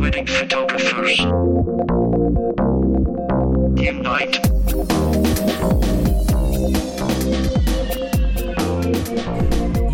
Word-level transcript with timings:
Wedding 0.00 0.26
photographers. 0.26 1.20
Unite. 3.78 4.40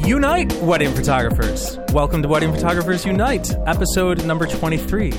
Unite, 0.07 0.53
wedding 0.62 0.95
photographers. 0.95 1.79
Welcome 1.93 2.23
to 2.23 2.29
Wedding 2.29 2.55
Photographers 2.55 3.05
Unite, 3.05 3.55
episode 3.66 4.25
number 4.25 4.46
23. 4.46 5.12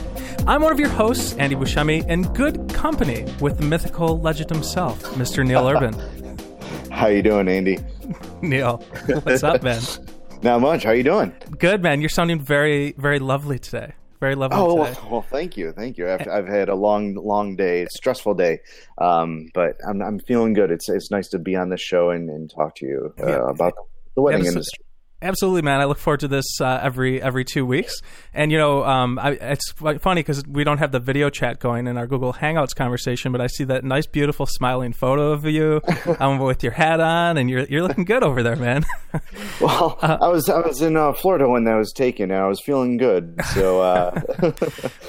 I'm 0.47 0.63
one 0.63 0.71
of 0.71 0.79
your 0.79 0.89
hosts, 0.89 1.35
Andy 1.37 1.55
Buscemi, 1.55 2.07
in 2.09 2.23
good 2.33 2.73
company 2.73 3.31
with 3.39 3.59
the 3.59 3.65
mythical 3.65 4.19
legend 4.19 4.49
himself, 4.49 5.03
Mr. 5.13 5.45
Neil 5.45 5.67
Urban. 5.67 5.93
How 6.91 7.07
you 7.07 7.21
doing, 7.21 7.47
Andy? 7.47 7.77
Neil, 8.41 8.77
what's 9.23 9.43
up, 9.43 9.63
man? 9.63 9.81
Not 10.41 10.61
much. 10.61 10.83
How 10.83 10.91
are 10.91 10.95
you 10.95 11.03
doing? 11.03 11.33
Good, 11.57 11.83
man. 11.83 11.99
You're 12.01 12.09
sounding 12.09 12.39
very, 12.39 12.93
very 12.97 13.19
lovely 13.19 13.59
today. 13.59 13.93
Very 14.21 14.35
lovely 14.35 14.57
Oh 14.57 14.83
today. 14.85 14.97
well, 15.01 15.09
well, 15.11 15.21
thank 15.21 15.55
you, 15.57 15.71
thank 15.71 15.97
you. 15.97 16.09
I've, 16.09 16.27
I've 16.27 16.47
had 16.47 16.69
a 16.69 16.75
long, 16.75 17.15
long 17.15 17.55
day, 17.55 17.87
stressful 17.91 18.33
day, 18.35 18.59
um, 18.97 19.47
but 19.53 19.77
I'm 19.87 20.01
I'm 20.01 20.19
feeling 20.19 20.53
good. 20.53 20.71
It's 20.71 20.89
it's 20.89 21.09
nice 21.11 21.27
to 21.29 21.39
be 21.39 21.55
on 21.55 21.69
this 21.69 21.81
show 21.81 22.09
and, 22.09 22.29
and 22.29 22.49
talk 22.49 22.75
to 22.75 22.85
you 22.85 23.13
uh, 23.21 23.27
Yeah. 23.27 23.49
about 23.49 23.73
the 24.15 24.21
wedding 24.21 24.45
industry. 24.45 24.83
Absolutely, 25.21 25.61
man. 25.63 25.81
I 25.81 25.85
look 25.85 25.97
forward 25.97 26.21
to 26.21 26.29
this 26.29 26.45
uh, 26.61 26.79
every 26.81 27.21
every 27.21 27.43
two 27.43 27.65
weeks. 27.65 27.99
And 28.33 28.53
you 28.53 28.57
know, 28.57 28.85
um, 28.85 29.19
I, 29.19 29.31
it's 29.31 29.69
funny 29.73 30.21
because 30.21 30.43
we 30.47 30.63
don't 30.63 30.77
have 30.77 30.93
the 30.93 30.99
video 31.01 31.29
chat 31.29 31.59
going 31.59 31.87
in 31.87 31.97
our 31.97 32.07
Google 32.07 32.31
Hangouts 32.31 32.73
conversation, 32.73 33.33
but 33.33 33.41
I 33.41 33.47
see 33.47 33.65
that 33.65 33.83
nice, 33.83 34.07
beautiful, 34.07 34.45
smiling 34.45 34.93
photo 34.93 35.33
of 35.33 35.43
you 35.45 35.81
um, 36.19 36.39
with 36.39 36.63
your 36.63 36.71
hat 36.71 37.01
on, 37.01 37.37
and 37.37 37.49
you're 37.49 37.65
you're 37.65 37.83
looking 37.83 38.05
good 38.05 38.23
over 38.23 38.41
there, 38.43 38.55
man. 38.55 38.85
Well, 39.59 39.97
Uh, 40.01 40.17
I 40.21 40.27
was 40.29 40.47
I 40.49 40.59
was 40.59 40.81
in 40.81 40.95
uh, 40.95 41.11
Florida 41.13 41.49
when 41.49 41.63
that 41.65 41.75
was 41.75 41.91
taken, 41.91 42.29
and 42.31 42.39
I 42.39 42.47
was 42.47 42.61
feeling 42.61 42.95
good. 42.97 43.35
So 43.53 43.81
uh, 43.81 44.11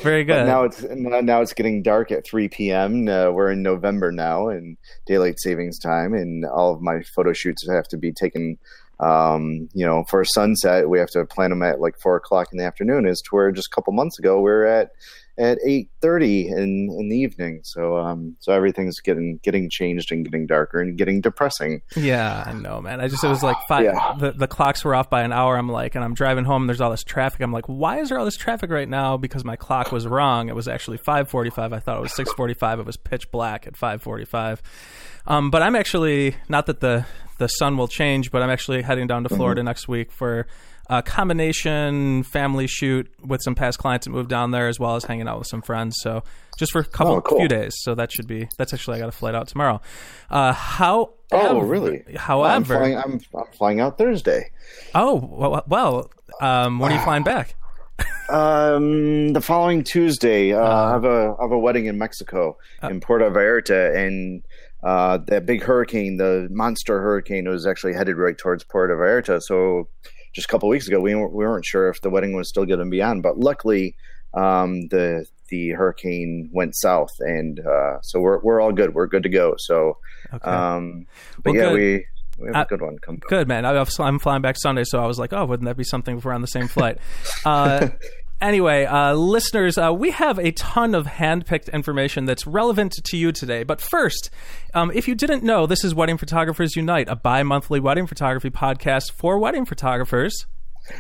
Very 0.03 0.25
good. 0.25 0.47
now 0.47 0.65
it's 0.65 0.83
now 0.83 1.41
it's 1.43 1.53
getting 1.53 1.83
dark 1.83 2.11
at 2.11 2.25
3 2.27 2.49
p.m. 2.49 3.07
Uh, 3.09 3.31
we're 3.31 3.51
in 3.51 3.63
November 3.63 4.11
now, 4.11 4.49
and 4.49 4.77
daylight 5.07 5.35
savings 5.39 5.79
time, 5.79 6.15
and 6.15 6.45
all 6.47 6.73
of 6.75 6.81
my 6.81 7.03
photo 7.15 7.33
shoots 7.33 7.69
have 7.71 7.87
to 7.89 7.99
be 7.99 8.11
taken. 8.13 8.59
Um, 9.01 9.69
you 9.73 9.87
know, 9.87 10.05
for 10.09 10.21
a 10.21 10.27
sunset, 10.27 10.89
we 10.89 10.99
have 10.99 11.11
to 11.11 11.25
plan 11.25 11.51
them 11.51 11.63
at 11.63 11.81
like 11.81 11.99
four 11.99 12.17
o'clock 12.17 12.49
in 12.53 12.59
the 12.59 12.65
afternoon. 12.65 13.07
As 13.07 13.21
to 13.23 13.29
where 13.31 13.51
just 13.51 13.69
a 13.73 13.75
couple 13.75 13.93
months 13.93 14.19
ago 14.19 14.37
we 14.37 14.51
were 14.51 14.67
at 14.67 14.91
at 15.39 15.59
eight 15.65 15.89
thirty 16.03 16.49
in 16.49 16.95
in 16.99 17.09
the 17.09 17.17
evening. 17.17 17.61
So 17.65 17.97
um, 17.97 18.37
so 18.41 18.53
everything's 18.53 19.01
getting 19.01 19.41
getting 19.43 19.71
changed 19.71 20.13
and 20.13 20.23
getting 20.23 20.47
darker 20.47 20.81
and 20.81 20.99
getting 20.99 21.23
depressing. 21.23 21.81
Yeah, 21.97 22.45
I 22.47 22.53
know, 22.53 22.83
man. 22.83 23.01
I 23.01 23.09
just 23.09 23.25
it 23.25 23.29
was 23.29 23.43
like 23.43 23.57
five. 23.67 23.85
Yeah. 23.85 24.17
The, 24.19 24.33
the 24.33 24.47
clocks 24.47 24.85
were 24.85 24.95
off 24.95 25.09
by 25.09 25.23
an 25.23 25.33
hour. 25.33 25.57
I'm 25.57 25.71
like, 25.71 25.95
and 25.95 26.05
I'm 26.05 26.13
driving 26.13 26.45
home. 26.45 26.63
And 26.63 26.69
there's 26.69 26.83
all 26.83 26.91
this 26.91 27.05
traffic. 27.05 27.41
I'm 27.41 27.53
like, 27.53 27.67
why 27.67 28.01
is 28.01 28.11
there 28.11 28.19
all 28.19 28.27
this 28.27 28.37
traffic 28.37 28.71
right 28.71 28.89
now? 28.89 29.17
Because 29.17 29.45
my 29.45 29.57
clock 29.57 29.93
was 29.93 30.07
wrong. 30.07 30.51
It 30.51 30.55
was 30.55 30.69
actually 30.69 30.99
5:45. 30.99 31.73
I 31.73 31.79
thought 31.79 31.97
it 31.97 32.03
was 32.03 32.13
6:45. 32.13 32.81
It 32.81 32.87
was 32.87 32.99
pitch 32.99 33.31
black 33.31 33.67
at 33.67 33.73
5:45. 33.75 34.61
Um, 35.27 35.51
but 35.51 35.63
I'm 35.63 35.77
actually 35.77 36.37
not 36.49 36.67
that 36.67 36.81
the 36.81 37.07
the 37.41 37.49
sun 37.49 37.77
will 37.77 37.89
change, 37.89 38.31
but 38.31 38.43
I'm 38.43 38.51
actually 38.51 38.83
heading 38.83 39.09
down 39.09 39.25
to 39.25 39.29
Florida 39.29 39.63
next 39.65 39.89
week 39.89 40.13
for 40.13 40.47
a 40.89 41.03
combination 41.03 42.23
family 42.25 42.67
shoot 42.67 43.09
with 43.25 43.41
some 43.43 43.55
past 43.55 43.79
clients 43.79 44.07
that 44.07 44.11
moved 44.13 44.29
down 44.29 44.51
there, 44.51 44.69
as 44.69 44.79
well 44.79 44.95
as 44.97 45.05
hanging 45.05 45.27
out 45.27 45.39
with 45.39 45.49
some 45.49 45.63
friends. 45.63 45.97
So 46.01 46.23
just 46.59 46.73
for 46.73 46.81
a 46.81 46.85
couple 46.85 47.15
Oh, 47.15 47.21
cool. 47.23 47.39
few 47.39 47.49
days. 47.49 47.73
So 47.79 47.95
that 47.95 48.13
should 48.13 48.27
be 48.27 48.49
that's 48.59 48.75
actually 48.75 48.97
I 48.99 49.01
got 49.01 49.09
a 49.09 49.13
flight 49.13 49.35
out 49.35 49.49
tomorrow. 49.49 49.81
Uh, 50.31 50.53
how? 50.53 51.15
Oh, 51.33 51.61
really? 51.61 52.05
However, 52.17 52.55
I'm 52.55 52.65
flying, 52.65 52.97
I'm, 52.97 53.21
I'm 53.35 53.53
flying 53.53 53.81
out 53.81 53.97
Thursday. 53.99 54.51
oh 54.95 55.17
well, 55.31 55.65
well 55.67 56.11
um, 56.41 56.79
when 56.79 56.93
are 56.93 56.97
you 56.97 57.01
flying 57.05 57.23
back? 57.25 57.55
Um, 58.29 59.33
the 59.33 59.41
following 59.41 59.83
Tuesday, 59.85 60.53
uh, 60.53 60.61
Uh-huh. 60.61 60.85
I 60.85 60.91
have 60.93 61.05
a 61.05 61.37
I 61.39 61.43
have 61.43 61.53
a 61.53 61.59
wedding 61.59 61.87
in 61.87 61.99
Mexico 61.99 62.57
Uh. 62.83 62.89
in 62.89 63.01
Puerto 63.01 63.31
Vallarta, 63.31 63.95
and 63.97 64.43
uh, 64.83 65.19
that 65.27 65.47
big 65.47 65.63
hurricane, 65.63 66.17
the 66.17 66.49
monster 66.51 67.01
hurricane, 67.01 67.49
was 67.49 67.67
actually 67.67 67.95
headed 67.95 68.17
right 68.17 68.37
towards 68.39 68.65
Puerto 68.65 68.95
Vallarta. 68.95 69.41
So, 69.43 69.89
just 70.35 70.47
a 70.47 70.51
couple 70.51 70.69
weeks 70.69 70.87
ago, 70.89 71.01
we 71.01 71.15
weren't, 71.15 71.33
we 71.33 71.45
weren't 71.45 71.65
sure 71.65 71.89
if 71.89 72.01
the 72.01 72.11
wedding 72.11 72.35
was 72.35 72.49
still 72.49 72.65
going 72.65 72.79
to 72.81 72.87
be 72.87 73.03
on, 73.03 73.21
but 73.21 73.39
luckily, 73.39 73.97
um, 74.35 74.89
the 74.89 75.27
the 75.49 75.71
hurricane 75.71 76.49
went 76.53 76.77
south, 76.77 77.11
and 77.19 77.59
uh, 77.61 78.01
so 78.03 78.21
we're 78.21 78.39
we're 78.41 78.61
all 78.61 78.73
good. 78.73 78.95
We're 78.95 79.09
good 79.09 79.25
to 79.25 79.29
go. 79.29 79.55
So, 79.59 79.99
Okay, 80.33 80.49
um, 80.51 81.07
but 81.43 81.53
Well, 81.55 81.55
yeah, 81.57 81.69
good. 81.71 81.75
we 81.75 82.07
we 82.39 82.47
have 82.47 82.57
Uh, 82.57 82.61
a 82.61 82.67
good 82.67 82.81
one 82.83 82.99
coming. 83.01 83.21
good 83.29 83.49
man. 83.49 83.65
I, 83.67 83.85
I'm 83.99 84.19
flying 84.21 84.43
back 84.43 84.57
Sunday, 84.59 84.85
so 84.85 85.03
I 85.03 85.07
was 85.07 85.19
like, 85.19 85.33
oh, 85.33 85.45
wouldn't 85.45 85.67
that 85.67 85.77
be 85.77 85.83
something 85.85 86.19
if 86.19 86.25
we're 86.25 86.33
on 86.33 86.41
the 86.43 86.47
same 86.47 86.69
flight? 86.69 86.99
Uh, 87.45 87.89
Anyway, 88.41 88.87
uh, 88.87 89.13
listeners, 89.13 89.77
uh, 89.77 89.93
we 89.93 90.11
have 90.13 90.39
a 90.39 90.51
ton 90.53 90.95
of 90.95 91.07
handpicked 91.07 91.71
information 91.73 92.25
that's 92.25 92.47
relevant 92.47 92.93
to 93.05 93.17
you 93.19 93.33
today. 93.33 93.65
But 93.65 93.83
first, 93.83 94.31
um, 94.73 94.91
if 94.95 95.07
you 95.07 95.15
didn't 95.15 95.43
know, 95.43 95.67
this 95.67 95.85
is 95.85 95.95
Wedding 95.95 96.17
Photographers 96.17 96.75
Unite, 96.75 97.09
a 97.11 97.17
bi 97.17 97.43
monthly 97.43 97.81
wedding 97.81 98.07
photography 98.07 98.49
podcast 98.49 99.13
for 99.13 99.39
wedding 99.39 99.67
photographers. 99.67 100.47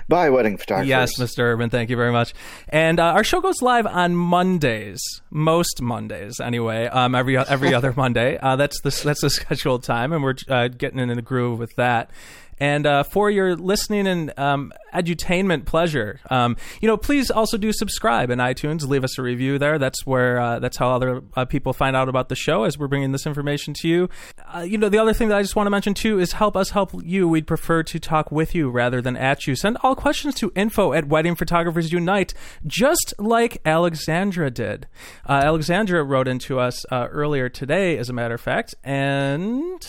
Bye, 0.09 0.29
wedding 0.31 0.59
photographers. 0.59 0.89
Yes, 0.89 1.19
Mr. 1.19 1.41
Urban, 1.41 1.71
thank 1.71 1.89
you 1.91 1.97
very 1.97 2.13
much. 2.13 2.35
And 2.69 3.01
uh, 3.01 3.05
our 3.05 3.25
show 3.25 3.41
goes 3.41 3.63
live 3.63 3.87
on 3.87 4.15
Mondays, 4.15 5.01
most 5.31 5.81
Mondays, 5.81 6.39
anyway. 6.41 6.87
Um, 6.87 7.15
every 7.15 7.39
every 7.39 7.75
other 7.75 7.95
Monday. 7.97 8.39
Uh, 8.39 8.57
that's 8.57 8.81
the 8.83 8.91
that's 9.05 9.23
the 9.23 9.31
scheduled 9.31 9.83
time, 9.83 10.13
and 10.13 10.23
we're 10.23 10.35
uh, 10.49 10.69
getting 10.69 10.99
in 10.99 11.09
the 11.09 11.23
groove 11.23 11.59
with 11.59 11.75
that. 11.77 12.11
And 12.61 12.87
uh, 12.87 13.05
for 13.05 13.31
your 13.31 13.57
listening 13.57 14.07
and 14.07 14.39
um, 14.39 14.73
edutainment 14.93 15.65
pleasure, 15.65 16.21
um, 16.29 16.59
you 16.83 16.89
know, 16.89 16.99
please 16.99 17.31
also 17.31 17.57
do 17.57 17.73
subscribe 17.73 18.29
in 18.29 18.39
iTunes. 18.39 18.87
Leave 18.87 19.03
us 19.03 19.19
a 19.19 19.23
review 19.23 19.59
there. 19.59 19.79
That's 19.79 20.05
where 20.05 20.39
uh, 20.39 20.59
that's 20.59 20.77
how 20.77 20.91
other 20.91 21.23
uh, 21.35 21.47
people 21.47 21.73
find 21.73 21.97
out 21.97 22.11
about 22.11 22.29
the 22.29 22.35
show 22.35 22.65
as 22.65 22.79
we're 22.79 22.87
bringing 22.87 23.13
this 23.13 23.27
information 23.27 23.73
to 23.81 23.89
you. 23.89 24.09
Uh, 24.55 24.61
you 24.61 24.77
know, 24.77 24.91
the 24.91 24.99
other 24.99 25.15
thing 25.15 25.29
that 25.31 25.39
I 25.39 25.43
just 25.43 25.57
want 25.57 25.67
to 25.67 25.71
mention 25.71 25.95
too 25.95 26.19
is 26.21 26.33
help 26.33 26.55
us 26.55 26.71
help 26.71 26.93
you. 27.03 27.27
We'd 27.27 27.47
prefer 27.47 27.83
to 27.83 27.99
talk 27.99 28.31
with 28.31 28.55
you 28.55 28.69
rather 28.69 29.01
than 29.01 29.17
at 29.17 29.47
you. 29.47 29.57
Send 29.57 29.79
all 29.83 29.97
questions 29.97 30.35
to 30.37 30.53
info 30.55 30.93
at 30.93 31.09
Wedding 31.09 31.37
Photographers 31.37 31.93
Unite, 31.93 32.35
just 32.67 33.15
like 33.19 33.63
Alexandra 33.65 34.51
did. 34.51 34.87
Uh, 35.27 35.41
Alexandra 35.45 36.05
wrote 36.05 36.29
into 36.29 36.59
us 36.61 36.85
uh, 36.93 37.09
earlier 37.11 37.49
today, 37.49 37.97
as 37.97 38.11
a 38.11 38.13
matter 38.13 38.35
of 38.35 38.41
fact, 38.43 38.75
and 38.85 39.83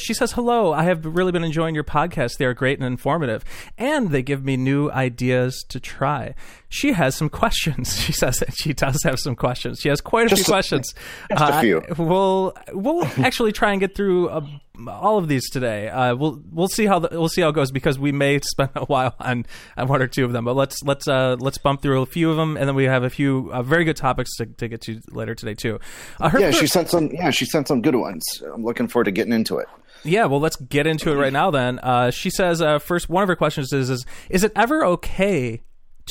she 0.00 0.14
says, 0.14 0.32
"Hello, 0.32 0.72
I 0.72 0.84
have 0.84 1.04
really 1.04 1.32
been 1.32 1.44
enjoying 1.44 1.74
your 1.74 1.84
podcast. 1.84 1.97
They 2.06 2.44
are 2.44 2.54
great 2.54 2.78
and 2.78 2.86
informative, 2.86 3.44
and 3.76 4.10
they 4.10 4.22
give 4.22 4.44
me 4.44 4.56
new 4.56 4.90
ideas 4.90 5.64
to 5.68 5.80
try." 5.80 6.34
She 6.70 6.92
has 6.92 7.14
some 7.16 7.28
questions. 7.30 7.96
She 8.08 8.12
says 8.12 8.36
that 8.38 8.54
she 8.56 8.72
does 8.74 9.02
have 9.04 9.18
some 9.18 9.34
questions. 9.36 9.80
She 9.80 9.88
has 9.88 10.00
quite 10.00 10.26
a 10.26 10.30
Just 10.30 10.44
few 10.44 10.52
a- 10.52 10.54
questions. 10.56 10.94
just 11.30 11.42
a 11.42 11.54
Uh, 11.54 11.60
few. 11.60 11.82
We'll 11.96 12.54
we'll 12.72 13.04
actually 13.24 13.52
try 13.52 13.72
and 13.72 13.80
get 13.80 13.94
through 13.94 14.28
uh, 14.28 14.46
all 14.88 15.18
of 15.18 15.28
these 15.28 15.48
today. 15.50 15.88
Uh, 15.88 16.14
we'll 16.14 16.42
we'll 16.52 16.68
see 16.68 16.84
how 16.86 16.98
the, 16.98 17.08
we'll 17.12 17.28
see 17.30 17.40
how 17.42 17.48
it 17.48 17.54
goes 17.54 17.70
because 17.70 17.98
we 17.98 18.12
may 18.12 18.38
spend 18.44 18.70
a 18.74 18.84
while 18.84 19.14
on, 19.18 19.46
on 19.76 19.88
one 19.88 20.02
or 20.02 20.06
two 20.08 20.24
of 20.24 20.32
them. 20.32 20.44
But 20.44 20.56
let's 20.56 20.82
let's 20.82 21.08
uh, 21.08 21.36
let's 21.40 21.58
bump 21.58 21.80
through 21.82 22.02
a 22.02 22.06
few 22.06 22.30
of 22.30 22.36
them, 22.36 22.56
and 22.58 22.68
then 22.68 22.74
we 22.74 22.84
have 22.84 23.02
a 23.02 23.10
few 23.10 23.50
uh, 23.52 23.62
very 23.62 23.84
good 23.84 23.96
topics 23.96 24.30
to, 24.36 24.46
to 24.46 24.68
get 24.68 24.80
to 24.82 25.00
later 25.10 25.34
today 25.34 25.54
too. 25.54 25.80
Uh, 26.20 26.30
Yeah, 26.38 26.50
fir- 26.50 26.58
she 26.58 26.66
sent 26.66 26.90
some. 26.90 27.08
Yeah, 27.12 27.30
she 27.30 27.46
sent 27.46 27.66
some 27.68 27.80
good 27.80 27.96
ones. 27.96 28.24
I'm 28.54 28.62
looking 28.62 28.88
forward 28.88 29.04
to 29.04 29.10
getting 29.10 29.32
into 29.32 29.56
it. 29.58 29.68
Yeah, 30.04 30.26
well, 30.26 30.40
let's 30.40 30.56
get 30.56 30.86
into 30.86 31.10
it 31.10 31.16
right 31.16 31.32
now. 31.32 31.50
Then 31.50 31.78
uh, 31.80 32.10
she 32.10 32.30
says, 32.30 32.62
uh, 32.62 32.78
first, 32.78 33.08
one 33.08 33.22
of 33.22 33.28
her 33.28 33.36
questions 33.36 33.72
is, 33.72 33.90
is: 33.90 34.06
Is 34.30 34.44
it 34.44 34.52
ever 34.54 34.84
okay 34.84 35.62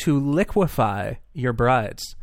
to 0.04 0.20
liquefy 0.20 1.16
your 1.34 1.54
brides? 1.54 2.16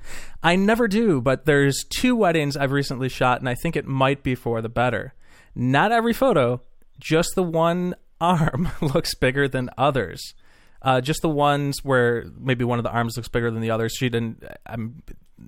I 0.43 0.57
never 0.57 0.87
do, 0.89 1.21
but 1.21 1.47
there's 1.47 1.85
two 1.89 2.15
weddings 2.15 2.57
I've 2.57 2.73
recently 2.73 3.09
shot, 3.09 3.41
and 3.41 3.49
I 3.49 3.55
think 3.55 3.77
it 3.77 3.87
might 3.87 4.23
be 4.23 4.35
for 4.35 4.61
the 4.61 4.69
better. 4.69 5.15
Not 5.55 5.93
every 5.93 6.13
photo, 6.13 6.61
just 6.99 7.31
the 7.35 7.43
one 7.43 7.95
arm 8.21 8.69
looks 8.81 9.15
bigger 9.15 9.49
than 9.49 9.71
others. 9.79 10.35
Uh, 10.83 11.01
just 11.01 11.23
the 11.23 11.31
ones 11.31 11.79
where 11.83 12.27
maybe 12.39 12.63
one 12.63 12.79
of 12.79 12.83
the 12.83 12.91
arms 12.91 13.17
looks 13.17 13.29
bigger 13.29 13.51
than 13.51 13.63
the 13.63 13.71
others. 13.71 13.95
She 13.97 14.11
didn't. 14.11 14.45
I'm, 14.67 15.03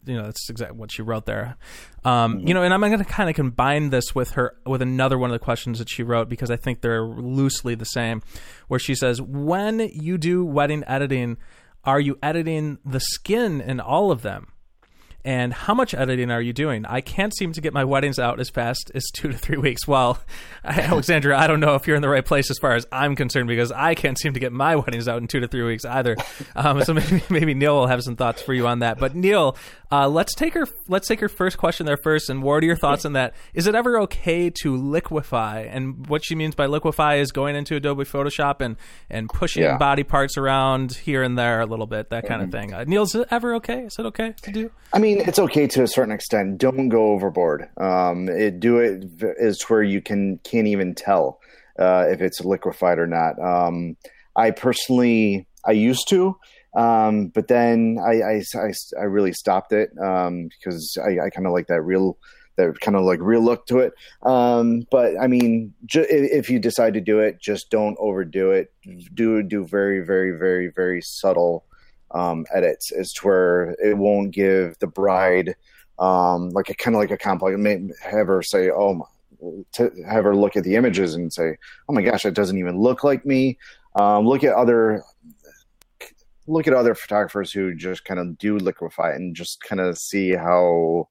you 0.04 0.16
know, 0.16 0.24
that's 0.24 0.48
exactly 0.50 0.78
what 0.78 0.92
she 0.92 1.02
wrote 1.02 1.26
there. 1.26 1.56
Um, 2.04 2.40
You 2.40 2.54
know, 2.54 2.62
and 2.62 2.72
I'm 2.74 2.80
going 2.80 2.98
to 2.98 3.04
kind 3.04 3.28
of 3.30 3.36
combine 3.36 3.90
this 3.90 4.14
with 4.14 4.30
her 4.32 4.56
with 4.64 4.82
another 4.82 5.18
one 5.18 5.30
of 5.30 5.34
the 5.34 5.44
questions 5.44 5.78
that 5.78 5.88
she 5.88 6.02
wrote 6.02 6.28
because 6.28 6.50
I 6.50 6.56
think 6.56 6.80
they're 6.80 7.04
loosely 7.04 7.74
the 7.74 7.84
same. 7.84 8.22
Where 8.68 8.80
she 8.80 8.94
says, 8.94 9.20
"When 9.22 9.80
you 9.80 10.18
do 10.18 10.44
wedding 10.44 10.84
editing, 10.86 11.36
are 11.84 12.00
you 12.00 12.18
editing 12.22 12.78
the 12.84 13.00
skin 13.00 13.60
in 13.60 13.80
all 13.80 14.10
of 14.10 14.22
them?" 14.22 14.48
And 15.26 15.52
how 15.52 15.74
much 15.74 15.92
editing 15.92 16.30
are 16.30 16.40
you 16.40 16.52
doing? 16.52 16.86
I 16.86 17.00
can't 17.00 17.34
seem 17.36 17.52
to 17.54 17.60
get 17.60 17.74
my 17.74 17.82
weddings 17.82 18.20
out 18.20 18.38
as 18.38 18.48
fast 18.48 18.92
as 18.94 19.04
two 19.14 19.28
to 19.28 19.36
three 19.36 19.56
weeks. 19.58 19.86
Well, 19.86 20.20
Alexandra, 20.64 21.36
I 21.36 21.48
don't 21.48 21.58
know 21.58 21.74
if 21.74 21.86
you're 21.86 21.96
in 21.96 22.02
the 22.02 22.08
right 22.08 22.24
place 22.24 22.48
as 22.50 22.58
far 22.58 22.74
as 22.74 22.86
I'm 22.92 23.16
concerned 23.16 23.48
because 23.48 23.72
I 23.72 23.96
can't 23.96 24.16
seem 24.18 24.34
to 24.34 24.40
get 24.40 24.52
my 24.52 24.76
weddings 24.76 25.08
out 25.08 25.18
in 25.20 25.26
two 25.26 25.40
to 25.40 25.48
three 25.48 25.64
weeks 25.64 25.84
either. 25.84 26.16
Um, 26.54 26.82
so 26.84 26.94
maybe, 26.94 27.22
maybe 27.28 27.54
Neil 27.54 27.74
will 27.76 27.86
have 27.86 28.02
some 28.02 28.16
thoughts 28.16 28.40
for 28.40 28.54
you 28.54 28.66
on 28.66 28.78
that. 28.78 28.98
But 28.98 29.14
Neil, 29.14 29.56
uh, 29.92 30.08
let's 30.08 30.34
take 30.34 30.54
her. 30.54 30.66
Let's 30.88 31.06
take 31.06 31.20
her 31.20 31.28
first 31.28 31.58
question 31.58 31.84
there 31.84 31.98
first. 31.98 32.30
And 32.30 32.42
what 32.42 32.62
are 32.62 32.66
your 32.66 32.76
thoughts 32.76 33.04
on 33.04 33.12
that? 33.12 33.34
Is 33.52 33.66
it 33.66 33.74
ever 33.74 34.00
okay 34.02 34.48
to 34.62 34.74
liquefy? 34.76 35.60
And 35.62 36.06
what 36.06 36.24
she 36.24 36.34
means 36.34 36.54
by 36.54 36.64
liquefy 36.66 37.16
is 37.16 37.30
going 37.32 37.56
into 37.56 37.76
Adobe 37.76 38.04
Photoshop 38.04 38.60
and 38.60 38.76
and 39.10 39.28
pushing 39.28 39.64
Yeah. 39.64 39.76
body 39.76 40.02
parts 40.02 40.38
around 40.38 40.94
here 40.94 41.22
and 41.22 41.36
there 41.38 41.60
a 41.60 41.66
little 41.66 41.86
bit, 41.86 42.08
that 42.10 42.26
kind 42.26 42.42
of 42.42 42.50
thing. 42.50 42.72
Uh, 42.72 42.84
Neil, 42.84 43.02
is 43.02 43.14
it 43.14 43.28
ever 43.30 43.54
okay? 43.56 43.80
Is 43.84 43.96
it 43.98 44.06
okay 44.06 44.34
to 44.42 44.52
do? 44.52 44.70
I 44.94 44.98
mean, 44.98 45.15
it's 45.20 45.38
okay 45.38 45.66
to 45.68 45.82
a 45.82 45.88
certain 45.88 46.12
extent. 46.12 46.58
Don't 46.58 46.88
go 46.88 47.12
overboard. 47.12 47.68
Um, 47.76 48.28
it, 48.28 48.60
do 48.60 48.78
it 48.78 49.04
is 49.38 49.62
where 49.64 49.82
you 49.82 50.00
can 50.00 50.38
can't 50.38 50.66
even 50.66 50.94
tell 50.94 51.40
uh, 51.78 52.06
if 52.08 52.20
it's 52.20 52.40
liquefied 52.40 52.98
or 52.98 53.06
not. 53.06 53.38
Um, 53.38 53.96
I 54.34 54.50
personally, 54.50 55.46
I 55.64 55.72
used 55.72 56.08
to, 56.10 56.36
um, 56.76 57.28
but 57.28 57.48
then 57.48 57.98
I, 58.04 58.20
I, 58.20 58.42
I, 58.54 58.72
I 59.00 59.04
really 59.04 59.32
stopped 59.32 59.72
it 59.72 59.90
um, 60.02 60.48
because 60.48 60.96
I, 61.02 61.26
I 61.26 61.30
kind 61.30 61.46
of 61.46 61.52
like 61.52 61.68
that 61.68 61.80
real, 61.80 62.18
that 62.56 62.78
kind 62.80 62.96
of 62.96 63.04
like 63.04 63.20
real 63.22 63.40
look 63.40 63.66
to 63.66 63.78
it. 63.78 63.94
Um, 64.22 64.82
but 64.90 65.14
I 65.20 65.26
mean, 65.26 65.74
ju- 65.86 66.06
if 66.08 66.50
you 66.50 66.58
decide 66.58 66.94
to 66.94 67.00
do 67.00 67.20
it, 67.20 67.40
just 67.40 67.70
don't 67.70 67.96
overdo 67.98 68.50
it. 68.50 68.72
Do 69.14 69.42
do 69.42 69.66
very, 69.66 70.04
very, 70.04 70.32
very, 70.32 70.68
very 70.68 71.00
subtle 71.02 71.64
um, 72.16 72.46
edits 72.54 72.92
as 72.92 73.12
to 73.14 73.26
where 73.26 73.76
it 73.82 73.96
won't 73.98 74.30
give 74.32 74.78
the 74.78 74.86
bride 74.86 75.54
um, 75.98 76.50
like 76.50 76.68
a 76.68 76.74
kind 76.74 76.94
of 76.94 77.00
like 77.00 77.10
a 77.10 77.16
complex. 77.16 77.56
May 77.58 77.88
have 78.02 78.26
her 78.26 78.42
say, 78.42 78.70
"Oh," 78.70 78.94
my, 78.94 79.04
to 79.72 79.90
have 80.08 80.24
her 80.24 80.36
look 80.36 80.56
at 80.56 80.64
the 80.64 80.76
images 80.76 81.14
and 81.14 81.32
say, 81.32 81.56
"Oh 81.88 81.92
my 81.92 82.02
gosh, 82.02 82.24
that 82.24 82.34
doesn't 82.34 82.58
even 82.58 82.78
look 82.78 83.04
like 83.04 83.24
me." 83.24 83.58
Um, 83.94 84.26
look 84.26 84.44
at 84.44 84.54
other 84.54 85.02
look 86.46 86.66
at 86.66 86.74
other 86.74 86.94
photographers 86.94 87.50
who 87.50 87.74
just 87.74 88.04
kind 88.04 88.20
of 88.20 88.38
do 88.38 88.56
liquefy 88.56 89.12
and 89.12 89.34
just 89.34 89.60
kind 89.62 89.80
of 89.80 89.98
see 89.98 90.30
how 90.32 91.08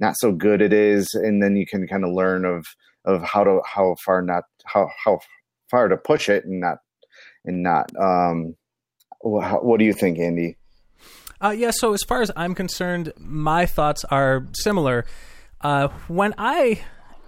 not 0.00 0.16
so 0.18 0.32
good 0.32 0.62
it 0.62 0.72
is, 0.72 1.12
and 1.14 1.42
then 1.42 1.56
you 1.56 1.66
can 1.66 1.86
kind 1.88 2.04
of 2.04 2.12
learn 2.12 2.44
of 2.44 2.66
of 3.04 3.22
how 3.22 3.42
to 3.44 3.60
how 3.66 3.96
far 4.04 4.22
not 4.22 4.44
how 4.66 4.88
how 5.04 5.18
far 5.70 5.88
to 5.88 5.96
push 5.96 6.28
it 6.28 6.44
and 6.44 6.60
not 6.60 6.78
and 7.44 7.62
not. 7.62 7.90
Um, 7.96 8.54
what 9.20 9.78
do 9.78 9.84
you 9.84 9.92
think, 9.92 10.18
Andy? 10.18 10.56
Uh, 11.40 11.50
yeah, 11.50 11.70
so 11.72 11.92
as 11.92 12.02
far 12.02 12.20
as 12.22 12.30
I'm 12.36 12.54
concerned, 12.54 13.12
my 13.16 13.66
thoughts 13.66 14.04
are 14.04 14.48
similar. 14.52 15.04
Uh, 15.60 15.88
when 16.08 16.34
I 16.36 16.80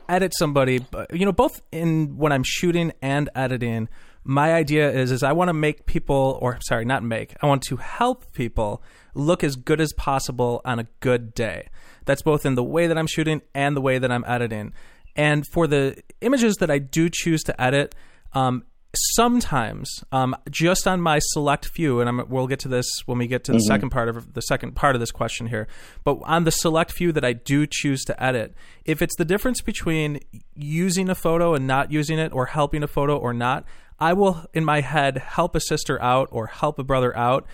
edit 0.09 0.33
somebody, 0.37 0.85
you 1.13 1.25
know, 1.25 1.33
both 1.33 1.63
in 1.71 2.17
when 2.17 2.33
I'm 2.33 2.43
shooting 2.45 2.93
and 3.01 3.31
editing, 3.35 3.89
my 4.25 4.53
idea 4.53 4.91
is 4.91 5.13
is 5.13 5.23
I 5.23 5.33
want 5.33 5.49
to 5.49 5.55
make 5.55 5.87
people, 5.87 6.39
or 6.43 6.59
sorry, 6.63 6.85
not 6.85 7.03
make, 7.03 7.35
I 7.41 7.47
want 7.47 7.63
to 7.65 7.77
help 7.77 8.33
people 8.33 8.83
look 9.15 9.45
as 9.45 9.57
good 9.57 9.81
as 9.81 9.93
possible 9.93 10.61
on 10.65 10.79
a 10.79 10.87
good 11.01 11.35
day. 11.35 11.69
That's 12.05 12.23
both 12.23 12.45
in 12.45 12.55
the 12.55 12.65
way 12.65 12.87
that 12.87 12.99
I'm 12.99 13.07
shooting 13.07 13.43
and 13.55 13.77
the 13.77 13.81
way 13.81 13.99
that 13.99 14.11
I'm 14.11 14.25
editing. 14.27 14.73
And 15.17 15.45
for 15.53 15.67
the 15.67 16.03
images 16.21 16.57
that 16.57 16.71
I 16.71 16.79
do 16.79 17.09
choose 17.13 17.43
to 17.45 17.61
edit, 17.61 17.95
um, 18.33 18.65
sometimes 18.95 20.03
um, 20.11 20.35
just 20.51 20.89
on 20.89 21.01
my 21.01 21.21
select 21.21 21.67
few 21.67 22.01
and 22.01 22.09
I'm, 22.09 22.29
we'll 22.29 22.49
get 22.49 22.59
to 22.61 22.69
this 22.69 22.87
when 23.07 23.19
we 23.19 23.29
get 23.29 23.45
to 23.45 23.53
the 23.53 23.61
second 23.61 23.91
part 23.91 24.09
of 24.09 24.35
the 24.35 24.43
second 24.43 24.75
part 24.75 24.97
of 24.97 25.01
this 25.01 25.13
question 25.13 25.47
here 25.47 25.69
but 26.03 26.19
on 26.25 26.43
the 26.43 26.51
select 26.51 26.91
few 26.91 27.13
that 27.13 27.25
i 27.25 27.33
do 27.33 27.67
choose 27.71 28.03
to 28.05 28.23
edit 28.23 28.53
if 28.85 29.01
it's 29.01 29.15
the 29.17 29.25
difference 29.25 29.61
between 29.61 30.19
using 30.57 31.09
a 31.09 31.15
photo 31.15 31.55
and 31.55 31.69
not 31.69 31.93
using 31.93 32.19
it 32.19 32.33
or 32.33 32.47
helping 32.47 32.83
a 32.83 32.89
photo 32.89 33.17
or 33.17 33.33
not 33.33 33.65
i 34.01 34.13
will 34.13 34.45
in 34.55 34.65
my 34.65 34.81
head 34.81 35.19
help 35.19 35.55
a 35.55 35.61
sister 35.61 36.01
out 36.03 36.29
or 36.33 36.49
help 36.49 36.77
a 36.79 36.85
brother 36.85 37.17
out 37.17 37.47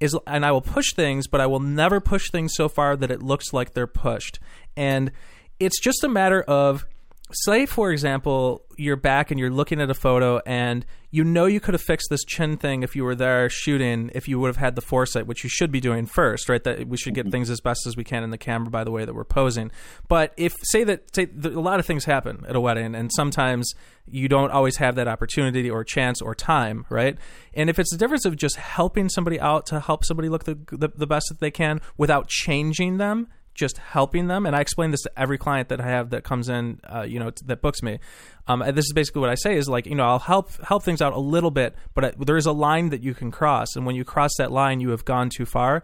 is 0.00 0.16
and 0.26 0.44
I 0.44 0.52
will 0.52 0.60
push 0.60 0.92
things, 0.92 1.26
but 1.26 1.40
I 1.40 1.46
will 1.46 1.60
never 1.60 2.00
push 2.00 2.30
things 2.30 2.52
so 2.54 2.68
far 2.68 2.96
that 2.96 3.10
it 3.10 3.22
looks 3.22 3.52
like 3.52 3.74
they're 3.74 3.86
pushed. 3.86 4.38
And 4.76 5.12
it's 5.60 5.80
just 5.80 6.02
a 6.04 6.08
matter 6.08 6.42
of 6.42 6.84
say 7.32 7.66
for 7.66 7.90
example 7.90 8.64
you're 8.76 8.96
back 8.96 9.30
and 9.30 9.40
you're 9.40 9.50
looking 9.50 9.80
at 9.80 9.90
a 9.90 9.94
photo 9.94 10.40
and 10.44 10.84
you 11.10 11.24
know 11.24 11.46
you 11.46 11.58
could 11.58 11.74
have 11.74 11.80
fixed 11.80 12.08
this 12.10 12.22
chin 12.24 12.56
thing 12.56 12.82
if 12.82 12.94
you 12.94 13.02
were 13.02 13.14
there 13.14 13.48
shooting 13.48 14.10
if 14.14 14.28
you 14.28 14.38
would 14.38 14.48
have 14.48 14.58
had 14.58 14.74
the 14.74 14.82
foresight 14.82 15.26
which 15.26 15.42
you 15.42 15.48
should 15.48 15.72
be 15.72 15.80
doing 15.80 16.04
first 16.06 16.48
right? 16.48 16.62
That 16.64 16.86
we 16.86 16.96
should 16.96 17.14
get 17.14 17.24
mm-hmm. 17.24 17.30
things 17.30 17.50
as 17.50 17.60
best 17.60 17.86
as 17.86 17.96
we 17.96 18.04
can 18.04 18.22
in 18.22 18.30
the 18.30 18.38
camera 18.38 18.70
by 18.70 18.84
the 18.84 18.90
way 18.90 19.04
that 19.04 19.14
we're 19.14 19.24
posing. 19.24 19.70
But 20.06 20.34
if 20.36 20.54
say 20.62 20.84
that 20.84 21.14
say 21.14 21.28
a 21.44 21.48
lot 21.48 21.80
of 21.80 21.86
things 21.86 22.04
happen 22.04 22.44
at 22.46 22.56
a 22.56 22.60
wedding 22.60 22.94
and 22.94 23.10
sometimes 23.14 23.72
you 24.06 24.28
don't 24.28 24.50
always 24.50 24.76
have 24.76 24.94
that 24.96 25.08
opportunity 25.08 25.70
or 25.70 25.82
chance 25.82 26.20
or 26.20 26.34
time 26.34 26.84
right? 26.90 27.16
And 27.54 27.70
if 27.70 27.78
it's 27.78 27.90
the 27.90 27.98
difference 27.98 28.26
of 28.26 28.36
just 28.36 28.56
helping 28.56 29.08
somebody 29.08 29.40
out 29.40 29.66
to 29.66 29.80
help 29.80 30.04
somebody 30.04 30.28
look 30.28 30.44
the, 30.44 30.58
the, 30.72 30.88
the 30.94 31.06
best 31.06 31.28
that 31.30 31.40
they 31.40 31.50
can 31.50 31.80
without 31.96 32.28
changing 32.28 32.98
them 32.98 33.28
just 33.54 33.78
helping 33.78 34.26
them. 34.26 34.46
And 34.46 34.54
I 34.56 34.60
explain 34.60 34.90
this 34.90 35.02
to 35.02 35.10
every 35.16 35.38
client 35.38 35.68
that 35.68 35.80
I 35.80 35.86
have 35.86 36.10
that 36.10 36.24
comes 36.24 36.48
in, 36.48 36.80
uh, 36.84 37.02
you 37.02 37.18
know, 37.18 37.30
t- 37.30 37.44
that 37.46 37.62
books 37.62 37.82
me. 37.82 37.98
Um, 38.46 38.60
and 38.62 38.76
this 38.76 38.84
is 38.84 38.92
basically 38.92 39.20
what 39.20 39.30
I 39.30 39.36
say 39.36 39.56
is 39.56 39.68
like, 39.68 39.86
you 39.86 39.94
know, 39.94 40.04
I'll 40.04 40.18
help 40.18 40.50
help 40.62 40.82
things 40.82 41.00
out 41.00 41.12
a 41.12 41.18
little 41.18 41.50
bit, 41.50 41.74
but 41.94 42.04
I, 42.04 42.12
there 42.18 42.36
is 42.36 42.46
a 42.46 42.52
line 42.52 42.90
that 42.90 43.02
you 43.02 43.14
can 43.14 43.30
cross, 43.30 43.76
and 43.76 43.86
when 43.86 43.96
you 43.96 44.04
cross 44.04 44.32
that 44.38 44.50
line, 44.52 44.80
you 44.80 44.90
have 44.90 45.04
gone 45.04 45.30
too 45.30 45.46
far. 45.46 45.82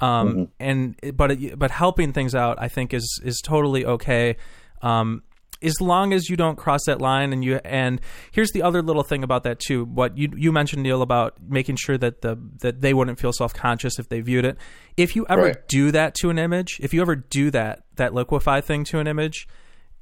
Um, 0.00 0.48
And 0.58 0.96
but 1.14 1.30
it, 1.30 1.58
but 1.58 1.70
helping 1.70 2.12
things 2.12 2.34
out, 2.34 2.56
I 2.58 2.68
think 2.68 2.94
is 2.94 3.20
is 3.22 3.40
totally 3.44 3.84
okay. 3.84 4.36
Um, 4.82 5.22
as 5.62 5.80
long 5.80 6.12
as 6.12 6.28
you 6.30 6.36
don't 6.36 6.56
cross 6.56 6.80
that 6.86 7.00
line 7.00 7.32
and 7.32 7.44
you 7.44 7.60
and 7.64 8.00
here's 8.32 8.50
the 8.52 8.62
other 8.62 8.82
little 8.82 9.02
thing 9.02 9.22
about 9.22 9.44
that 9.44 9.58
too 9.58 9.84
what 9.84 10.16
you 10.16 10.28
you 10.36 10.52
mentioned 10.52 10.82
Neil 10.82 11.02
about 11.02 11.34
making 11.46 11.76
sure 11.76 11.98
that 11.98 12.22
the 12.22 12.38
that 12.60 12.80
they 12.80 12.94
wouldn't 12.94 13.18
feel 13.20 13.32
self-conscious 13.32 13.98
if 13.98 14.08
they 14.08 14.20
viewed 14.20 14.44
it. 14.44 14.56
If 14.96 15.14
you 15.16 15.26
ever 15.28 15.42
Right. 15.42 15.68
do 15.68 15.90
that 15.92 16.14
to 16.20 16.30
an 16.30 16.38
image 16.38 16.78
if 16.80 16.94
you 16.94 17.00
ever 17.02 17.16
do 17.16 17.50
that 17.50 17.84
that 17.96 18.14
liquefy 18.14 18.60
thing 18.60 18.84
to 18.84 18.98
an 18.98 19.06
image 19.06 19.46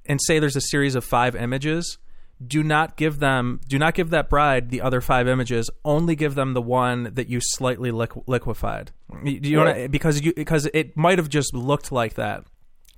and 0.07 0.21
say 0.23 0.39
there's 0.39 0.57
a 0.57 0.61
series 0.61 0.95
of 0.95 1.05
5 1.05 1.35
images 1.37 1.99
do 2.47 2.63
not 2.63 2.97
give 2.97 3.19
them 3.19 3.61
do 3.67 3.79
not 3.81 3.95
give 3.95 4.11
that 4.11 4.29
bride 4.31 4.71
the 4.71 4.81
other 4.81 5.01
5 5.01 5.27
images. 5.27 5.69
Only 5.85 6.15
give 6.15 6.37
them 6.37 6.55
the 6.55 6.63
one 6.63 7.11
that 7.15 7.29
you 7.29 7.41
slightly 7.43 7.91
liqu- 7.91 8.23
liquefied. 8.29 8.93
You, 9.25 9.41
you 9.43 9.59
wanna- 9.59 9.89
because 9.89 10.21
you 10.25 10.33
because 10.35 10.71
it 10.73 10.97
might 10.97 11.19
have 11.19 11.29
just 11.29 11.53
looked 11.53 11.91
like 11.91 12.15
that. 12.15 12.45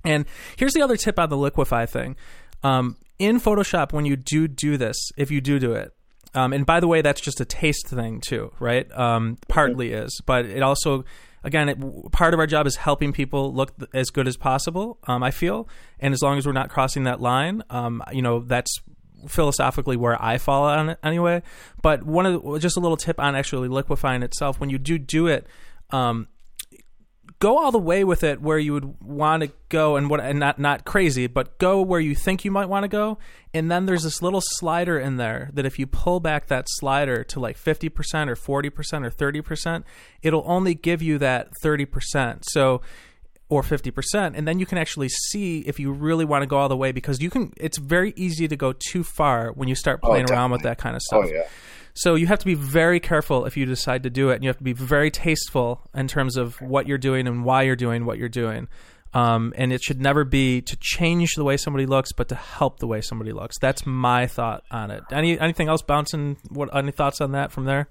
And 0.03 0.25
here's 0.57 0.73
the 0.73 0.81
other 0.83 0.95
tip 0.95 1.17
on 1.19 1.29
the 1.29 1.37
liquefy 1.37 1.85
thing. 1.87 2.15
Um, 2.63 2.97
in 3.19 3.39
Photoshop, 3.39 3.93
when 3.93 4.05
you 4.05 4.15
do 4.15 4.47
do 4.47 4.77
this, 4.77 4.97
if 5.17 5.29
you 5.31 5.41
do 5.41 5.59
do 5.59 5.73
it, 5.73 5.93
um, 6.33 6.53
and 6.53 6.65
by 6.65 6.79
the 6.79 6.87
way, 6.87 7.01
that's 7.01 7.21
just 7.21 7.41
a 7.41 7.45
taste 7.45 7.87
thing 7.87 8.21
too, 8.21 8.51
right? 8.59 8.89
Um, 8.97 9.37
partly 9.47 9.91
is, 9.91 10.21
but 10.25 10.45
it 10.45 10.63
also, 10.63 11.03
again, 11.43 11.69
it, 11.69 12.11
part 12.11 12.33
of 12.33 12.39
our 12.39 12.47
job 12.47 12.67
is 12.67 12.77
helping 12.77 13.11
people 13.11 13.53
look 13.53 13.77
th- 13.77 13.89
as 13.93 14.09
good 14.09 14.27
as 14.27 14.37
possible. 14.37 14.97
Um, 15.07 15.23
I 15.23 15.31
feel, 15.31 15.67
and 15.99 16.13
as 16.13 16.21
long 16.21 16.37
as 16.37 16.45
we're 16.45 16.53
not 16.53 16.69
crossing 16.69 17.03
that 17.03 17.19
line, 17.19 17.63
um, 17.69 18.01
you 18.13 18.21
know, 18.21 18.39
that's 18.39 18.79
philosophically 19.27 19.97
where 19.97 20.21
I 20.21 20.37
fall 20.37 20.63
on 20.63 20.89
it 20.89 20.99
anyway. 21.03 21.43
But 21.81 22.03
one 22.03 22.25
of 22.25 22.41
the, 22.41 22.59
just 22.59 22.77
a 22.77 22.79
little 22.79 22.97
tip 22.97 23.19
on 23.19 23.35
actually 23.35 23.67
liquefying 23.67 24.23
itself 24.23 24.59
when 24.59 24.69
you 24.69 24.77
do 24.77 24.97
do 24.97 25.27
it. 25.27 25.47
Um, 25.91 26.27
go 27.41 27.57
all 27.57 27.71
the 27.71 27.79
way 27.79 28.03
with 28.03 28.23
it 28.23 28.39
where 28.39 28.59
you 28.59 28.71
would 28.71 29.01
want 29.01 29.41
to 29.41 29.51
go 29.67 29.95
and 29.95 30.11
what 30.11 30.21
and 30.21 30.39
not 30.39 30.59
not 30.59 30.85
crazy 30.85 31.25
but 31.25 31.57
go 31.57 31.81
where 31.81 31.99
you 31.99 32.13
think 32.13 32.45
you 32.45 32.51
might 32.51 32.69
want 32.69 32.83
to 32.83 32.87
go 32.87 33.17
and 33.51 33.69
then 33.69 33.87
there's 33.87 34.03
this 34.03 34.21
little 34.21 34.41
slider 34.41 34.99
in 34.99 35.17
there 35.17 35.49
that 35.51 35.65
if 35.65 35.79
you 35.79 35.87
pull 35.87 36.19
back 36.19 36.47
that 36.47 36.65
slider 36.69 37.23
to 37.23 37.39
like 37.39 37.57
50% 37.57 37.89
or 38.29 38.35
40% 38.35 39.05
or 39.05 39.41
30% 39.41 39.83
it'll 40.21 40.43
only 40.45 40.75
give 40.75 41.01
you 41.01 41.17
that 41.17 41.49
30% 41.63 42.43
so 42.43 42.81
or 43.49 43.63
50% 43.63 44.33
and 44.35 44.47
then 44.47 44.59
you 44.59 44.67
can 44.67 44.77
actually 44.77 45.09
see 45.09 45.61
if 45.61 45.79
you 45.79 45.91
really 45.91 46.23
want 46.23 46.43
to 46.43 46.47
go 46.47 46.57
all 46.57 46.69
the 46.69 46.77
way 46.77 46.91
because 46.91 47.21
you 47.21 47.31
can 47.31 47.51
it's 47.57 47.79
very 47.79 48.13
easy 48.15 48.47
to 48.47 48.55
go 48.55 48.71
too 48.71 49.03
far 49.03 49.51
when 49.53 49.67
you 49.67 49.75
start 49.75 49.99
oh, 50.03 50.09
playing 50.09 50.29
around 50.29 50.51
with 50.51 50.61
that 50.61 50.77
kind 50.77 50.95
of 50.95 51.01
oh, 51.11 51.23
stuff 51.23 51.31
Oh 51.31 51.35
yeah. 51.35 51.47
So 51.93 52.15
you 52.15 52.27
have 52.27 52.39
to 52.39 52.45
be 52.45 52.55
very 52.55 52.99
careful 52.99 53.45
if 53.45 53.55
you 53.57 53.65
decide 53.65 54.03
to 54.03 54.09
do 54.09 54.29
it, 54.29 54.35
and 54.35 54.43
you 54.43 54.49
have 54.49 54.57
to 54.57 54.63
be 54.63 54.73
very 54.73 55.11
tasteful 55.11 55.81
in 55.93 56.07
terms 56.07 56.37
of 56.37 56.59
what 56.61 56.87
you're 56.87 56.97
doing 56.97 57.27
and 57.27 57.43
why 57.45 57.63
you're 57.63 57.75
doing 57.75 58.05
what 58.05 58.17
you're 58.17 58.29
doing. 58.29 58.67
Um, 59.13 59.53
and 59.57 59.73
it 59.73 59.83
should 59.83 59.99
never 59.99 60.23
be 60.23 60.61
to 60.61 60.77
change 60.79 61.33
the 61.35 61.43
way 61.43 61.57
somebody 61.57 61.85
looks, 61.85 62.13
but 62.13 62.29
to 62.29 62.35
help 62.35 62.79
the 62.79 62.87
way 62.87 63.01
somebody 63.01 63.33
looks. 63.33 63.59
That's 63.59 63.85
my 63.85 64.25
thought 64.25 64.63
on 64.71 64.89
it. 64.89 65.03
Any 65.11 65.37
anything 65.37 65.67
else 65.67 65.81
bouncing? 65.81 66.37
What 66.47 66.73
any 66.73 66.93
thoughts 66.93 67.19
on 67.19 67.33
that 67.33 67.51
from 67.51 67.65
there? 67.65 67.89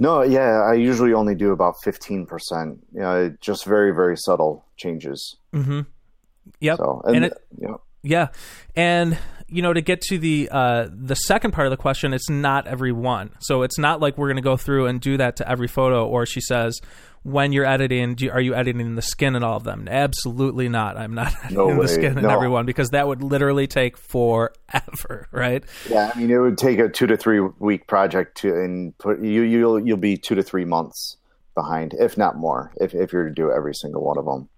No, 0.00 0.22
yeah, 0.22 0.62
I 0.62 0.74
usually 0.74 1.12
only 1.12 1.36
do 1.36 1.52
about 1.52 1.74
fifteen 1.84 2.26
percent. 2.26 2.84
You 2.92 3.00
know, 3.00 3.36
just 3.40 3.64
very, 3.64 3.92
very 3.94 4.16
subtle 4.16 4.64
changes. 4.76 5.36
Yep. 5.52 6.78
So, 6.78 7.02
and 7.04 7.16
and, 7.16 7.24
it, 7.26 7.32
you 7.56 7.68
know, 7.68 7.80
Yeah, 8.02 8.28
and 8.74 9.18
you 9.50 9.62
know 9.62 9.72
to 9.72 9.80
get 9.80 10.00
to 10.02 10.18
the 10.18 10.48
uh, 10.50 10.88
the 10.90 11.14
second 11.14 11.52
part 11.52 11.66
of 11.66 11.70
the 11.70 11.76
question, 11.76 12.12
it's 12.12 12.30
not 12.30 12.66
every 12.66 12.92
one. 12.92 13.30
So 13.40 13.62
it's 13.62 13.78
not 13.78 14.00
like 14.00 14.16
we're 14.16 14.28
going 14.28 14.36
to 14.36 14.42
go 14.42 14.56
through 14.56 14.86
and 14.86 15.00
do 15.00 15.16
that 15.16 15.36
to 15.36 15.48
every 15.48 15.68
photo. 15.68 16.06
Or 16.06 16.26
she 16.26 16.40
says, 16.40 16.80
when 17.22 17.52
you're 17.52 17.66
editing, 17.66 18.14
do 18.14 18.24
you, 18.26 18.30
are 18.30 18.40
you 18.40 18.54
editing 18.54 18.94
the 18.94 19.02
skin 19.02 19.36
in 19.36 19.42
all 19.42 19.56
of 19.56 19.64
them? 19.64 19.86
Absolutely 19.88 20.68
not. 20.68 20.96
I'm 20.96 21.14
not 21.14 21.34
No 21.50 21.64
editing 21.64 21.82
the 21.82 21.88
skin 21.88 22.18
in 22.18 22.24
everyone 22.24 22.66
because 22.66 22.90
that 22.90 23.06
would 23.06 23.22
literally 23.22 23.66
take 23.66 23.98
forever, 23.98 25.28
right? 25.32 25.64
Yeah, 25.88 26.12
I 26.14 26.18
mean, 26.18 26.30
it 26.30 26.38
would 26.38 26.58
take 26.58 26.78
a 26.78 26.88
two 26.88 27.06
to 27.06 27.16
three 27.16 27.40
week 27.40 27.86
project 27.86 28.38
to, 28.38 28.54
and 28.54 28.96
put 28.98 29.20
you 29.20 29.42
you'll 29.42 29.86
you'll 29.86 29.96
be 29.96 30.16
two 30.16 30.34
to 30.34 30.42
three 30.42 30.64
months 30.64 31.16
behind, 31.54 31.94
if 31.98 32.16
not 32.16 32.36
more, 32.36 32.72
if 32.76 32.94
if 32.94 33.12
you're 33.12 33.28
to 33.28 33.34
do 33.34 33.50
every 33.50 33.74
single 33.74 34.02
one 34.02 34.18
of 34.18 34.24
them. 34.24 34.48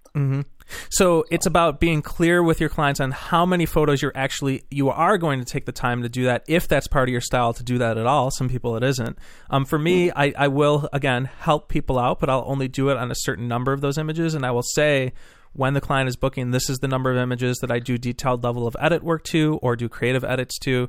So 0.91 1.25
it's 1.31 1.47
about 1.47 1.81
being 1.81 2.03
clear 2.03 2.43
with 2.43 2.61
your 2.61 2.69
clients 2.69 3.01
on 3.01 3.11
how 3.11 3.47
many 3.47 3.67
photos 3.67 4.03
you're 4.03 4.13
actually 4.15 4.65
you 4.71 4.91
are 4.91 5.19
going 5.19 5.39
to 5.41 5.45
take 5.45 5.67
the 5.67 5.73
time 5.73 6.03
to 6.03 6.09
do 6.09 6.25
that 6.25 6.45
if 6.49 6.69
that's 6.69 6.87
part 6.87 7.09
of 7.09 7.13
your 7.13 7.21
style 7.21 7.53
to 7.55 7.63
do 7.63 7.79
that 7.79 7.99
at 7.99 8.07
all. 8.07 8.31
Some 8.31 8.49
people 8.49 8.77
it 8.77 8.83
isn't. 8.83 9.19
Um, 9.51 9.65
for 9.65 9.79
me, 9.79 10.11
I, 10.11 10.33
I 10.37 10.49
will 10.49 10.89
again 10.93 11.27
help 11.41 11.69
people 11.69 11.99
out, 11.99 12.21
but 12.21 12.31
I'll 12.31 12.45
only 12.47 12.69
do 12.69 12.89
it 12.89 12.97
on 12.97 13.11
a 13.11 13.17
certain 13.17 13.49
number 13.49 13.73
of 13.73 13.81
those 13.81 13.99
images, 13.99 14.35
and 14.35 14.45
I 14.45 14.51
will 14.51 14.63
say 14.63 15.13
when 15.55 15.75
the 15.75 15.81
client 15.81 16.09
is 16.09 16.17
booking, 16.17 16.51
this 16.51 16.71
is 16.71 16.79
the 16.79 16.89
number 16.89 17.11
of 17.11 17.19
images 17.19 17.59
that 17.59 17.71
I 17.71 17.79
do 17.79 17.99
detailed 17.99 18.43
level 18.43 18.67
of 18.67 18.77
edit 18.81 19.03
work 19.03 19.23
to 19.25 19.59
or 19.63 19.77
do 19.77 19.89
creative 19.89 20.25
edits 20.25 20.59
to, 20.61 20.89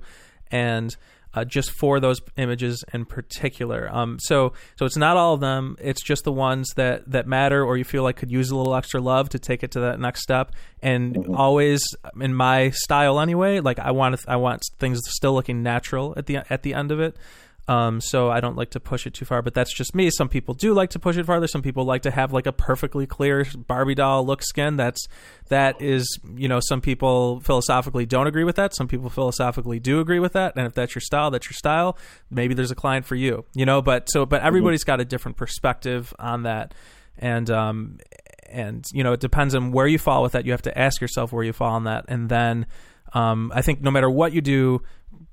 and 0.51 0.95
uh, 1.33 1.43
just 1.43 1.71
for 1.71 1.99
those 1.99 2.21
images 2.37 2.83
in 2.93 3.05
particular. 3.05 3.89
Um, 3.91 4.17
so 4.19 4.53
so 4.77 4.85
it's 4.85 4.97
not 4.97 5.17
all 5.17 5.33
of 5.33 5.39
them. 5.39 5.77
It's 5.79 6.03
just 6.03 6.23
the 6.23 6.31
ones 6.31 6.69
that 6.75 7.09
that 7.11 7.27
matter 7.27 7.63
or 7.63 7.77
you 7.77 7.83
feel 7.83 8.03
like 8.03 8.17
could 8.17 8.31
use 8.31 8.51
a 8.51 8.55
little 8.55 8.75
extra 8.75 9.01
love 9.01 9.29
to 9.29 9.39
take 9.39 9.63
it 9.63 9.71
to 9.71 9.79
that 9.81 9.99
next 9.99 10.21
step. 10.21 10.51
And 10.81 11.35
always 11.35 11.81
in 12.19 12.33
my 12.33 12.71
style 12.71 13.19
anyway, 13.19 13.59
like 13.59 13.79
I 13.79 13.91
want 13.91 14.19
I 14.27 14.35
want 14.35 14.63
things 14.79 14.99
still 15.07 15.33
looking 15.33 15.63
natural 15.63 16.13
at 16.17 16.25
the 16.25 16.37
at 16.49 16.63
the 16.63 16.73
end 16.73 16.91
of 16.91 16.99
it. 16.99 17.17
Um, 17.67 18.01
so 18.01 18.29
I 18.29 18.41
don't 18.41 18.57
like 18.57 18.71
to 18.71 18.79
push 18.79 19.07
it 19.07 19.13
too 19.13 19.23
far, 19.23 19.41
but 19.41 19.53
that's 19.53 19.73
just 19.73 19.95
me. 19.95 20.09
Some 20.09 20.27
people 20.27 20.53
do 20.53 20.73
like 20.73 20.89
to 20.91 20.99
push 20.99 21.15
it 21.17 21.25
farther. 21.25 21.47
Some 21.47 21.61
people 21.61 21.85
like 21.85 22.01
to 22.01 22.11
have 22.11 22.33
like 22.33 22.45
a 22.45 22.51
perfectly 22.51 23.05
clear 23.05 23.45
Barbie 23.55 23.95
doll 23.95 24.25
look 24.25 24.43
skin. 24.43 24.75
That's 24.75 25.07
that 25.47 25.81
is 25.81 26.19
you 26.35 26.47
know 26.49 26.59
some 26.59 26.81
people 26.81 27.39
philosophically 27.39 28.05
don't 28.05 28.27
agree 28.27 28.43
with 28.43 28.57
that. 28.57 28.75
Some 28.75 28.87
people 28.87 29.09
philosophically 29.09 29.79
do 29.79 30.01
agree 30.01 30.19
with 30.19 30.33
that. 30.33 30.53
And 30.57 30.67
if 30.67 30.73
that's 30.73 30.93
your 30.93 31.01
style, 31.01 31.31
that's 31.31 31.45
your 31.45 31.53
style. 31.53 31.97
Maybe 32.29 32.53
there's 32.53 32.71
a 32.71 32.75
client 32.75 33.05
for 33.05 33.15
you, 33.15 33.45
you 33.53 33.65
know. 33.65 33.81
But 33.81 34.09
so 34.09 34.25
but 34.25 34.41
everybody's 34.41 34.83
got 34.83 34.99
a 34.99 35.05
different 35.05 35.37
perspective 35.37 36.13
on 36.19 36.43
that, 36.43 36.73
and 37.17 37.49
um 37.49 37.97
and 38.53 38.85
you 38.93 39.03
know 39.03 39.13
it 39.13 39.19
depends 39.19 39.55
on 39.55 39.71
where 39.71 39.87
you 39.87 39.97
fall 39.97 40.23
with 40.23 40.33
that. 40.33 40.45
You 40.45 40.51
have 40.51 40.61
to 40.63 40.77
ask 40.77 41.01
yourself 41.01 41.31
where 41.31 41.43
you 41.43 41.53
fall 41.53 41.73
on 41.73 41.83
that, 41.85 42.05
and 42.07 42.29
then 42.29 42.65
um, 43.13 43.51
I 43.53 43.61
think 43.61 43.81
no 43.81 43.91
matter 43.91 44.09
what 44.09 44.33
you 44.33 44.41
do, 44.41 44.81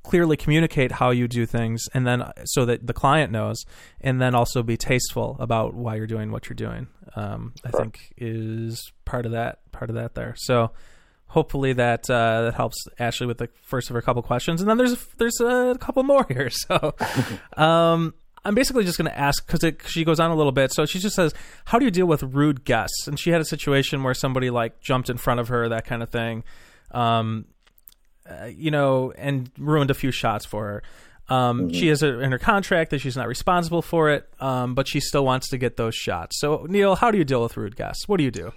clearly 0.03 0.37
communicate 0.37 0.93
how 0.93 1.11
you 1.11 1.29
do 1.29 1.47
things, 1.47 1.85
and 1.95 2.07
then 2.07 2.31
so 2.45 2.65
that 2.65 2.87
the 2.87 2.93
client 2.93 3.33
knows, 3.33 3.65
and 4.01 4.21
then 4.21 4.35
also 4.35 4.63
be 4.63 4.77
tasteful 4.77 5.37
about 5.41 5.75
why 5.75 5.97
you're 5.97 6.07
doing 6.07 6.31
what 6.31 6.49
you're 6.49 6.55
doing. 6.55 6.89
Um, 7.17 7.55
I 7.65 7.71
think 7.71 8.13
is 8.17 8.93
part 9.05 9.27
of 9.27 9.33
that 9.33 9.71
part 9.73 9.91
of 9.91 9.97
that 9.97 10.15
there. 10.15 10.35
So 10.37 10.73
hopefully 11.27 11.73
that 11.75 12.09
uh, 12.11 12.43
that 12.43 12.55
helps 12.55 12.77
Ashley 12.99 13.27
with 13.27 13.39
the 13.39 13.49
first 13.63 13.89
of 13.91 13.95
her 13.95 14.03
couple 14.03 14.23
questions, 14.23 14.61
and 14.61 14.69
then 14.69 14.77
there's 14.77 15.07
there's 15.19 15.41
a 15.41 15.77
couple 15.81 16.03
more 16.03 16.27
here. 16.29 16.51
So. 16.69 16.95
Um, 17.57 18.15
I'm 18.45 18.55
basically 18.55 18.85
just 18.85 18.97
going 18.99 19.11
to 19.11 19.19
ask 19.19 19.47
because 19.47 19.91
she 19.91 20.05
goes 20.05 20.19
on 20.19 20.31
a 20.31 20.35
little 20.35 20.53
bit. 20.53 20.73
So 20.73 20.87
she 20.87 20.99
just 20.99 21.15
says, 21.15 21.35
"How 21.67 21.79
do 21.79 21.85
you 21.85 21.91
deal 21.91 22.07
with 22.07 22.23
rude 22.23 22.65
guests?" 22.65 23.07
And 23.07 23.19
she 23.19 23.31
had 23.31 23.41
a 23.41 23.45
situation 23.45 24.03
where 24.03 24.15
somebody 24.15 24.51
like 24.51 24.81
jumped 24.81 25.11
in 25.11 25.17
front 25.17 25.41
of 25.41 25.49
her, 25.49 25.69
that 25.69 25.85
kind 25.85 26.03
of 26.03 26.11
thing. 26.11 26.45
Um, 26.91 27.47
uh, 28.29 28.47
you 28.47 28.71
know, 28.71 29.13
and 29.19 29.51
ruined 29.59 29.91
a 29.91 29.95
few 29.95 30.11
shots 30.11 30.47
for 30.47 30.65
her. 30.67 30.83
Um, 31.35 31.73
She 31.73 31.89
has 31.89 32.03
a, 32.03 32.19
in 32.21 32.33
her 32.33 32.39
contract 32.39 32.91
that 32.91 33.01
she's 33.01 33.17
not 33.17 33.29
responsible 33.29 33.83
for 33.83 34.11
it, 34.11 34.29
um, 34.41 34.75
but 34.75 34.89
she 34.89 34.99
still 35.01 35.25
wants 35.25 35.49
to 35.51 35.59
get 35.59 35.77
those 35.77 35.95
shots. 35.95 36.41
So, 36.41 36.67
Neil, 36.69 36.97
how 36.97 37.11
do 37.11 37.19
you 37.19 37.25
deal 37.25 37.43
with 37.43 37.57
rude 37.57 37.77
guests? 37.77 38.09
What 38.09 38.17
do 38.19 38.25
you 38.25 38.31
do? 38.33 38.53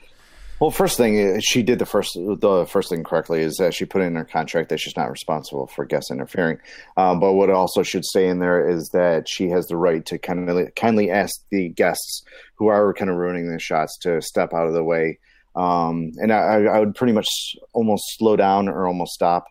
Well, 0.63 0.71
first 0.71 0.95
thing 0.95 1.19
uh, 1.19 1.39
she 1.41 1.61
did 1.61 1.79
the 1.79 1.85
first 1.85 2.13
the 2.13 2.65
first 2.65 2.87
thing 2.89 3.03
correctly 3.03 3.41
is 3.41 3.57
that 3.57 3.73
she 3.73 3.83
put 3.83 4.01
in 4.01 4.15
her 4.15 4.23
contract 4.23 4.69
that 4.69 4.79
she's 4.79 4.95
not 4.95 5.11
responsible 5.11 5.67
for 5.67 5.83
guests 5.83 6.09
interfering. 6.09 6.57
Um, 6.95 7.19
but 7.19 7.33
what 7.33 7.49
also 7.49 7.83
should 7.83 8.05
stay 8.05 8.29
in 8.29 8.39
there 8.39 8.69
is 8.69 8.87
that 8.93 9.27
she 9.27 9.49
has 9.49 9.67
the 9.67 9.75
right 9.75 10.05
to 10.05 10.17
kind 10.17 10.49
of 10.49 10.73
kindly 10.75 11.11
ask 11.11 11.33
the 11.49 11.67
guests 11.67 12.23
who 12.55 12.67
are 12.67 12.93
kind 12.93 13.11
of 13.11 13.17
ruining 13.17 13.51
the 13.51 13.59
shots 13.59 13.97
to 14.03 14.21
step 14.21 14.53
out 14.53 14.65
of 14.65 14.73
the 14.73 14.85
way. 14.85 15.19
Um, 15.53 16.13
and 16.15 16.31
I, 16.31 16.63
I 16.63 16.79
would 16.79 16.95
pretty 16.95 17.11
much 17.11 17.27
almost 17.73 18.05
slow 18.17 18.37
down 18.37 18.69
or 18.69 18.87
almost 18.87 19.11
stop 19.11 19.47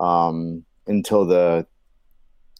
um, 0.00 0.64
until 0.88 1.26
the 1.26 1.64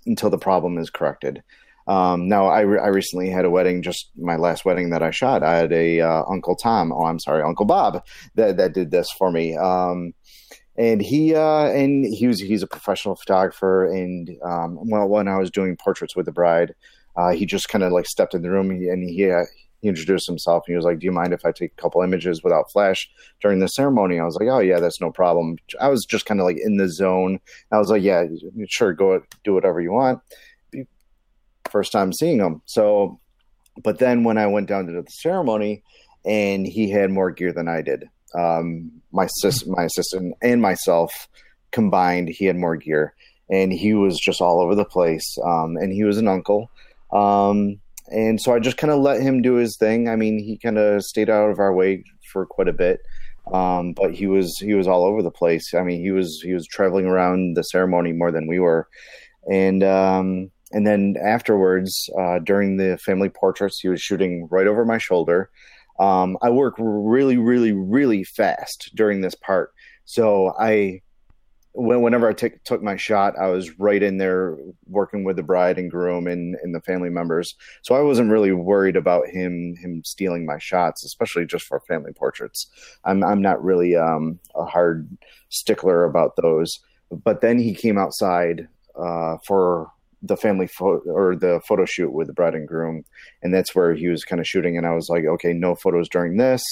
until 0.06 0.30
the 0.30 0.38
problem 0.38 0.78
is 0.78 0.90
corrected. 0.90 1.42
Um, 1.86 2.28
now, 2.28 2.46
I, 2.46 2.62
re- 2.62 2.80
I 2.80 2.88
recently 2.88 3.30
had 3.30 3.44
a 3.44 3.50
wedding, 3.50 3.82
just 3.82 4.10
my 4.16 4.36
last 4.36 4.64
wedding 4.64 4.90
that 4.90 5.02
I 5.02 5.10
shot. 5.10 5.42
I 5.42 5.56
had 5.56 5.72
a 5.72 6.00
uh, 6.00 6.22
Uncle 6.28 6.56
Tom. 6.56 6.92
Oh, 6.92 7.04
I'm 7.04 7.20
sorry, 7.20 7.42
Uncle 7.42 7.66
Bob 7.66 8.04
that 8.34 8.56
that 8.56 8.74
did 8.74 8.90
this 8.90 9.08
for 9.16 9.30
me. 9.30 9.56
Um, 9.56 10.12
and 10.76 11.00
he 11.00 11.34
uh, 11.34 11.66
and 11.66 12.04
he 12.04 12.26
was 12.26 12.40
he's 12.40 12.62
a 12.62 12.66
professional 12.66 13.16
photographer. 13.16 13.86
And 13.86 14.28
um, 14.44 14.78
well, 14.82 15.08
when 15.08 15.28
I 15.28 15.38
was 15.38 15.50
doing 15.50 15.76
portraits 15.76 16.16
with 16.16 16.26
the 16.26 16.32
bride, 16.32 16.74
uh, 17.16 17.30
he 17.30 17.46
just 17.46 17.68
kind 17.68 17.84
of 17.84 17.92
like 17.92 18.06
stepped 18.06 18.34
in 18.34 18.42
the 18.42 18.50
room 18.50 18.70
and 18.70 19.08
he. 19.08 19.30
Uh, 19.30 19.44
he 19.82 19.88
introduced 19.88 20.26
himself 20.26 20.64
and 20.66 20.72
he 20.72 20.76
was 20.76 20.86
like, 20.86 20.98
"Do 20.98 21.04
you 21.04 21.12
mind 21.12 21.32
if 21.34 21.44
I 21.44 21.52
take 21.52 21.72
a 21.76 21.80
couple 21.80 22.00
images 22.02 22.42
without 22.42 22.70
flash 22.72 23.08
during 23.42 23.60
the 23.60 23.68
ceremony?" 23.68 24.18
I 24.18 24.24
was 24.24 24.36
like, 24.40 24.48
"Oh 24.48 24.58
yeah, 24.58 24.80
that's 24.80 25.00
no 25.00 25.10
problem." 25.10 25.56
I 25.80 25.88
was 25.88 26.04
just 26.06 26.24
kind 26.24 26.40
of 26.40 26.46
like 26.46 26.56
in 26.58 26.78
the 26.78 26.88
zone. 26.88 27.38
I 27.70 27.78
was 27.78 27.90
like, 27.90 28.02
"Yeah, 28.02 28.24
sure, 28.68 28.94
go 28.94 29.20
do 29.44 29.52
whatever 29.52 29.80
you 29.80 29.92
want." 29.92 30.20
First 31.76 31.92
time 31.92 32.10
seeing 32.14 32.38
him, 32.38 32.62
so. 32.64 33.20
But 33.84 33.98
then 33.98 34.24
when 34.24 34.38
I 34.38 34.46
went 34.46 34.66
down 34.66 34.86
to 34.86 34.92
the 34.92 35.04
ceremony, 35.10 35.82
and 36.24 36.66
he 36.66 36.88
had 36.88 37.10
more 37.10 37.30
gear 37.30 37.52
than 37.52 37.68
I 37.68 37.82
did, 37.82 38.08
um, 38.34 38.90
my 39.12 39.26
sis, 39.26 39.66
my 39.66 39.84
assistant, 39.84 40.34
and 40.40 40.62
myself 40.62 41.28
combined, 41.72 42.30
he 42.30 42.46
had 42.46 42.56
more 42.56 42.76
gear, 42.76 43.14
and 43.50 43.74
he 43.74 43.92
was 43.92 44.18
just 44.18 44.40
all 44.40 44.62
over 44.62 44.74
the 44.74 44.86
place. 44.86 45.36
Um, 45.44 45.76
and 45.76 45.92
he 45.92 46.02
was 46.04 46.16
an 46.16 46.28
uncle. 46.28 46.70
Um, 47.12 47.78
and 48.08 48.40
so 48.40 48.54
I 48.54 48.58
just 48.58 48.78
kind 48.78 48.90
of 48.90 49.00
let 49.00 49.20
him 49.20 49.42
do 49.42 49.56
his 49.56 49.76
thing. 49.78 50.08
I 50.08 50.16
mean, 50.16 50.38
he 50.38 50.56
kind 50.56 50.78
of 50.78 51.02
stayed 51.02 51.28
out 51.28 51.50
of 51.50 51.58
our 51.58 51.74
way 51.74 52.04
for 52.32 52.46
quite 52.46 52.68
a 52.68 52.72
bit, 52.72 53.00
um, 53.52 53.92
but 53.92 54.14
he 54.14 54.26
was 54.26 54.56
he 54.60 54.72
was 54.72 54.88
all 54.88 55.04
over 55.04 55.22
the 55.22 55.30
place. 55.30 55.74
I 55.74 55.82
mean, 55.82 56.00
he 56.00 56.12
was 56.12 56.40
he 56.42 56.54
was 56.54 56.66
traveling 56.66 57.04
around 57.04 57.54
the 57.54 57.64
ceremony 57.64 58.14
more 58.14 58.32
than 58.32 58.46
we 58.46 58.60
were, 58.60 58.88
and 59.52 59.84
um, 59.84 60.50
and 60.72 60.86
then 60.86 61.16
afterwards, 61.22 62.10
uh, 62.18 62.38
during 62.40 62.76
the 62.76 62.98
family 62.98 63.28
portraits, 63.28 63.80
he 63.80 63.88
was 63.88 64.00
shooting 64.00 64.48
right 64.50 64.66
over 64.66 64.84
my 64.84 64.98
shoulder. 64.98 65.50
Um, 65.98 66.36
I 66.42 66.50
work 66.50 66.74
really, 66.78 67.38
really, 67.38 67.72
really 67.72 68.24
fast 68.24 68.90
during 68.94 69.20
this 69.20 69.34
part, 69.34 69.72
so 70.04 70.54
I 70.58 71.00
when, 71.76 72.00
whenever 72.00 72.28
I 72.28 72.32
took 72.32 72.82
my 72.82 72.96
shot, 72.96 73.34
I 73.38 73.48
was 73.48 73.78
right 73.78 74.02
in 74.02 74.16
there 74.16 74.56
working 74.86 75.24
with 75.24 75.36
the 75.36 75.42
bride 75.42 75.78
and 75.78 75.90
groom 75.90 76.26
and, 76.26 76.56
and 76.62 76.74
the 76.74 76.80
family 76.80 77.10
members. 77.10 77.54
So 77.82 77.94
I 77.94 78.00
wasn't 78.00 78.30
really 78.30 78.52
worried 78.52 78.96
about 78.96 79.28
him 79.28 79.76
him 79.76 80.02
stealing 80.04 80.46
my 80.46 80.58
shots, 80.58 81.04
especially 81.04 81.46
just 81.46 81.66
for 81.66 81.80
family 81.80 82.12
portraits. 82.12 82.66
I'm 83.04 83.22
I'm 83.22 83.42
not 83.42 83.62
really 83.62 83.94
um, 83.94 84.38
a 84.54 84.64
hard 84.64 85.08
stickler 85.50 86.04
about 86.04 86.36
those. 86.36 86.80
But 87.10 87.40
then 87.40 87.58
he 87.58 87.74
came 87.74 87.98
outside 87.98 88.66
uh, 88.98 89.36
for 89.44 89.92
the 90.22 90.36
family 90.36 90.66
photo 90.66 91.10
or 91.10 91.36
the 91.36 91.60
photo 91.66 91.84
shoot 91.84 92.12
with 92.12 92.26
the 92.26 92.32
bride 92.32 92.54
and 92.54 92.68
groom, 92.68 93.04
and 93.42 93.52
that's 93.54 93.74
where 93.74 93.94
he 93.94 94.08
was 94.08 94.24
kind 94.24 94.40
of 94.40 94.46
shooting. 94.46 94.76
And 94.76 94.86
I 94.86 94.94
was 94.94 95.08
like, 95.08 95.24
okay, 95.24 95.52
no 95.52 95.74
photos 95.74 96.08
during 96.08 96.36
this 96.36 96.62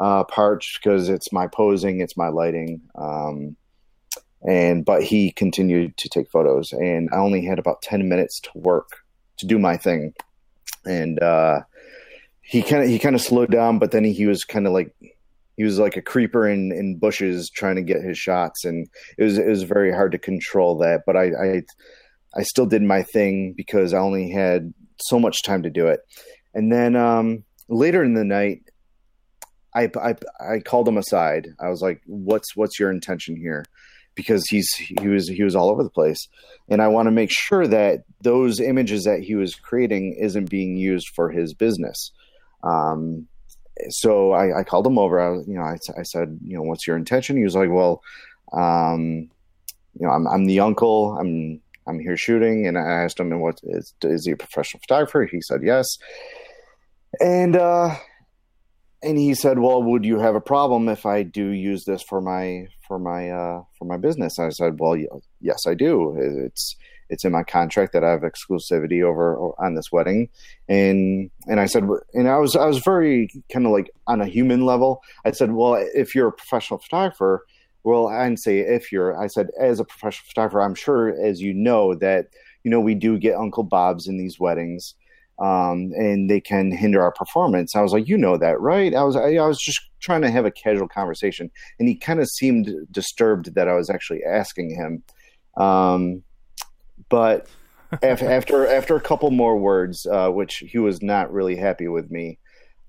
uh, 0.00 0.24
part 0.24 0.64
because 0.80 1.08
it's 1.08 1.32
my 1.32 1.46
posing, 1.46 2.00
it's 2.00 2.16
my 2.16 2.28
lighting. 2.28 2.80
Um, 2.96 3.56
and 4.46 4.84
but 4.84 5.02
he 5.02 5.30
continued 5.32 5.96
to 5.96 6.08
take 6.08 6.30
photos 6.30 6.72
and 6.72 7.08
i 7.12 7.16
only 7.16 7.44
had 7.44 7.58
about 7.58 7.82
10 7.82 8.08
minutes 8.08 8.40
to 8.40 8.50
work 8.54 8.88
to 9.36 9.46
do 9.46 9.58
my 9.58 9.76
thing 9.76 10.14
and 10.86 11.22
uh 11.22 11.60
he 12.40 12.62
kind 12.62 12.82
of 12.82 12.88
he 12.88 12.98
kind 12.98 13.14
of 13.14 13.20
slowed 13.20 13.50
down 13.50 13.78
but 13.78 13.90
then 13.90 14.04
he, 14.04 14.12
he 14.12 14.26
was 14.26 14.44
kind 14.44 14.66
of 14.66 14.72
like 14.72 14.94
he 15.56 15.64
was 15.64 15.78
like 15.78 15.96
a 15.96 16.02
creeper 16.02 16.48
in 16.48 16.72
in 16.72 16.96
bushes 16.96 17.50
trying 17.50 17.76
to 17.76 17.82
get 17.82 18.02
his 18.02 18.16
shots 18.16 18.64
and 18.64 18.88
it 19.18 19.24
was 19.24 19.36
it 19.36 19.46
was 19.46 19.62
very 19.62 19.92
hard 19.92 20.12
to 20.12 20.18
control 20.18 20.78
that 20.78 21.02
but 21.06 21.16
i 21.16 21.24
i 21.24 21.62
i 22.36 22.42
still 22.42 22.66
did 22.66 22.82
my 22.82 23.02
thing 23.02 23.52
because 23.56 23.92
i 23.94 23.98
only 23.98 24.30
had 24.30 24.72
so 25.02 25.18
much 25.18 25.42
time 25.42 25.62
to 25.62 25.70
do 25.70 25.86
it. 25.86 26.00
And 26.54 26.72
then 26.72 26.96
um 26.96 27.44
later 27.68 28.02
in 28.04 28.14
the 28.14 28.24
night 28.24 28.62
I, 29.74 29.88
I 30.02 30.16
I 30.40 30.58
called 30.58 30.88
him 30.88 30.98
aside. 30.98 31.46
I 31.60 31.68
was 31.68 31.80
like, 31.80 32.02
"What's 32.06 32.56
what's 32.56 32.80
your 32.80 32.90
intention 32.90 33.36
here?" 33.36 33.64
because 34.16 34.44
he's 34.48 34.68
he 34.74 35.06
was 35.06 35.28
he 35.28 35.44
was 35.44 35.54
all 35.54 35.70
over 35.70 35.84
the 35.84 35.90
place. 35.90 36.28
And 36.68 36.82
i 36.82 36.88
want 36.88 37.06
to 37.06 37.12
make 37.12 37.30
sure 37.30 37.66
that 37.66 38.02
those 38.20 38.58
images 38.60 39.04
that 39.04 39.20
he 39.20 39.36
was 39.36 39.54
creating 39.54 40.16
isn't 40.20 40.50
being 40.50 40.76
used 40.76 41.08
for 41.14 41.30
his 41.30 41.54
business. 41.54 42.10
Um, 42.64 43.28
so 43.88 44.32
I, 44.32 44.60
I 44.60 44.64
called 44.64 44.86
him 44.86 44.98
over. 44.98 45.20
I 45.20 45.28
was 45.30 45.46
you 45.46 45.54
know 45.54 45.62
I, 45.62 45.76
I 45.96 46.02
said 46.02 46.38
you 46.44 46.56
know 46.56 46.62
what's 46.62 46.86
your 46.86 46.96
intention? 46.96 47.36
He 47.36 47.44
was 47.44 47.54
like 47.54 47.70
well 47.70 48.02
um, 48.52 49.30
you 49.98 50.06
know 50.06 50.10
I'm, 50.10 50.26
I'm 50.26 50.46
the 50.46 50.58
uncle. 50.58 51.16
I'm 51.16 51.60
i'm 51.90 52.00
here 52.00 52.16
shooting 52.16 52.66
and 52.66 52.78
i 52.78 52.82
asked 52.82 53.20
him 53.20 53.32
and 53.32 53.40
what 53.40 53.60
is 53.64 53.94
is 54.02 54.24
he 54.24 54.32
a 54.32 54.36
professional 54.36 54.80
photographer 54.80 55.28
he 55.30 55.40
said 55.40 55.60
yes 55.62 55.86
and 57.20 57.56
uh, 57.56 57.96
and 59.02 59.18
he 59.18 59.34
said, 59.34 59.58
"Well, 59.58 59.82
would 59.82 60.04
you 60.04 60.18
have 60.18 60.34
a 60.34 60.40
problem 60.40 60.88
if 60.88 61.06
I 61.06 61.22
do 61.22 61.48
use 61.48 61.84
this 61.84 62.02
for 62.02 62.20
my 62.20 62.66
for 62.86 62.98
my 62.98 63.30
uh, 63.30 63.62
for 63.78 63.84
my 63.84 63.96
business?" 63.96 64.38
I 64.38 64.50
said, 64.50 64.78
"Well, 64.78 64.96
yes, 65.40 65.66
I 65.66 65.74
do. 65.74 66.16
It's 66.18 66.76
it's 67.08 67.24
in 67.24 67.32
my 67.32 67.42
contract 67.42 67.92
that 67.94 68.04
I 68.04 68.10
have 68.10 68.20
exclusivity 68.20 69.02
over 69.02 69.36
on 69.58 69.74
this 69.74 69.90
wedding." 69.90 70.28
And 70.68 71.30
and 71.46 71.60
I 71.60 71.66
said, 71.66 71.84
and 72.14 72.28
I 72.28 72.36
was 72.36 72.54
I 72.54 72.66
was 72.66 72.78
very 72.78 73.28
kind 73.52 73.66
of 73.66 73.72
like 73.72 73.90
on 74.06 74.20
a 74.20 74.26
human 74.26 74.66
level. 74.66 75.00
I 75.24 75.32
said, 75.32 75.52
"Well, 75.52 75.74
if 75.94 76.14
you're 76.14 76.28
a 76.28 76.32
professional 76.32 76.80
photographer." 76.80 77.44
Well, 77.84 78.08
I 78.08 78.24
didn't 78.24 78.40
say 78.40 78.58
if 78.58 78.92
you're. 78.92 79.20
I 79.20 79.26
said 79.26 79.48
as 79.58 79.80
a 79.80 79.84
professional 79.84 80.26
photographer, 80.28 80.60
I'm 80.60 80.74
sure 80.74 81.08
as 81.22 81.40
you 81.40 81.54
know 81.54 81.94
that 81.96 82.26
you 82.62 82.70
know 82.70 82.80
we 82.80 82.94
do 82.94 83.18
get 83.18 83.36
Uncle 83.36 83.62
Bob's 83.62 84.06
in 84.06 84.18
these 84.18 84.38
weddings, 84.38 84.94
um, 85.38 85.92
and 85.96 86.28
they 86.28 86.40
can 86.40 86.70
hinder 86.70 87.00
our 87.00 87.12
performance. 87.12 87.74
I 87.74 87.80
was 87.80 87.92
like, 87.92 88.06
you 88.06 88.18
know 88.18 88.36
that, 88.36 88.60
right? 88.60 88.94
I 88.94 89.02
was 89.02 89.16
I, 89.16 89.34
I 89.34 89.46
was 89.46 89.58
just 89.58 89.80
trying 90.00 90.22
to 90.22 90.30
have 90.30 90.44
a 90.44 90.50
casual 90.50 90.88
conversation, 90.88 91.50
and 91.78 91.88
he 91.88 91.94
kind 91.94 92.20
of 92.20 92.28
seemed 92.28 92.70
disturbed 92.90 93.54
that 93.54 93.68
I 93.68 93.74
was 93.74 93.88
actually 93.88 94.22
asking 94.24 94.74
him. 94.74 95.02
Um, 95.56 96.22
but 97.08 97.48
after 98.02 98.66
after 98.66 98.96
a 98.96 99.00
couple 99.00 99.30
more 99.30 99.56
words, 99.56 100.06
uh, 100.06 100.28
which 100.28 100.58
he 100.58 100.78
was 100.78 101.00
not 101.00 101.32
really 101.32 101.56
happy 101.56 101.88
with 101.88 102.10
me, 102.10 102.38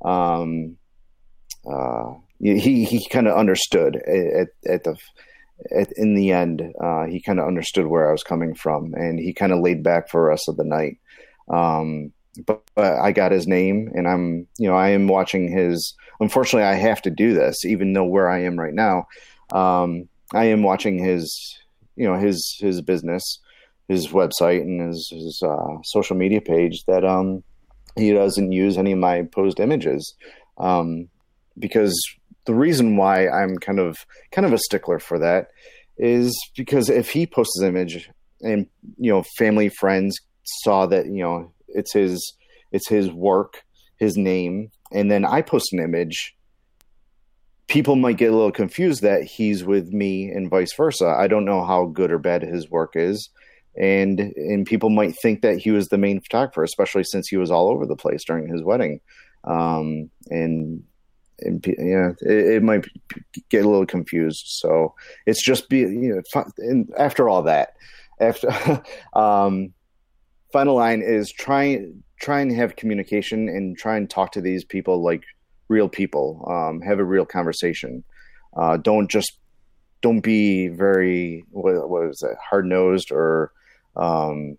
um, 0.03 0.77
uh, 1.65 2.13
he 2.41 2.85
he 2.85 3.07
kind 3.09 3.27
of 3.27 3.37
understood 3.37 3.95
at 3.95 4.47
at 4.65 4.83
the 4.83 4.97
at, 5.75 5.91
in 5.93 6.15
the 6.15 6.31
end. 6.31 6.61
Uh, 6.81 7.05
he 7.05 7.21
kind 7.21 7.39
of 7.39 7.47
understood 7.47 7.87
where 7.87 8.09
I 8.09 8.11
was 8.11 8.23
coming 8.23 8.55
from, 8.55 8.93
and 8.93 9.19
he 9.19 9.33
kind 9.33 9.51
of 9.51 9.59
laid 9.59 9.83
back 9.83 10.09
for 10.09 10.21
the 10.21 10.27
rest 10.27 10.49
of 10.49 10.57
the 10.57 10.63
night. 10.63 10.97
Um, 11.49 12.11
but, 12.45 12.63
but, 12.75 12.99
I 12.99 13.11
got 13.11 13.33
his 13.33 13.47
name, 13.47 13.91
and 13.93 14.07
I'm 14.07 14.47
you 14.57 14.67
know 14.67 14.75
I 14.75 14.89
am 14.89 15.07
watching 15.07 15.51
his. 15.51 15.93
Unfortunately, 16.19 16.67
I 16.67 16.75
have 16.75 17.01
to 17.03 17.09
do 17.09 17.33
this, 17.33 17.65
even 17.65 17.93
though 17.93 18.05
where 18.05 18.29
I 18.29 18.43
am 18.43 18.59
right 18.59 18.73
now, 18.73 19.07
um, 19.51 20.07
I 20.33 20.45
am 20.45 20.63
watching 20.63 20.97
his 20.97 21.57
you 21.95 22.07
know 22.07 22.17
his 22.17 22.57
his 22.59 22.81
business, 22.81 23.39
his 23.87 24.07
website, 24.07 24.61
and 24.61 24.81
his 24.81 25.09
his 25.11 25.43
uh, 25.45 25.81
social 25.83 26.15
media 26.15 26.41
page 26.41 26.83
that 26.85 27.05
um 27.05 27.43
he 27.97 28.13
doesn't 28.13 28.51
use 28.51 28.77
any 28.77 28.93
of 28.93 28.99
my 28.99 29.23
posed 29.23 29.59
images 29.59 30.15
um, 30.57 31.09
because 31.59 31.93
the 32.45 32.55
reason 32.55 32.97
why 32.97 33.27
I'm 33.27 33.57
kind 33.57 33.79
of 33.79 33.97
kind 34.31 34.45
of 34.45 34.53
a 34.53 34.57
stickler 34.57 34.99
for 34.99 35.19
that 35.19 35.47
is 35.97 36.35
because 36.55 36.89
if 36.89 37.11
he 37.11 37.27
posts 37.27 37.59
his 37.59 37.67
image 37.67 38.09
and 38.41 38.67
you 38.97 39.11
know 39.11 39.23
family 39.37 39.69
friends 39.69 40.17
saw 40.43 40.85
that 40.87 41.05
you 41.05 41.23
know 41.23 41.53
it's 41.67 41.93
his 41.93 42.35
it's 42.71 42.87
his 42.87 43.11
work, 43.11 43.63
his 43.97 44.17
name, 44.17 44.71
and 44.91 45.11
then 45.11 45.25
I 45.25 45.41
post 45.41 45.73
an 45.73 45.79
image, 45.79 46.35
people 47.67 47.95
might 47.95 48.17
get 48.17 48.31
a 48.31 48.35
little 48.35 48.51
confused 48.51 49.01
that 49.01 49.23
he's 49.23 49.63
with 49.63 49.89
me 49.89 50.29
and 50.29 50.49
vice 50.49 50.73
versa. 50.75 51.07
I 51.07 51.27
don't 51.27 51.45
know 51.45 51.65
how 51.65 51.85
good 51.85 52.11
or 52.11 52.19
bad 52.19 52.41
his 52.41 52.69
work 52.69 52.93
is. 52.95 53.29
And 53.77 54.19
and 54.19 54.65
people 54.65 54.89
might 54.89 55.15
think 55.21 55.41
that 55.41 55.57
he 55.57 55.71
was 55.71 55.87
the 55.87 55.97
main 55.97 56.19
photographer, 56.19 56.63
especially 56.63 57.05
since 57.05 57.29
he 57.29 57.37
was 57.37 57.51
all 57.51 57.69
over 57.69 57.85
the 57.85 57.95
place 57.95 58.25
during 58.25 58.47
his 58.47 58.61
wedding. 58.61 58.99
Um, 59.45 60.09
and 60.29 60.83
and 61.41 61.65
yeah, 61.65 62.11
it, 62.21 62.55
it, 62.55 62.63
might 62.63 62.85
get 63.49 63.65
a 63.65 63.69
little 63.69 63.85
confused. 63.85 64.45
So 64.47 64.93
it's 65.25 65.43
just 65.43 65.69
be 65.69 65.79
you 65.79 66.23
know, 66.35 66.43
and 66.57 66.89
after 66.97 67.29
all 67.29 67.43
that, 67.43 67.75
after 68.19 68.83
um, 69.13 69.73
final 70.51 70.75
line 70.75 71.01
is 71.01 71.31
try 71.31 71.85
try 72.19 72.41
and 72.41 72.51
have 72.51 72.75
communication 72.75 73.49
and 73.49 73.77
try 73.77 73.97
and 73.97 74.09
talk 74.09 74.31
to 74.33 74.41
these 74.41 74.63
people 74.63 75.03
like 75.03 75.23
real 75.67 75.89
people. 75.89 76.45
Um, 76.47 76.81
have 76.81 76.99
a 76.99 77.03
real 77.03 77.25
conversation. 77.25 78.03
Uh, 78.55 78.77
don't 78.77 79.09
just 79.09 79.37
don't 80.01 80.21
be 80.21 80.67
very 80.67 81.45
what, 81.51 81.89
what 81.89 82.07
is 82.07 82.21
it 82.23 82.37
hard 82.49 82.65
nosed 82.65 83.11
or 83.11 83.51
um, 83.95 84.57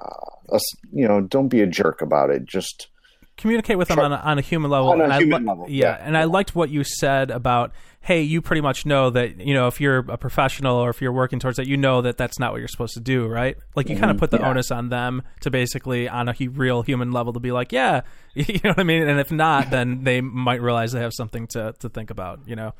uh, 0.00 0.58
you 0.92 1.06
know 1.06 1.20
don't 1.20 1.48
be 1.48 1.62
a 1.62 1.66
jerk 1.66 2.02
about 2.02 2.30
it. 2.30 2.44
Just 2.44 2.88
communicate 3.36 3.78
with 3.78 3.88
them 3.88 3.98
on 3.98 4.12
a, 4.12 4.16
on 4.16 4.38
a 4.38 4.42
human 4.42 4.70
level. 4.70 4.90
On 4.90 5.00
a 5.00 5.18
human 5.18 5.48
I, 5.48 5.52
level, 5.52 5.66
yeah, 5.68 5.96
yeah. 5.98 6.06
and 6.06 6.16
I 6.16 6.24
liked 6.24 6.54
what 6.54 6.70
you 6.70 6.84
said 6.84 7.30
about 7.30 7.72
hey, 8.06 8.22
you 8.22 8.40
pretty 8.40 8.60
much 8.60 8.86
know 8.86 9.10
that 9.10 9.40
you 9.40 9.52
know 9.52 9.66
if 9.66 9.80
you're 9.80 9.98
a 9.98 10.16
professional 10.16 10.76
or 10.76 10.90
if 10.90 11.02
you're 11.02 11.12
working 11.12 11.40
towards 11.40 11.56
that, 11.56 11.66
you 11.66 11.76
know 11.76 12.02
that 12.02 12.16
that's 12.16 12.38
not 12.38 12.52
what 12.52 12.58
you're 12.58 12.68
supposed 12.68 12.94
to 12.94 13.00
do, 13.00 13.26
right? 13.26 13.56
Like 13.74 13.88
you 13.88 13.96
kind 13.98 14.10
of 14.12 14.16
put 14.18 14.30
the 14.30 14.36
Mm-hmm. 14.36 14.44
yeah. 14.44 14.50
onus 14.50 14.70
on 14.70 14.88
them 14.90 15.22
to 15.40 15.50
basically 15.50 16.08
on 16.08 16.28
a 16.28 16.32
hu- 16.32 16.50
real 16.50 16.82
human 16.82 17.10
level 17.10 17.32
to 17.32 17.40
be 17.40 17.50
like, 17.52 17.72
yeah, 17.72 18.02
you 18.34 18.60
know 18.62 18.70
what 18.70 18.78
I 18.78 18.84
mean. 18.84 19.08
And 19.08 19.18
if 19.18 19.32
not, 19.32 19.70
then 19.76 20.04
they 20.04 20.20
might 20.20 20.62
realize 20.62 20.92
they 20.92 21.00
have 21.00 21.14
something 21.14 21.46
to 21.48 21.74
to 21.80 21.88
think 21.88 22.10
about, 22.10 22.40
you 22.46 22.54
know. 22.54 22.74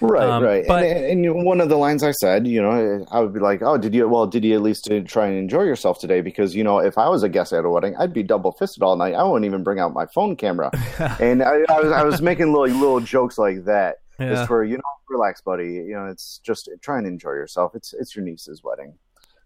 Right, 0.00 0.28
Um, 0.28 0.42
right. 0.42 0.64
but- 0.66 0.82
and, 0.84 1.24
and 1.26 1.44
one 1.44 1.60
of 1.60 1.68
the 1.68 1.76
lines 1.76 2.02
I 2.02 2.10
said, 2.12 2.46
you 2.48 2.60
know, 2.60 3.06
I 3.12 3.20
would 3.20 3.32
be 3.32 3.40
like, 3.40 3.62
"Oh, 3.62 3.78
did 3.78 3.94
you? 3.94 4.08
Well, 4.08 4.26
did 4.26 4.42
you 4.44 4.54
at 4.54 4.62
least 4.62 4.90
uh, 4.90 5.00
try 5.06 5.26
and 5.28 5.38
enjoy 5.38 5.62
yourself 5.62 6.00
today?" 6.00 6.22
Because 6.22 6.56
you 6.56 6.64
know, 6.64 6.78
if 6.80 6.98
I 6.98 7.08
was 7.08 7.22
a 7.22 7.28
guest 7.28 7.52
at 7.52 7.64
a 7.64 7.70
wedding, 7.70 7.94
I'd 7.98 8.12
be 8.12 8.24
double 8.24 8.50
fisted 8.52 8.82
all 8.82 8.96
night. 8.96 9.14
I 9.14 9.22
wouldn't 9.22 9.44
even 9.46 9.62
bring 9.62 9.78
out 9.78 9.92
my 9.94 10.06
phone 10.06 10.34
camera, 10.34 10.70
and 11.20 11.42
I, 11.42 11.60
I 11.68 11.80
was 11.80 11.92
I 11.92 12.02
was 12.02 12.20
making 12.20 12.52
little 12.52 12.76
little 12.76 13.00
jokes 13.00 13.38
like 13.38 13.64
that. 13.66 13.98
Yeah. 14.18 14.30
Just 14.30 14.48
for 14.48 14.62
you 14.64 14.76
know, 14.76 14.82
relax, 15.08 15.40
buddy. 15.40 15.72
You 15.72 15.94
know, 15.94 16.06
it's 16.06 16.38
just 16.44 16.68
try 16.80 16.98
and 16.98 17.06
enjoy 17.06 17.30
yourself. 17.30 17.74
It's 17.74 17.92
it's 17.94 18.14
your 18.14 18.24
niece's 18.24 18.62
wedding, 18.62 18.94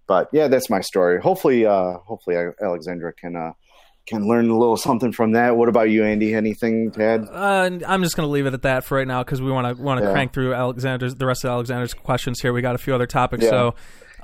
but 0.06 0.28
yeah, 0.32 0.48
that's 0.48 0.68
my 0.70 0.80
story. 0.80 1.20
Hopefully, 1.20 1.64
uh, 1.66 1.98
hopefully 1.98 2.36
Alexandra 2.60 3.12
can 3.12 3.36
uh, 3.36 3.52
can 4.06 4.28
learn 4.28 4.48
a 4.50 4.56
little 4.58 4.76
something 4.76 5.12
from 5.12 5.32
that. 5.32 5.56
What 5.56 5.68
about 5.68 5.90
you, 5.90 6.04
Andy? 6.04 6.34
Anything 6.34 6.90
to 6.92 7.02
add? 7.04 7.20
Uh, 7.30 7.78
I'm 7.86 8.02
just 8.02 8.16
going 8.16 8.26
to 8.26 8.30
leave 8.30 8.46
it 8.46 8.54
at 8.54 8.62
that 8.62 8.84
for 8.84 8.98
right 8.98 9.06
now 9.06 9.22
because 9.24 9.40
we 9.40 9.50
want 9.50 9.76
to 9.76 9.82
want 9.82 10.00
to 10.00 10.06
Yeah. 10.06 10.12
crank 10.12 10.32
through 10.32 10.52
Alexander's 10.54 11.14
the 11.14 11.26
rest 11.26 11.44
of 11.44 11.50
Alexander's 11.50 11.94
questions 11.94 12.40
here. 12.40 12.52
We 12.52 12.60
got 12.62 12.74
a 12.74 12.78
few 12.78 12.94
other 12.94 13.06
topics, 13.06 13.44
Yeah. 13.44 13.50
so 13.50 13.74